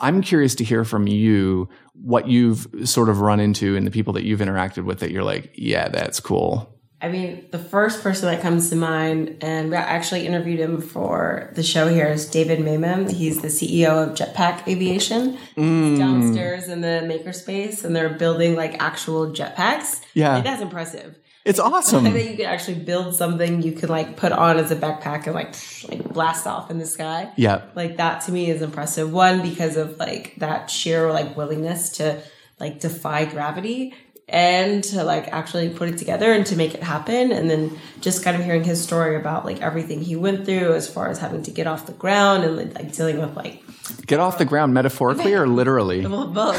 I'm 0.00 0.22
curious 0.22 0.54
to 0.54 0.64
hear 0.64 0.84
from 0.84 1.06
you 1.06 1.68
what 1.92 2.28
you've 2.28 2.66
sort 2.84 3.08
of 3.08 3.20
run 3.20 3.40
into 3.40 3.76
and 3.76 3.86
the 3.86 3.90
people 3.90 4.12
that 4.14 4.24
you've 4.24 4.40
interacted 4.40 4.84
with 4.84 5.00
that 5.00 5.10
you're 5.10 5.24
like, 5.24 5.50
yeah, 5.54 5.88
that's 5.88 6.20
cool. 6.20 6.78
I 7.00 7.08
mean, 7.08 7.46
the 7.52 7.58
first 7.58 8.02
person 8.02 8.26
that 8.26 8.42
comes 8.42 8.70
to 8.70 8.76
mind, 8.76 9.38
and 9.40 9.70
we 9.70 9.76
actually 9.76 10.26
interviewed 10.26 10.58
him 10.58 10.80
for 10.80 11.52
the 11.54 11.62
show 11.62 11.86
here, 11.86 12.08
is 12.08 12.28
David 12.28 12.58
Mayman. 12.58 13.12
He's 13.12 13.40
the 13.40 13.48
CEO 13.48 14.08
of 14.08 14.16
Jetpack 14.16 14.66
Aviation. 14.66 15.38
Mm. 15.56 15.90
He's 15.90 15.98
downstairs 15.98 16.68
in 16.68 16.80
the 16.80 17.02
makerspace, 17.04 17.84
and 17.84 17.94
they're 17.94 18.08
building 18.08 18.56
like 18.56 18.82
actual 18.82 19.30
jetpacks. 19.30 20.00
Yeah, 20.14 20.34
like, 20.34 20.44
that's 20.44 20.62
impressive. 20.62 21.16
It's 21.48 21.58
awesome. 21.58 22.06
I 22.06 22.10
think 22.10 22.30
you 22.30 22.36
could 22.36 22.44
actually 22.44 22.80
build 22.80 23.14
something 23.14 23.62
you 23.62 23.72
could 23.72 23.88
like 23.88 24.18
put 24.18 24.32
on 24.32 24.58
as 24.58 24.70
a 24.70 24.76
backpack 24.76 25.24
and 25.24 25.34
like 25.34 25.54
like 25.88 26.12
blast 26.12 26.46
off 26.46 26.70
in 26.70 26.78
the 26.78 26.84
sky. 26.84 27.32
Yeah. 27.36 27.62
Like 27.74 27.96
that 27.96 28.20
to 28.26 28.32
me 28.32 28.50
is 28.50 28.60
impressive. 28.60 29.10
One 29.10 29.40
because 29.40 29.78
of 29.78 29.98
like 29.98 30.34
that 30.36 30.68
sheer 30.70 31.10
like 31.10 31.38
willingness 31.38 31.88
to 31.96 32.20
like 32.60 32.80
defy 32.80 33.24
gravity 33.24 33.94
and 34.28 34.84
to 34.84 35.04
like 35.04 35.28
actually 35.28 35.70
put 35.70 35.88
it 35.88 35.96
together 35.96 36.32
and 36.32 36.44
to 36.44 36.54
make 36.54 36.74
it 36.74 36.82
happen 36.82 37.32
and 37.32 37.48
then 37.48 37.78
just 38.00 38.22
kind 38.22 38.36
of 38.36 38.44
hearing 38.44 38.62
his 38.62 38.82
story 38.82 39.16
about 39.16 39.44
like 39.44 39.62
everything 39.62 40.02
he 40.02 40.16
went 40.16 40.44
through 40.44 40.74
as 40.74 40.88
far 40.88 41.08
as 41.08 41.18
having 41.18 41.42
to 41.42 41.50
get 41.50 41.66
off 41.66 41.86
the 41.86 41.92
ground 41.92 42.44
and 42.44 42.56
like 42.56 42.92
dealing 42.92 43.18
with 43.18 43.34
like 43.36 43.62
get 44.06 44.20
off 44.20 44.36
the 44.36 44.44
ground 44.44 44.74
metaphorically 44.74 45.32
or 45.32 45.46
literally 45.46 46.06
well, 46.06 46.26
both 46.32 46.56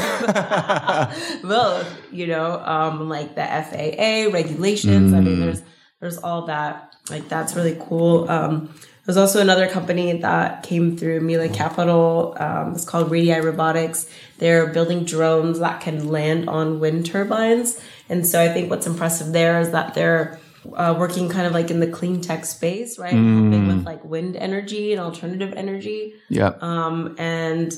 both 1.42 2.12
you 2.12 2.26
know 2.26 2.58
um 2.64 3.08
like 3.08 3.36
the 3.36 3.42
faa 3.42 4.32
regulations 4.32 5.12
mm. 5.12 5.16
i 5.16 5.20
mean 5.20 5.36
mm. 5.36 5.40
there's 5.40 5.62
there's 6.00 6.18
all 6.18 6.46
that 6.46 6.96
like 7.08 7.28
that's 7.28 7.54
really 7.54 7.76
cool 7.80 8.28
um 8.28 8.68
there's 9.10 9.16
also 9.16 9.40
another 9.40 9.66
company 9.66 10.12
that 10.20 10.62
came 10.62 10.96
through 10.96 11.20
Mila 11.20 11.48
Capital. 11.48 12.36
Um, 12.38 12.74
it's 12.74 12.84
called 12.84 13.10
Radii 13.10 13.40
Robotics. 13.40 14.08
They're 14.40 14.66
building 14.66 15.04
drones 15.04 15.60
that 15.60 15.80
can 15.80 16.08
land 16.08 16.48
on 16.48 16.80
wind 16.80 17.06
turbines. 17.06 17.80
And 18.08 18.26
so 18.26 18.42
I 18.42 18.48
think 18.48 18.70
what's 18.70 18.86
impressive 18.86 19.32
there 19.32 19.60
is 19.60 19.70
that 19.70 19.94
they're 19.94 20.40
uh, 20.74 20.94
working 20.98 21.28
kind 21.28 21.46
of 21.46 21.52
like 21.52 21.70
in 21.70 21.80
the 21.80 21.86
clean 21.86 22.20
tech 22.20 22.44
space, 22.44 22.98
right? 22.98 23.14
Mm. 23.14 23.68
With 23.68 23.86
like 23.86 24.04
wind 24.04 24.36
energy 24.36 24.92
and 24.92 25.00
alternative 25.00 25.54
energy. 25.54 26.14
Yeah. 26.28 26.54
Um, 26.60 27.14
and 27.18 27.72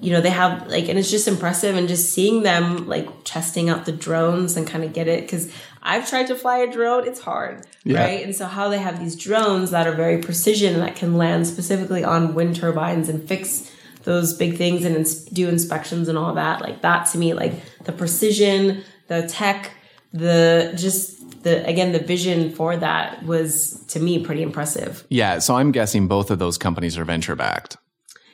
you 0.00 0.12
know 0.12 0.20
they 0.20 0.30
have 0.30 0.66
like 0.68 0.88
and 0.88 0.98
it's 0.98 1.10
just 1.10 1.28
impressive 1.28 1.76
and 1.76 1.86
just 1.86 2.10
seeing 2.10 2.42
them 2.42 2.88
like 2.88 3.08
testing 3.24 3.68
out 3.68 3.84
the 3.84 3.92
drones 3.92 4.56
and 4.56 4.66
kind 4.66 4.82
of 4.82 4.92
get 4.92 5.08
it 5.08 5.22
because 5.22 5.52
i've 5.82 6.08
tried 6.08 6.26
to 6.26 6.34
fly 6.34 6.58
a 6.58 6.72
drone 6.72 7.06
it's 7.06 7.20
hard 7.20 7.66
yeah. 7.84 8.02
right 8.02 8.24
and 8.24 8.34
so 8.34 8.46
how 8.46 8.68
they 8.68 8.78
have 8.78 8.98
these 8.98 9.14
drones 9.14 9.70
that 9.70 9.86
are 9.86 9.92
very 9.92 10.18
precision 10.18 10.74
and 10.74 10.82
that 10.82 10.96
can 10.96 11.16
land 11.16 11.46
specifically 11.46 12.02
on 12.02 12.34
wind 12.34 12.56
turbines 12.56 13.08
and 13.08 13.28
fix 13.28 13.69
those 14.04 14.34
big 14.34 14.56
things 14.56 14.84
and 14.84 14.96
ins- 14.96 15.24
do 15.26 15.48
inspections 15.48 16.08
and 16.08 16.16
all 16.16 16.34
that 16.34 16.60
like 16.60 16.82
that 16.82 17.06
to 17.06 17.18
me 17.18 17.34
like 17.34 17.52
the 17.84 17.92
precision 17.92 18.82
the 19.08 19.26
tech 19.28 19.72
the 20.12 20.72
just 20.76 21.42
the 21.42 21.66
again 21.66 21.92
the 21.92 21.98
vision 21.98 22.50
for 22.50 22.76
that 22.76 23.22
was 23.24 23.84
to 23.86 24.00
me 24.00 24.24
pretty 24.24 24.42
impressive 24.42 25.04
yeah 25.08 25.38
so 25.38 25.56
i'm 25.56 25.72
guessing 25.72 26.08
both 26.08 26.30
of 26.30 26.38
those 26.38 26.58
companies 26.58 26.98
are 26.98 27.04
venture 27.04 27.36
backed 27.36 27.76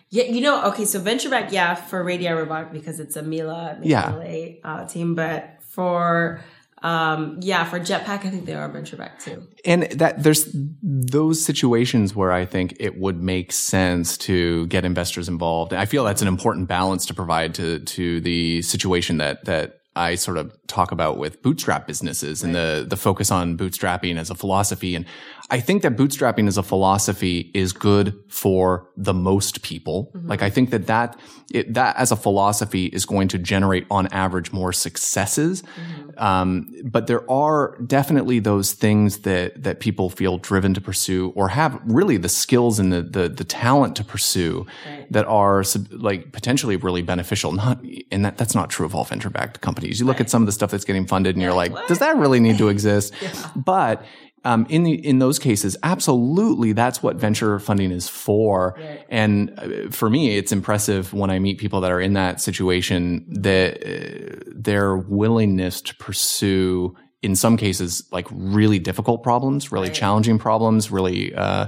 yeah, 0.09 0.24
you 0.24 0.40
know, 0.40 0.64
okay, 0.66 0.85
so 0.85 1.00
venture 1.00 1.29
back, 1.29 1.50
yeah, 1.50 1.74
for 1.74 2.02
Radii 2.05 2.29
Robotic 2.29 2.72
because 2.72 3.00
it's 3.00 3.16
a 3.16 3.22
Mila, 3.22 3.76
yeah. 3.83 4.12
LA 4.12 4.59
uh, 4.62 4.87
team, 4.87 5.16
but 5.16 5.59
for 5.62 6.44
um, 6.82 7.38
yeah, 7.40 7.64
for 7.64 7.80
Jetpack, 7.80 8.24
I 8.24 8.30
think 8.30 8.44
they 8.44 8.54
are 8.54 8.68
venture 8.68 8.96
back 8.96 9.18
too. 9.18 9.46
And 9.64 9.84
that 9.84 10.22
there's 10.22 10.48
those 10.82 11.44
situations 11.44 12.14
where 12.14 12.32
I 12.32 12.44
think 12.44 12.76
it 12.78 12.98
would 12.98 13.22
make 13.22 13.52
sense 13.52 14.18
to 14.18 14.66
get 14.66 14.84
investors 14.84 15.28
involved. 15.28 15.72
I 15.72 15.86
feel 15.86 16.04
that's 16.04 16.22
an 16.22 16.28
important 16.28 16.68
balance 16.68 17.06
to 17.06 17.14
provide 17.14 17.54
to 17.54 17.80
to 17.80 18.20
the 18.20 18.62
situation 18.62 19.16
that 19.18 19.46
that 19.46 19.80
I 19.96 20.16
sort 20.16 20.36
of 20.36 20.54
talk 20.66 20.92
about 20.92 21.16
with 21.16 21.42
bootstrap 21.42 21.86
businesses 21.86 22.42
and 22.42 22.54
the 22.54 22.84
the 22.86 22.98
focus 22.98 23.30
on 23.30 23.56
bootstrapping 23.56 24.18
as 24.18 24.28
a 24.28 24.34
philosophy. 24.34 24.94
And 24.94 25.06
I 25.48 25.61
think 25.61 25.82
that 25.82 25.96
bootstrapping 25.96 26.48
as 26.48 26.59
a 26.59 26.62
philosophy 26.62 27.52
is 27.54 27.72
good 27.72 28.18
for 28.28 28.88
the 28.96 29.14
most 29.14 29.62
people. 29.62 30.11
Mm-hmm. 30.12 30.28
Like 30.28 30.42
I 30.42 30.50
think 30.50 30.70
that 30.70 30.88
that 30.88 31.18
it, 31.52 31.72
that 31.74 31.96
as 31.96 32.11
a 32.11 32.16
philosophy 32.16 32.87
is 32.87 33.06
going 33.06 33.28
to 33.28 33.38
generate 33.38 33.87
on 33.88 34.09
average 34.09 34.52
more 34.52 34.72
successes. 34.72 35.62
Mm-hmm. 35.62 36.18
Um, 36.18 36.74
but 36.85 37.06
there 37.06 37.30
are 37.30 37.78
definitely 37.87 38.40
those 38.40 38.72
things 38.72 39.18
that 39.18 39.62
that 39.62 39.78
people 39.78 40.11
feel 40.11 40.38
driven 40.38 40.74
to 40.74 40.80
pursue 40.80 41.32
or 41.37 41.48
have 41.48 41.80
really 41.85 42.16
the 42.16 42.28
skills 42.28 42.80
and 42.80 42.92
the 42.92 43.02
the, 43.02 43.28
the 43.28 43.44
talent 43.44 43.94
to 43.96 44.04
pursue 44.04 44.66
right. 44.85 45.12
that 45.12 45.26
are 45.26 45.62
like 45.90 46.32
potentially 46.32 46.74
really 46.74 47.02
beneficial. 47.02 47.52
Not 47.52 47.80
and 48.11 48.24
that 48.24 48.37
that's 48.37 48.56
not 48.56 48.68
true 48.68 48.85
of 48.85 48.96
all 48.96 49.04
venture 49.04 49.30
backed 49.30 49.61
companies. 49.61 50.00
You 50.00 50.06
look 50.06 50.14
right. 50.14 50.22
at 50.22 50.30
some 50.30 50.42
of 50.42 50.46
the 50.46 50.52
stuff 50.52 50.72
that's 50.72 50.85
getting 50.85 51.06
funded 51.06 51.37
and 51.37 51.42
you're 51.42 51.52
like, 51.52 51.72
what? 51.72 51.87
does 51.87 52.00
that 52.00 52.16
really 52.16 52.40
need 52.40 52.59
to 52.59 52.68
exist? 52.68 53.14
yeah. 53.20 53.50
But 53.54 54.04
um, 54.46 54.64
in 54.68 54.85
the 54.85 54.92
in 54.92 55.18
those 55.18 55.40
cases, 55.40 55.76
absolutely, 55.82 56.72
that's 56.72 57.02
what 57.02 57.16
venture 57.16 57.59
funding 57.59 57.90
is 57.90 58.09
for. 58.09 58.76
Right. 58.78 59.04
And 59.09 59.59
uh, 59.59 59.90
for 59.90 60.09
me, 60.09 60.37
it's 60.37 60.52
impressive 60.52 61.12
when 61.12 61.30
I 61.30 61.40
meet 61.40 61.59
people 61.59 61.80
that 61.80 61.90
are 61.90 62.00
in 62.00 62.12
that 62.12 62.40
situation 62.40 63.26
that 63.28 63.82
uh, 63.82 64.52
their 64.54 64.96
willingness 64.96 65.80
to 65.82 65.96
pursue, 65.96 66.94
in 67.22 67.35
some 67.35 67.56
cases, 67.56 68.04
like 68.12 68.28
really 68.30 68.78
difficult 68.78 69.24
problems, 69.24 69.72
really 69.72 69.88
right. 69.88 69.96
challenging 69.96 70.38
problems, 70.38 70.92
really. 70.92 71.35
Uh, 71.35 71.66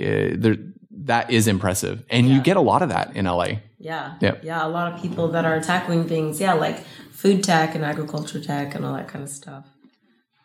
uh 0.00 0.54
that 1.04 1.30
is 1.30 1.48
impressive, 1.48 2.04
and 2.08 2.28
yeah. 2.28 2.34
you 2.34 2.42
get 2.42 2.56
a 2.56 2.60
lot 2.60 2.82
of 2.82 2.90
that 2.90 3.16
in 3.16 3.24
LA. 3.24 3.54
Yeah, 3.78 4.14
yeah, 4.20 4.36
yeah. 4.44 4.64
A 4.64 4.68
lot 4.68 4.92
of 4.92 5.02
people 5.02 5.28
that 5.28 5.44
are 5.44 5.60
tackling 5.60 6.06
things, 6.06 6.38
yeah, 6.38 6.52
like 6.52 6.84
food 7.10 7.42
tech 7.42 7.74
and 7.74 7.84
agriculture 7.84 8.40
tech 8.40 8.76
and 8.76 8.84
all 8.84 8.94
that 8.94 9.08
kind 9.08 9.24
of 9.24 9.30
stuff. 9.30 9.66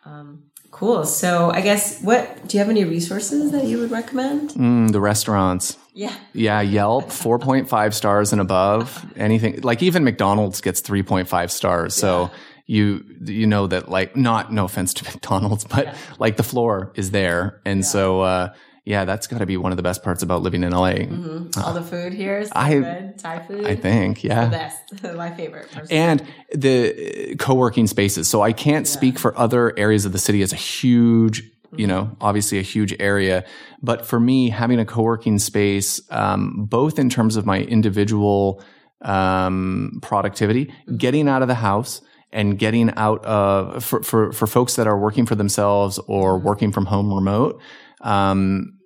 Um, 0.06 0.48
cool. 0.78 1.06
So 1.06 1.50
I 1.50 1.62
guess 1.62 2.02
what 2.02 2.48
do 2.48 2.56
you 2.56 2.60
have 2.60 2.70
any 2.70 2.84
resources 2.84 3.52
that 3.52 3.66
you 3.66 3.80
would 3.80 3.90
recommend? 3.90 4.52
Mm, 4.52 4.92
the 4.92 5.02
restaurants. 5.02 5.78
Yeah. 5.94 6.14
Yeah. 6.34 6.62
Yelp, 6.62 7.06
4.5 7.08 7.94
stars 7.94 8.32
and 8.32 8.40
above. 8.40 9.06
Anything 9.16 9.62
like 9.62 9.82
even 9.82 10.04
McDonald's 10.04 10.62
gets 10.62 10.82
3.5 10.82 11.50
stars. 11.50 11.96
So 11.96 12.30
you, 12.68 13.04
you 13.26 13.48
know 13.48 13.66
that 13.68 13.90
like 13.90 14.16
not, 14.16 14.54
no 14.54 14.66
offense 14.66 14.94
to 14.96 15.04
McDonald's, 15.12 15.64
but 15.64 15.86
yeah. 15.86 15.98
like 16.20 16.38
the 16.38 16.44
floor 16.44 16.92
is 16.96 17.10
there. 17.12 17.60
And 17.66 17.80
yeah. 17.80 17.86
so, 17.86 18.22
uh, 18.22 18.54
yeah, 18.88 19.04
that's 19.04 19.28
got 19.28 19.40
to 19.40 19.46
be 19.46 19.58
one 19.58 19.74
of 19.74 19.76
the 19.76 19.84
best 19.84 20.02
parts 20.02 20.24
about 20.24 20.44
living 20.44 20.64
in 20.64 20.72
LA. 20.72 20.92
Mm-hmm. 20.92 21.60
All 21.62 21.74
the 21.74 21.84
food 21.84 22.14
here 22.14 22.40
is 22.40 22.48
so 22.48 22.54
I, 22.56 22.80
good. 22.80 23.20
Thai 23.20 23.40
food. 23.40 23.66
I 23.66 23.76
think, 23.76 24.24
yeah. 24.24 24.46
the 24.46 24.52
best. 24.52 25.04
My 25.18 25.30
favorite. 25.30 25.70
Personally. 25.70 25.92
And 25.92 26.26
the 26.54 27.36
co-working 27.38 27.88
spaces. 27.88 28.30
So 28.30 28.42
I 28.42 28.54
can't 28.54 28.86
yeah. 28.86 28.94
speak 28.94 29.20
for 29.20 29.38
other 29.38 29.78
areas 29.78 30.06
of 30.06 30.14
the 30.14 30.18
city 30.18 30.42
as 30.42 30.54
a 30.54 30.56
huge, 30.56 31.44
mm-hmm. 31.44 31.82
you 31.82 31.86
know, 31.86 32.16
obviously 32.22 32.60
a 32.60 32.62
huge 32.62 32.96
area. 32.98 33.44
But 33.84 34.06
for 34.06 34.22
me, 34.22 34.52
having 34.52 34.80
a 34.80 34.86
co-working 34.86 35.38
space, 35.40 36.00
um, 36.10 36.66
both 36.70 36.98
in 36.98 37.10
terms 37.10 37.36
of 37.36 37.46
my 37.46 37.60
individual 37.60 38.64
um, 39.02 40.00
productivity, 40.02 40.68
mm-hmm. 40.68 40.96
getting 40.96 41.28
out 41.28 41.42
of 41.42 41.50
the 41.50 41.56
house, 41.56 42.00
and 42.32 42.58
getting 42.58 42.94
out 42.96 43.26
of 43.26 43.84
for, 43.84 44.02
for, 44.02 44.32
for 44.32 44.48
folks 44.48 44.78
that 44.78 44.88
are 44.88 44.98
working 44.98 45.26
for 45.26 45.36
themselves 45.36 45.98
or 46.08 46.38
working 46.38 46.72
from 46.72 46.86
home 46.86 47.14
remote, 47.14 47.60
um, 48.02 48.77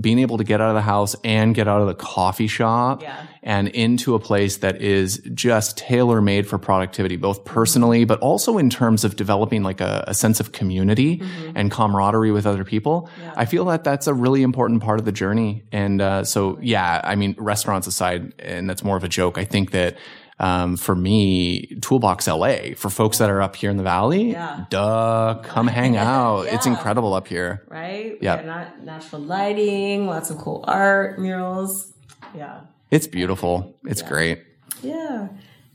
being 0.00 0.18
able 0.18 0.38
to 0.38 0.44
get 0.44 0.60
out 0.60 0.68
of 0.70 0.74
the 0.74 0.82
house 0.82 1.14
and 1.24 1.54
get 1.54 1.68
out 1.68 1.80
of 1.80 1.86
the 1.86 1.94
coffee 1.94 2.46
shop 2.46 3.02
Yeah. 3.02 3.26
and 3.42 3.68
into 3.68 4.14
a 4.14 4.18
place 4.18 4.56
that 4.58 4.80
is 4.80 5.18
just 5.34 5.76
tailor 5.76 6.22
made 6.22 6.46
for 6.46 6.58
productivity, 6.58 7.16
both 7.16 7.44
personally, 7.44 8.04
but 8.04 8.18
also 8.20 8.56
in 8.58 8.70
terms 8.70 9.04
of 9.04 9.16
developing 9.16 9.62
like 9.62 9.80
a, 9.80 10.04
a 10.06 10.14
sense 10.14 10.40
of 10.40 10.52
community 10.52 11.22
and 11.54 11.70
camaraderie 11.70 12.30
with 12.32 12.46
other 12.46 12.64
people. 12.64 13.08
I 13.36 13.44
feel 13.44 13.64
that 13.66 13.84
that's 13.84 14.06
a 14.06 14.14
really 14.14 14.42
important 14.42 14.82
part 14.82 14.98
of 14.98 15.04
the 15.04 15.12
journey. 15.12 15.62
And, 15.72 16.00
uh, 16.00 16.24
so 16.24 16.58
yeah, 16.62 17.00
I 17.04 17.14
mean, 17.14 17.34
restaurants 17.38 17.86
aside, 17.86 18.32
and 18.38 18.68
that's 18.70 18.82
more 18.82 18.96
of 18.96 19.04
a 19.04 19.08
joke. 19.08 19.36
I 19.36 19.44
think 19.44 19.72
that, 19.72 19.96
um, 20.38 20.76
for 20.76 20.94
me, 20.94 21.66
Toolbox 21.80 22.26
LA, 22.26 22.74
for 22.76 22.90
folks 22.90 23.18
that 23.18 23.30
are 23.30 23.40
up 23.40 23.54
here 23.56 23.70
in 23.70 23.76
the 23.76 23.82
valley, 23.82 24.32
Yeah. 24.32 24.64
duh, 24.70 25.40
come 25.44 25.66
hang 25.80 25.96
out. 25.96 26.46
It's 26.46 26.66
incredible 26.66 27.14
up 27.14 27.28
here. 27.28 27.62
right? 27.68 28.16
We 28.20 28.26
Yep. 28.26 28.44
got 28.44 28.46
nat- 28.46 28.84
natural 28.84 29.22
lighting, 29.22 30.06
lots 30.06 30.30
of 30.30 30.38
cool 30.38 30.64
art, 30.66 31.18
murals. 31.18 31.92
Yeah. 32.34 32.60
It's 32.90 33.06
beautiful. 33.06 33.74
It's 33.84 34.02
great. 34.02 34.42
Yeah. 34.82 35.28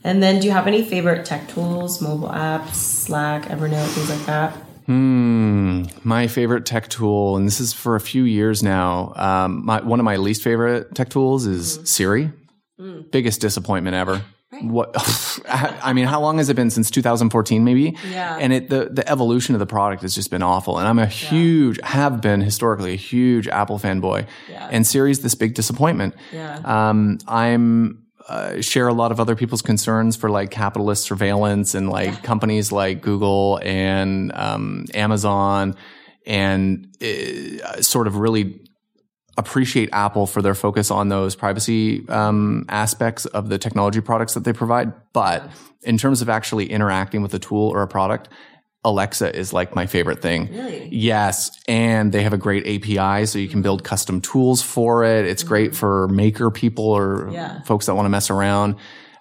And 0.03 0.21
then 0.21 0.39
do 0.39 0.47
you 0.47 0.53
have 0.53 0.67
any 0.67 0.83
favorite 0.83 1.25
tech 1.25 1.47
tools, 1.47 2.01
mobile 2.01 2.29
apps, 2.29 2.75
Slack, 2.75 3.43
Evernote, 3.45 3.87
things 3.87 4.09
like 4.09 4.25
that? 4.27 4.53
Hmm. 4.85 5.83
My 6.03 6.27
favorite 6.27 6.65
tech 6.65 6.87
tool, 6.87 7.35
and 7.35 7.45
this 7.45 7.59
is 7.59 7.73
for 7.73 7.95
a 7.95 7.99
few 7.99 8.23
years 8.23 8.63
now. 8.63 9.11
Um, 9.15 9.65
my, 9.65 9.81
one 9.81 9.99
of 9.99 10.05
my 10.05 10.15
least 10.15 10.41
favorite 10.43 10.95
tech 10.95 11.09
tools 11.09 11.45
is 11.45 11.79
Siri. 11.83 12.31
Biggest 13.11 13.41
disappointment 13.41 13.95
ever. 13.95 14.21
What? 14.49 14.95
I 15.49 15.91
mean, 15.93 16.05
how 16.05 16.21
long 16.21 16.37
has 16.37 16.49
it 16.49 16.55
been 16.55 16.69
since 16.69 16.89
2014? 16.89 17.63
Maybe. 17.63 17.97
Yeah. 18.09 18.37
And 18.39 18.53
it 18.53 18.69
the 18.69 18.89
the 18.91 19.07
evolution 19.09 19.55
of 19.55 19.59
the 19.59 19.65
product 19.65 20.03
has 20.03 20.15
just 20.15 20.31
been 20.31 20.43
awful. 20.43 20.79
And 20.79 20.87
I'm 20.87 20.99
a 20.99 21.05
huge, 21.05 21.79
have 21.83 22.21
been 22.21 22.39
historically 22.41 22.93
a 22.93 22.97
huge 22.97 23.47
Apple 23.47 23.77
fanboy. 23.77 24.25
Yeah. 24.49 24.69
And 24.71 24.87
Siri's 24.87 25.19
this 25.19 25.35
big 25.35 25.53
disappointment. 25.53 26.15
Yeah. 26.31 26.61
Um, 26.63 27.17
I'm 27.27 28.05
uh, 28.27 28.61
share 28.61 28.87
a 28.87 28.93
lot 28.93 29.11
of 29.11 29.19
other 29.19 29.35
people's 29.35 29.61
concerns 29.61 30.15
for 30.15 30.29
like 30.29 30.51
capitalist 30.51 31.03
surveillance 31.03 31.75
and 31.75 31.89
like 31.89 32.23
companies 32.23 32.71
like 32.71 33.01
Google 33.01 33.59
and 33.63 34.31
um, 34.33 34.85
Amazon, 34.93 35.75
and 36.25 36.87
uh, 37.01 37.81
sort 37.81 38.07
of 38.07 38.17
really 38.17 38.66
appreciate 39.37 39.89
Apple 39.93 40.25
for 40.27 40.41
their 40.41 40.55
focus 40.55 40.89
on 40.91 41.09
those 41.09 41.35
privacy 41.35 42.07
um, 42.09 42.65
aspects 42.69 43.25
of 43.27 43.49
the 43.49 43.57
technology 43.57 44.01
products 44.01 44.33
that 44.33 44.43
they 44.43 44.53
provide. 44.53 44.93
But 45.13 45.49
in 45.83 45.97
terms 45.97 46.21
of 46.21 46.29
actually 46.29 46.71
interacting 46.71 47.21
with 47.21 47.33
a 47.33 47.39
tool 47.39 47.69
or 47.69 47.81
a 47.83 47.87
product, 47.87 48.29
Alexa 48.83 49.35
is 49.35 49.51
like 49.53 49.75
my 49.75 49.85
favorite 49.85 50.21
thing. 50.21 50.49
Really? 50.51 50.87
Yes. 50.91 51.51
And 51.67 52.11
they 52.11 52.23
have 52.23 52.33
a 52.33 52.37
great 52.37 52.65
API 52.65 53.25
so 53.25 53.37
you 53.37 53.47
can 53.49 53.61
build 53.61 53.83
custom 53.83 54.21
tools 54.21 54.61
for 54.61 55.03
it. 55.03 55.25
It's 55.25 55.43
great 55.43 55.75
for 55.75 56.07
maker 56.07 56.49
people 56.51 56.85
or 56.85 57.29
Yeah. 57.31 57.61
folks 57.63 57.87
that 57.87 57.95
want 57.95 58.05
to 58.05 58.09
mess 58.09 58.29
around. 58.29 58.75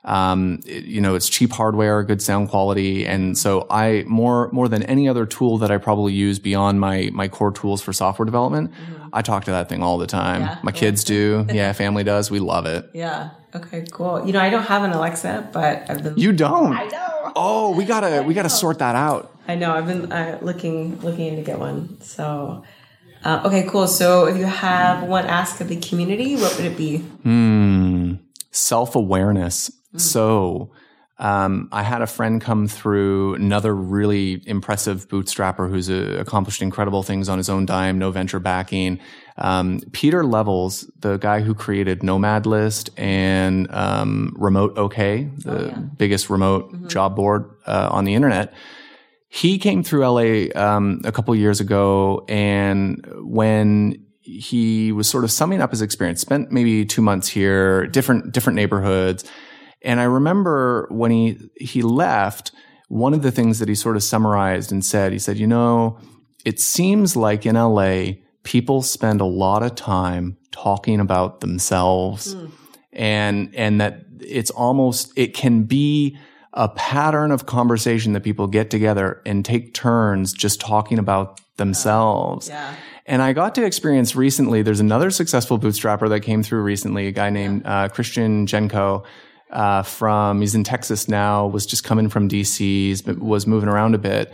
Um, 0.05 0.61
it- 0.67 0.85
you 0.85 1.01
know, 1.01 1.17
it's 1.17 1.29
cheap 1.29 1.53
hardware, 1.53 2.05
good 2.05 2.23
sound 2.23 2.49
quality. 2.49 3.07
And 3.07 3.37
so 3.37 3.67
I, 3.69 4.05
more, 4.07 4.49
more 4.53 4.69
than 4.69 4.85
any 4.85 5.09
other 5.09 5.27
tool 5.27 5.59
that 5.59 5.73
I 5.73 5.79
probably 5.79 6.13
use 6.13 6.39
beyond 6.39 6.79
my, 6.79 7.11
my 7.13 7.27
core 7.27 7.51
tools 7.51 7.83
for 7.83 7.93
software 7.93 8.25
development, 8.25 8.71
I 9.17 9.23
talk 9.23 9.45
to 9.47 9.51
that 9.53 9.69
thing 9.71 9.83
all 9.83 9.97
the 9.99 10.07
time. 10.07 10.43
Yeah. 10.43 10.59
My 10.63 10.73
kids 10.73 11.03
do. 11.05 11.47
Yeah. 11.53 11.73
Family 11.73 12.05
does. 12.05 12.31
We 12.31 12.39
love 12.39 12.67
it. 12.67 12.91
Yeah. 12.93 13.31
Okay, 13.55 13.87
cool. 13.91 14.27
You 14.27 14.33
know, 14.35 14.41
I 14.41 14.51
don't 14.51 14.65
have 14.65 14.83
an 14.85 14.91
Alexa, 14.93 15.49
but 15.53 15.89
I've 15.89 16.03
been 16.03 16.19
You 16.19 16.33
don't. 16.33 16.75
I 16.77 16.85
know. 16.85 17.33
Oh, 17.35 17.75
we 17.75 17.85
gotta, 17.87 18.23
we 18.23 18.35
gotta 18.35 18.51
sort 18.51 18.79
that 18.81 18.95
out. 18.95 19.33
I 19.49 19.55
know. 19.55 19.73
I've 19.73 19.87
been 19.87 20.13
uh, 20.13 20.39
looking 20.43 21.01
looking 21.01 21.37
to 21.37 21.43
get 21.43 21.59
one. 21.59 22.01
So, 22.03 22.63
uh, 23.25 23.43
okay, 23.47 23.63
cool. 23.69 23.89
So, 23.89 24.27
if 24.27 24.37
you 24.37 24.45
have 24.45 25.09
one 25.09 25.25
ask 25.27 25.61
of 25.63 25.69
the 25.69 25.77
community, 25.77 26.37
what 26.37 26.55
would 26.57 26.67
it 26.67 26.77
be? 26.77 26.99
Hmm. 26.99 28.15
Self 28.51 28.95
awareness. 28.97 29.71
So, 29.97 30.71
um, 31.19 31.69
I 31.73 31.83
had 31.83 32.03
a 32.03 32.07
friend 32.07 32.43
come 32.43 32.69
through, 32.69 33.35
another 33.35 33.75
really 33.75 34.43
impressive 34.47 35.09
bootstrapper 35.09 35.71
who's 35.71 35.89
uh, 35.89 36.19
accomplished 36.21 36.61
incredible 36.61 37.03
things 37.03 37.31
on 37.31 37.39
his 37.39 37.49
own 37.49 37.65
dime, 37.65 37.99
no 37.99 38.11
venture 38.11 38.39
backing. 38.39 39.01
Um, 39.39 39.81
Pieter 39.93 40.25
Levels, 40.25 40.91
the 41.01 41.17
guy 41.17 41.41
who 41.41 41.55
created 41.55 42.03
Nomad 42.03 42.45
List 42.45 42.91
and 42.99 43.71
um, 43.71 44.35
Remote 44.37 44.77
OK, 44.77 45.31
the 45.39 45.91
biggest 45.97 46.29
remote 46.29 46.89
job 46.89 47.17
board 47.17 47.51
uh, 47.67 47.89
on 47.91 48.05
the 48.05 48.15
internet. 48.15 48.53
He 49.29 49.59
came 49.59 49.83
through 49.83 50.07
LA 50.07 50.49
um, 50.55 51.01
a 51.05 51.13
couple 51.13 51.35
years 51.35 51.61
ago, 51.61 52.25
and 52.29 53.05
when 53.17 54.05
he 54.21 54.93
was 54.93 55.09
sort 55.09 55.25
of 55.25 55.31
summing 55.31 55.63
up 55.63 55.71
his 55.71 55.83
experience, 55.83 56.21
spent 56.21 56.53
maybe 56.53 56.85
two 56.85 57.03
months 57.03 57.29
here, 57.29 57.87
different 57.87 58.33
different 58.33 58.57
neighborhoods, 58.57 59.25
and 59.83 60.01
I 60.01 60.05
remember 60.05 60.87
when 60.91 61.11
he 61.11 61.39
he 61.57 61.83
left, 61.83 62.53
one 62.89 63.15
of 63.15 63.23
the 63.23 63.31
things 63.31 63.59
that 63.59 63.69
he 63.69 63.75
sort 63.75 63.97
of 63.97 64.03
summarized 64.03 64.73
and 64.73 64.85
said, 64.85 65.13
he 65.13 65.19
said, 65.19 65.37
you 65.37 65.47
know, 65.47 65.99
it 66.45 66.61
seems 66.61 67.17
like 67.17 67.47
in 67.47 67.57
LA 67.57 68.13
people 68.43 68.83
spend 68.83 69.21
a 69.21 69.25
lot 69.27 69.63
of 69.63 69.75
time 69.75 70.37
talking 70.53 71.01
about 71.01 71.41
themselves 71.41 72.37
and 72.93 73.55
and 73.55 73.81
that 73.81 74.05
it's 74.21 74.51
almost 74.51 75.13
it 75.17 75.35
can 75.35 75.65
be 75.65 76.17
a 76.53 76.69
pattern 76.71 77.31
of 77.31 77.45
conversation 77.45 78.15
that 78.15 78.23
people 78.23 78.47
get 78.47 78.71
together 78.71 79.21
and 79.27 79.45
take 79.45 79.75
turns 79.75 80.33
just 80.33 80.59
talking 80.59 80.99
about 80.99 81.41
themselves. 81.59 82.49
Yeah. 82.49 82.75
And 83.05 83.23
I 83.23 83.35
got 83.35 83.55
to 83.57 83.65
experience 83.65 84.17
recently. 84.17 84.63
There's 84.63 84.81
another 84.81 85.11
successful 85.11 85.59
bootstrapper 85.59 86.09
that 86.09 86.21
came 86.21 86.43
through 86.43 86.63
recently. 86.63 87.07
A 87.07 87.13
guy 87.13 87.31
named 87.31 87.63
uh, 87.65 87.89
Christian 87.89 88.47
Genco. 88.47 89.05
Uh, 89.51 89.83
from 89.83 90.41
he's 90.41 90.55
in 90.55 90.65
Texas 90.65 91.09
now. 91.09 91.47
Was 91.47 91.67
just 91.67 91.85
coming 91.85 92.09
from 92.09 92.29
DC. 92.29 93.19
Was 93.19 93.47
moving 93.47 93.69
around 93.69 93.95
a 93.95 93.99
bit. 93.99 94.33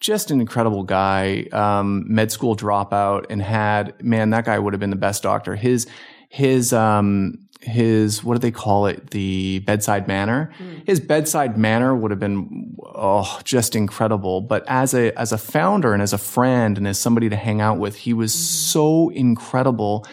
Just 0.00 0.30
an 0.30 0.40
incredible 0.40 0.82
guy. 0.82 1.46
Um, 1.52 2.04
med 2.06 2.32
school 2.32 2.56
dropout 2.56 3.26
and 3.30 3.42
had 3.42 4.02
man. 4.02 4.30
That 4.30 4.44
guy 4.44 4.58
would 4.58 4.72
have 4.72 4.80
been 4.80 4.90
the 4.90 4.96
best 4.96 5.22
doctor. 5.22 5.54
His 5.54 5.86
his 6.28 6.72
um 6.72 7.38
his 7.60 8.22
what 8.22 8.34
do 8.34 8.38
they 8.38 8.50
call 8.50 8.86
it 8.86 9.10
the 9.10 9.60
bedside 9.60 10.06
manner 10.06 10.52
his 10.84 11.00
bedside 11.00 11.56
manner 11.56 11.94
would 11.96 12.10
have 12.10 12.20
been 12.20 12.76
oh 12.84 13.40
just 13.44 13.74
incredible 13.74 14.40
but 14.40 14.62
as 14.66 14.92
a 14.94 15.18
as 15.18 15.32
a 15.32 15.38
founder 15.38 15.94
and 15.94 16.02
as 16.02 16.12
a 16.12 16.18
friend 16.18 16.76
and 16.76 16.86
as 16.86 16.98
somebody 16.98 17.28
to 17.28 17.36
hang 17.36 17.60
out 17.60 17.78
with 17.78 17.96
he 17.96 18.12
was 18.12 18.34
so 18.34 19.08
incredible 19.10 20.04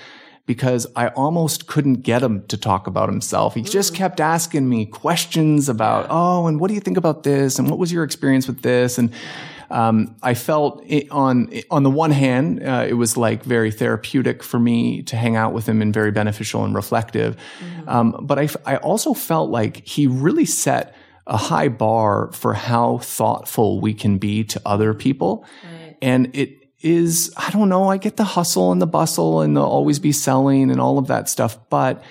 because 0.51 0.85
I 0.97 1.07
almost 1.07 1.65
couldn't 1.65 2.01
get 2.01 2.21
him 2.21 2.45
to 2.47 2.57
talk 2.57 2.85
about 2.85 3.07
himself. 3.07 3.55
He 3.55 3.61
just 3.61 3.95
kept 3.95 4.19
asking 4.19 4.67
me 4.67 4.85
questions 4.85 5.69
about, 5.69 6.07
oh, 6.09 6.45
and 6.47 6.59
what 6.59 6.67
do 6.67 6.73
you 6.73 6.81
think 6.81 6.97
about 6.97 7.23
this? 7.23 7.57
And 7.57 7.69
what 7.69 7.79
was 7.79 7.89
your 7.89 8.03
experience 8.03 8.47
with 8.47 8.61
this? 8.61 8.97
And 8.97 9.13
um, 9.69 10.13
I 10.21 10.33
felt 10.33 10.83
it 10.85 11.09
on 11.09 11.49
on 11.69 11.83
the 11.83 11.89
one 11.89 12.11
hand, 12.11 12.61
uh, 12.61 12.85
it 12.85 12.95
was 12.95 13.15
like 13.15 13.45
very 13.45 13.71
therapeutic 13.71 14.43
for 14.43 14.59
me 14.59 15.03
to 15.03 15.15
hang 15.15 15.37
out 15.37 15.53
with 15.53 15.69
him 15.69 15.81
and 15.81 15.93
very 15.93 16.11
beneficial 16.11 16.65
and 16.65 16.75
reflective. 16.75 17.37
Um, 17.87 18.17
but 18.21 18.37
I, 18.37 18.43
f- 18.43 18.57
I 18.65 18.75
also 18.75 19.13
felt 19.13 19.49
like 19.49 19.87
he 19.87 20.05
really 20.05 20.45
set 20.45 20.93
a 21.27 21.37
high 21.37 21.69
bar 21.69 22.29
for 22.33 22.53
how 22.53 22.97
thoughtful 22.97 23.79
we 23.79 23.93
can 23.93 24.17
be 24.17 24.43
to 24.43 24.61
other 24.65 24.93
people, 24.93 25.45
and 26.01 26.35
it 26.35 26.60
is 26.81 27.33
I 27.37 27.49
don't 27.51 27.69
know. 27.69 27.89
I 27.89 27.97
get 27.97 28.17
the 28.17 28.23
hustle 28.23 28.71
and 28.71 28.81
the 28.81 28.87
bustle 28.87 29.41
and 29.41 29.55
the 29.55 29.61
always 29.61 29.99
be 29.99 30.11
selling 30.11 30.71
and 30.71 30.79
all 30.79 30.97
of 30.97 31.07
that 31.07 31.29
stuff, 31.29 31.57
but 31.69 32.03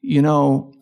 you 0.00 0.22
know, 0.22 0.72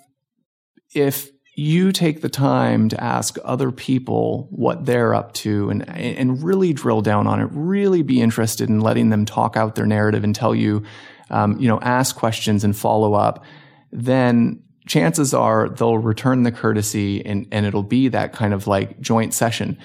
if 0.94 1.30
you 1.54 1.92
take 1.92 2.22
the 2.22 2.28
time 2.28 2.88
to 2.88 3.02
ask 3.02 3.36
other 3.44 3.70
people 3.70 4.48
what 4.50 4.86
they're 4.86 5.14
up 5.14 5.32
to 5.34 5.68
and 5.70 5.88
and 5.88 6.42
really 6.42 6.72
drill 6.72 7.02
down 7.02 7.26
on 7.26 7.40
it, 7.40 7.48
really 7.52 8.02
be 8.02 8.20
interested 8.20 8.68
in 8.68 8.80
letting 8.80 9.10
them 9.10 9.24
talk 9.24 9.56
out 9.56 9.74
their 9.74 9.86
narrative 9.86 10.24
and 10.24 10.34
tell 10.34 10.54
you, 10.54 10.82
um, 11.30 11.58
you 11.58 11.68
know, 11.68 11.78
ask 11.80 12.16
questions 12.16 12.64
and 12.64 12.76
follow 12.76 13.14
up, 13.14 13.44
then 13.90 14.62
chances 14.86 15.32
are 15.32 15.68
they'll 15.68 15.98
return 15.98 16.42
the 16.42 16.52
courtesy 16.52 17.24
and, 17.24 17.46
and 17.52 17.66
it'll 17.66 17.82
be 17.82 18.08
that 18.08 18.32
kind 18.32 18.52
of 18.52 18.66
like 18.66 19.00
joint 19.00 19.32
session. 19.32 19.78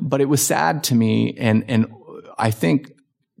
But 0.00 0.20
it 0.20 0.26
was 0.26 0.44
sad 0.44 0.84
to 0.84 0.94
me 0.94 1.34
and 1.38 1.64
and 1.68 1.86
I 2.38 2.50
think 2.50 2.92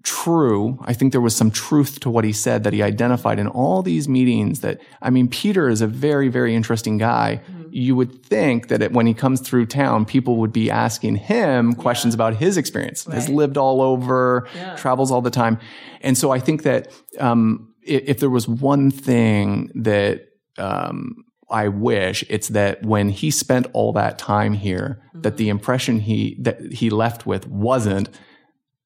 true. 0.02 0.78
I 0.84 0.92
think 0.94 1.12
there 1.12 1.20
was 1.20 1.36
some 1.36 1.50
truth 1.50 2.00
to 2.00 2.10
what 2.10 2.24
he 2.24 2.32
said 2.32 2.64
that 2.64 2.72
he 2.72 2.82
identified 2.82 3.38
in 3.38 3.46
all 3.46 3.82
these 3.82 4.08
meetings 4.08 4.60
that, 4.60 4.80
I 5.00 5.10
mean, 5.10 5.28
Pieter 5.28 5.68
is 5.68 5.80
a 5.80 5.86
very, 5.86 6.28
very 6.28 6.54
interesting 6.54 6.98
guy. 6.98 7.40
You 7.70 7.94
would 7.96 8.24
think 8.24 8.68
that 8.68 8.82
it, 8.82 8.92
when 8.92 9.06
he 9.06 9.14
comes 9.14 9.40
through 9.40 9.66
town, 9.66 10.04
people 10.04 10.36
would 10.38 10.52
be 10.52 10.70
asking 10.70 11.16
him 11.16 11.74
questions 11.74 12.14
about 12.14 12.34
his 12.36 12.56
experience. 12.56 13.04
Has 13.04 13.28
lived 13.28 13.56
all 13.56 13.80
over, 13.80 14.48
travels 14.76 15.10
all 15.10 15.22
the 15.22 15.30
time. 15.30 15.58
And 16.00 16.18
so 16.18 16.32
I 16.32 16.40
think 16.40 16.64
that, 16.64 16.92
um, 17.20 17.72
if, 17.82 18.02
if 18.06 18.20
there 18.20 18.30
was 18.30 18.48
one 18.48 18.90
thing 18.90 19.70
that, 19.74 20.26
um, 20.58 21.24
I 21.48 21.68
wish 21.68 22.24
it's 22.28 22.48
that 22.48 22.82
when 22.82 23.10
he 23.10 23.30
spent 23.30 23.66
all 23.72 23.92
that 23.92 24.18
time 24.18 24.54
here, 24.54 25.02
that 25.14 25.36
the 25.36 25.48
impression 25.48 26.00
he 26.00 26.36
that 26.40 26.72
he 26.72 26.88
left 26.88 27.26
with 27.26 27.46
wasn't 27.46 28.08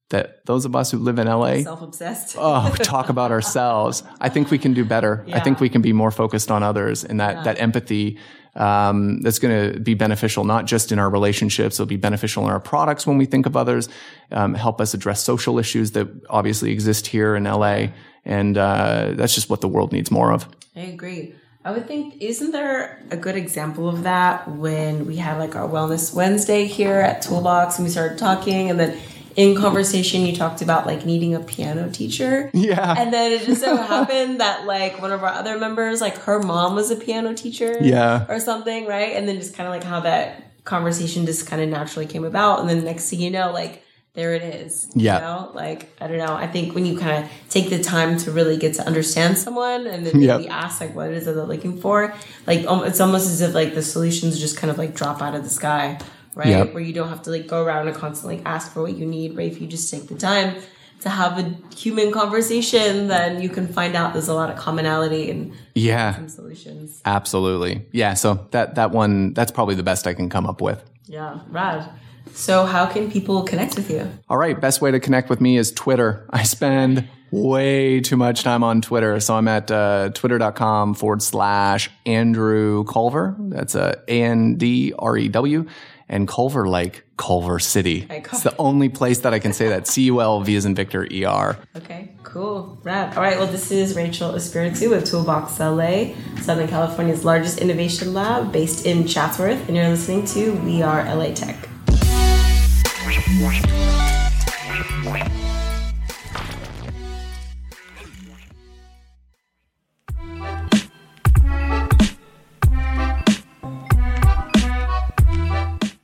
that 0.09 0.45
those 0.45 0.65
of 0.65 0.75
us 0.75 0.91
who 0.91 0.97
live 0.97 1.19
in 1.19 1.27
LA 1.27 1.61
Self 1.61 1.81
obsessed. 1.81 2.35
oh 2.39 2.73
talk 2.77 3.09
about 3.09 3.31
ourselves. 3.31 4.03
I 4.21 4.29
think 4.29 4.51
we 4.51 4.57
can 4.57 4.73
do 4.73 4.85
better. 4.85 5.25
I 5.31 5.39
think 5.39 5.59
we 5.59 5.69
can 5.69 5.81
be 5.81 5.93
more 5.93 6.11
focused 6.11 6.49
on 6.51 6.63
others 6.63 7.03
and 7.03 7.19
that 7.19 7.43
that 7.43 7.59
empathy 7.61 8.17
um, 8.55 9.21
that's 9.21 9.37
going 9.37 9.73
to 9.73 9.79
be 9.79 9.93
beneficial 9.93 10.43
not 10.43 10.65
just 10.65 10.91
in 10.91 10.97
our 10.97 11.11
relationships 11.11 11.75
it'll 11.75 11.85
be 11.85 11.95
beneficial 11.95 12.43
in 12.45 12.49
our 12.49 12.59
products 12.59 13.05
when 13.05 13.19
we 13.19 13.25
think 13.25 13.45
of 13.45 13.55
others 13.55 13.87
um, 14.31 14.55
help 14.55 14.81
us 14.81 14.95
address 14.95 15.21
social 15.21 15.59
issues 15.59 15.91
that 15.91 16.07
obviously 16.27 16.71
exist 16.71 17.05
here 17.05 17.35
in 17.35 17.43
la 17.43 17.85
and 18.27 18.57
uh, 18.57 19.11
that's 19.13 19.33
just 19.33 19.49
what 19.49 19.61
the 19.61 19.67
world 19.67 19.93
needs 19.93 20.11
more 20.11 20.31
of. 20.33 20.47
I 20.75 20.81
agree. 20.81 21.33
I 21.63 21.71
would 21.71 21.87
think, 21.87 22.21
isn't 22.21 22.51
there 22.51 23.01
a 23.09 23.17
good 23.17 23.35
example 23.35 23.89
of 23.89 24.03
that 24.03 24.47
when 24.49 25.05
we 25.05 25.15
had 25.15 25.37
like 25.37 25.55
our 25.55 25.67
Wellness 25.67 26.13
Wednesday 26.13 26.65
here 26.65 26.99
at 26.99 27.21
Toolbox 27.21 27.77
and 27.77 27.85
we 27.85 27.91
started 27.91 28.17
talking, 28.17 28.69
and 28.69 28.79
then 28.79 28.99
in 29.37 29.55
conversation 29.55 30.25
you 30.25 30.35
talked 30.35 30.63
about 30.63 30.87
like 30.87 31.05
needing 31.05 31.35
a 31.35 31.39
piano 31.39 31.89
teacher. 31.91 32.49
Yeah. 32.53 32.95
And 32.97 33.13
then 33.13 33.31
it 33.31 33.45
just 33.45 33.61
so 33.61 33.77
happened 33.77 34.41
that 34.41 34.65
like 34.65 34.99
one 34.99 35.11
of 35.11 35.23
our 35.23 35.29
other 35.29 35.59
members, 35.59 36.01
like 36.01 36.17
her 36.23 36.39
mom 36.41 36.73
was 36.73 36.89
a 36.89 36.95
piano 36.95 37.35
teacher. 37.35 37.77
Yeah. 37.79 38.25
Or 38.27 38.39
something, 38.39 38.87
right? 38.87 39.15
And 39.15 39.27
then 39.27 39.35
just 39.35 39.53
kind 39.53 39.67
of 39.67 39.73
like 39.73 39.83
how 39.83 39.99
that 40.01 40.63
conversation 40.63 41.27
just 41.27 41.45
kind 41.45 41.61
of 41.61 41.69
naturally 41.69 42.07
came 42.07 42.25
about. 42.25 42.61
And 42.61 42.67
then 42.67 42.83
next 42.83 43.11
thing 43.11 43.21
you 43.21 43.29
know, 43.29 43.51
like, 43.51 43.83
there 44.15 44.33
it 44.33 44.41
is. 44.41 44.89
Yeah. 44.95 45.15
You 45.15 45.21
know? 45.21 45.51
Like, 45.53 45.95
I 46.01 46.07
don't 46.07 46.17
know. 46.17 46.33
I 46.33 46.47
think 46.47 46.73
when 46.73 46.87
you 46.87 46.97
kind 46.97 47.23
of 47.23 47.29
take 47.49 47.69
the 47.69 47.83
time 47.83 48.17
to 48.17 48.31
really 48.31 48.57
get 48.57 48.73
to 48.73 48.87
understand 48.87 49.37
someone 49.37 49.85
and 49.85 50.03
then 50.03 50.19
Yep. 50.19 50.39
maybe 50.39 50.49
ask 50.49 50.81
like 50.81 50.95
what 50.95 51.09
it 51.09 51.13
is 51.13 51.25
that 51.25 51.33
they're 51.33 51.45
looking 51.45 51.79
for, 51.79 52.11
like 52.47 52.65
um, 52.65 52.83
it's 52.83 52.99
almost 52.99 53.29
as 53.29 53.41
if 53.41 53.53
like 53.53 53.75
the 53.75 53.83
solutions 53.83 54.39
just 54.39 54.57
kind 54.57 54.71
of 54.71 54.79
like 54.79 54.95
drop 54.95 55.21
out 55.21 55.35
of 55.35 55.43
the 55.43 55.51
sky, 55.51 55.99
right? 56.37 56.47
Yep. 56.47 56.73
Where 56.73 56.83
you 56.83 56.93
don't 56.93 57.09
have 57.09 57.23
to 57.23 57.31
like 57.31 57.47
go 57.47 57.63
around 57.63 57.87
and 57.87 57.95
constantly 57.97 58.41
ask 58.45 58.71
for 58.71 58.81
what 58.83 58.95
you 58.95 59.05
need, 59.05 59.35
right? 59.35 59.51
If 59.51 59.59
you 59.59 59.67
just 59.67 59.91
take 59.91 60.07
the 60.07 60.15
time 60.15 60.55
to 61.01 61.09
have 61.09 61.37
a 61.37 61.55
human 61.75 62.11
conversation, 62.11 63.07
then 63.07 63.41
you 63.41 63.49
can 63.49 63.67
find 63.67 63.95
out 63.95 64.13
there's 64.13 64.27
a 64.29 64.33
lot 64.33 64.49
of 64.49 64.57
commonality 64.57 65.29
and 65.29 65.53
yeah 65.75 66.15
some 66.15 66.27
solutions. 66.29 67.01
absolutely 67.05 67.85
yeah 67.91 68.15
so 68.15 68.47
that 68.51 68.73
that 68.75 68.89
one 68.89 69.31
that's 69.35 69.51
probably 69.51 69.75
the 69.75 69.83
best 69.83 70.07
i 70.07 70.13
can 70.15 70.27
come 70.27 70.47
up 70.47 70.59
with 70.59 70.83
Yeah, 71.05 71.39
rad. 71.49 71.89
So, 72.33 72.65
how 72.65 72.85
can 72.87 73.09
people 73.09 73.43
connect 73.43 73.75
with 73.77 73.89
you? 73.89 74.09
All 74.27 74.37
right, 74.37 74.59
best 74.59 74.81
way 74.81 74.91
to 74.91 74.99
connect 74.99 75.29
with 75.29 75.39
me 75.39 75.57
is 75.57 75.71
Twitter. 75.71 76.27
I 76.29 76.43
spend 76.43 77.07
way 77.31 77.99
too 78.01 78.17
much 78.17 78.43
time 78.43 78.63
on 78.63 78.81
Twitter. 78.81 79.19
So 79.21 79.35
I'm 79.35 79.47
at 79.47 79.71
uh, 79.71 80.09
twitter.com 80.13 80.93
forward 80.95 81.21
slash 81.21 81.89
Andrew 82.05 82.83
Culver. 82.83 83.35
That's 83.39 83.75
a 83.75 84.03
A 84.07 84.23
N 84.23 84.55
D 84.57 84.93
R 84.99 85.15
E 85.17 85.27
W. 85.29 85.65
And 86.09 86.27
Culver 86.27 86.67
like 86.67 87.03
Culver 87.17 87.59
City. 87.59 88.07
It's 88.09 88.43
the 88.43 88.55
only 88.57 88.87
place 88.89 89.19
that 89.19 89.33
I 89.33 89.39
can 89.39 89.51
say 89.51 89.67
that. 89.69 89.87
C 89.93 90.03
U 90.03 90.21
L 90.21 90.41
V 90.41 90.55
as 90.55 90.65
in 90.65 90.73
Victor 90.73 91.05
E 91.11 91.25
R. 91.25 91.57
Okay, 91.75 92.11
cool, 92.23 92.77
rad. 92.83 93.15
All 93.17 93.23
right, 93.23 93.37
well, 93.37 93.47
this 93.47 93.71
is 93.71 93.95
Raychel 93.95 94.33
Espiritu 94.35 94.89
with 94.89 95.05
Toolbox 95.05 95.59
LA, 95.59 96.13
Southern 96.41 96.67
California's 96.67 97.25
largest 97.25 97.59
innovation 97.59 98.13
lab 98.13 98.51
based 98.51 98.85
in 98.85 99.05
Chatsworth, 99.05 99.67
and 99.67 99.75
you're 99.75 99.89
listening 99.89 100.25
to 100.27 100.53
We 100.63 100.81
Are 100.81 101.03
LA 101.03 101.33
Tech. 101.33 101.57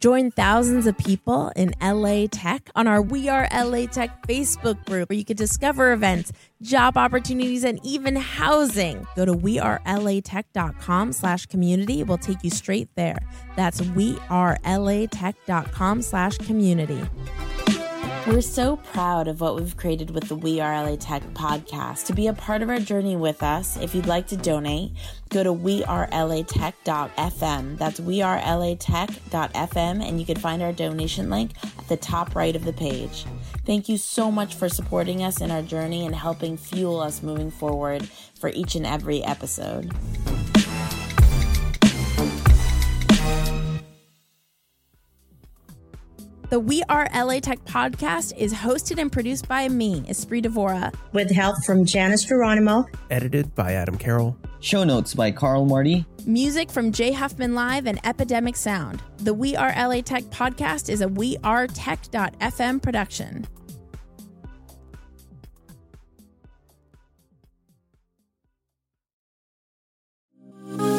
Join 0.04 0.32
thousands 0.32 0.86
of 0.86 0.97
people 0.97 1.54
in 1.56 1.74
LA 1.82 2.28
Tech 2.30 2.70
on 2.76 2.88
our 2.88 3.01
We 3.01 3.30
Are 3.30 3.47
LA 3.54 3.86
Tech 3.86 4.28
Facebook 4.28 4.86
group 4.86 5.10
where 5.10 5.18
you 5.18 5.24
can 5.24 5.38
discover 5.38 5.93
events, 5.93 6.34
job 6.62 6.97
opportunities, 6.97 7.64
and 7.64 7.80
even 7.86 8.18
housing. 8.18 9.08
Go 9.16 9.24
to 9.24 9.34
wearelatech.com 9.34 11.14
slash 11.14 11.45
community. 11.45 12.04
We'll 12.04 12.18
take 12.18 12.43
you 12.43 12.49
straight 12.49 12.89
there. 12.95 13.20
That's 13.56 13.80
wearelatech.com 13.80 16.01
slash 16.01 16.38
community. 16.39 17.01
We're 18.26 18.40
so 18.40 18.78
proud 18.78 19.28
of 19.28 19.42
what 19.42 19.58
we've 19.58 19.76
created 19.76 20.12
with 20.12 20.30
the 20.30 20.38
We 20.38 20.62
Are 20.62 20.82
LA 20.82 20.96
Tech 20.96 21.24
podcast. 21.34 22.06
To 22.06 22.14
be 22.14 22.28
a 22.28 22.34
part 22.34 22.62
of 22.62 22.70
our 22.70 22.80
journey 22.80 23.18
with 23.18 23.44
us, 23.44 23.76
if 23.76 23.94
you'd 23.94 24.06
like 24.06 24.28
to 24.28 24.38
donate, 24.38 24.94
go 25.28 25.44
to 25.44 25.54
wearelatech.fm. 25.54 27.78
That's 27.78 28.00
wearelatech.fm, 28.00 30.08
and 30.08 30.22
you 30.22 30.26
can 30.26 30.38
find 30.38 30.62
our 30.62 30.72
donation 30.72 31.30
link 31.30 31.52
at 31.78 31.90
the 31.90 31.98
top 31.98 32.34
right 32.34 32.56
of 32.56 32.64
the 32.64 32.72
page. 32.72 33.26
Thank 33.66 33.90
you 33.90 33.98
so 33.98 34.32
much 34.32 34.56
for 34.56 34.70
supporting 34.70 35.22
us 35.22 35.42
in 35.42 35.52
our 35.52 35.62
journey 35.62 36.06
and 36.06 36.16
helping 36.16 36.56
fuel 36.56 37.02
us 37.02 37.22
moving 37.22 37.52
forward 37.52 38.08
for 38.40 38.52
each 38.52 38.76
and 38.76 38.86
every 38.86 39.22
episode. 39.22 39.92
The 46.54 46.60
We 46.60 46.84
Are 46.84 47.10
LA 47.16 47.39
Tech 47.39 47.66
podcast 47.66 48.38
is 48.38 48.54
hosted 48.54 48.99
and 48.99 49.12
produced 49.12 49.47
by 49.47 49.68
me, 49.68 50.01
Espree 50.01 50.39
Devora. 50.39 50.93
with 51.12 51.32
help 51.32 51.56
from 51.66 51.84
Janice 51.84 52.26
Geronimo. 52.26 52.86
Edited 53.10 53.56
by 53.56 53.74
Adam 53.74 53.97
Carroll. 53.97 54.38
Show 54.60 54.84
notes 54.84 55.16
by 55.16 55.32
Carl 55.32 55.66
Marty. 55.66 56.06
Music 56.28 56.70
from 56.70 56.91
Jay 56.91 57.12
Huffman 57.12 57.56
Live 57.56 57.88
and 57.88 57.99
Epidemic 58.06 58.56
Sound. 58.56 59.01
The 59.18 59.34
We 59.34 59.56
Are 59.56 59.74
LA 59.76 60.01
Tech 60.01 60.26
podcast 60.26 60.89
is 60.89 61.01
a 61.01 61.08
wearetech.fm 61.08 62.84
production. 62.84 63.47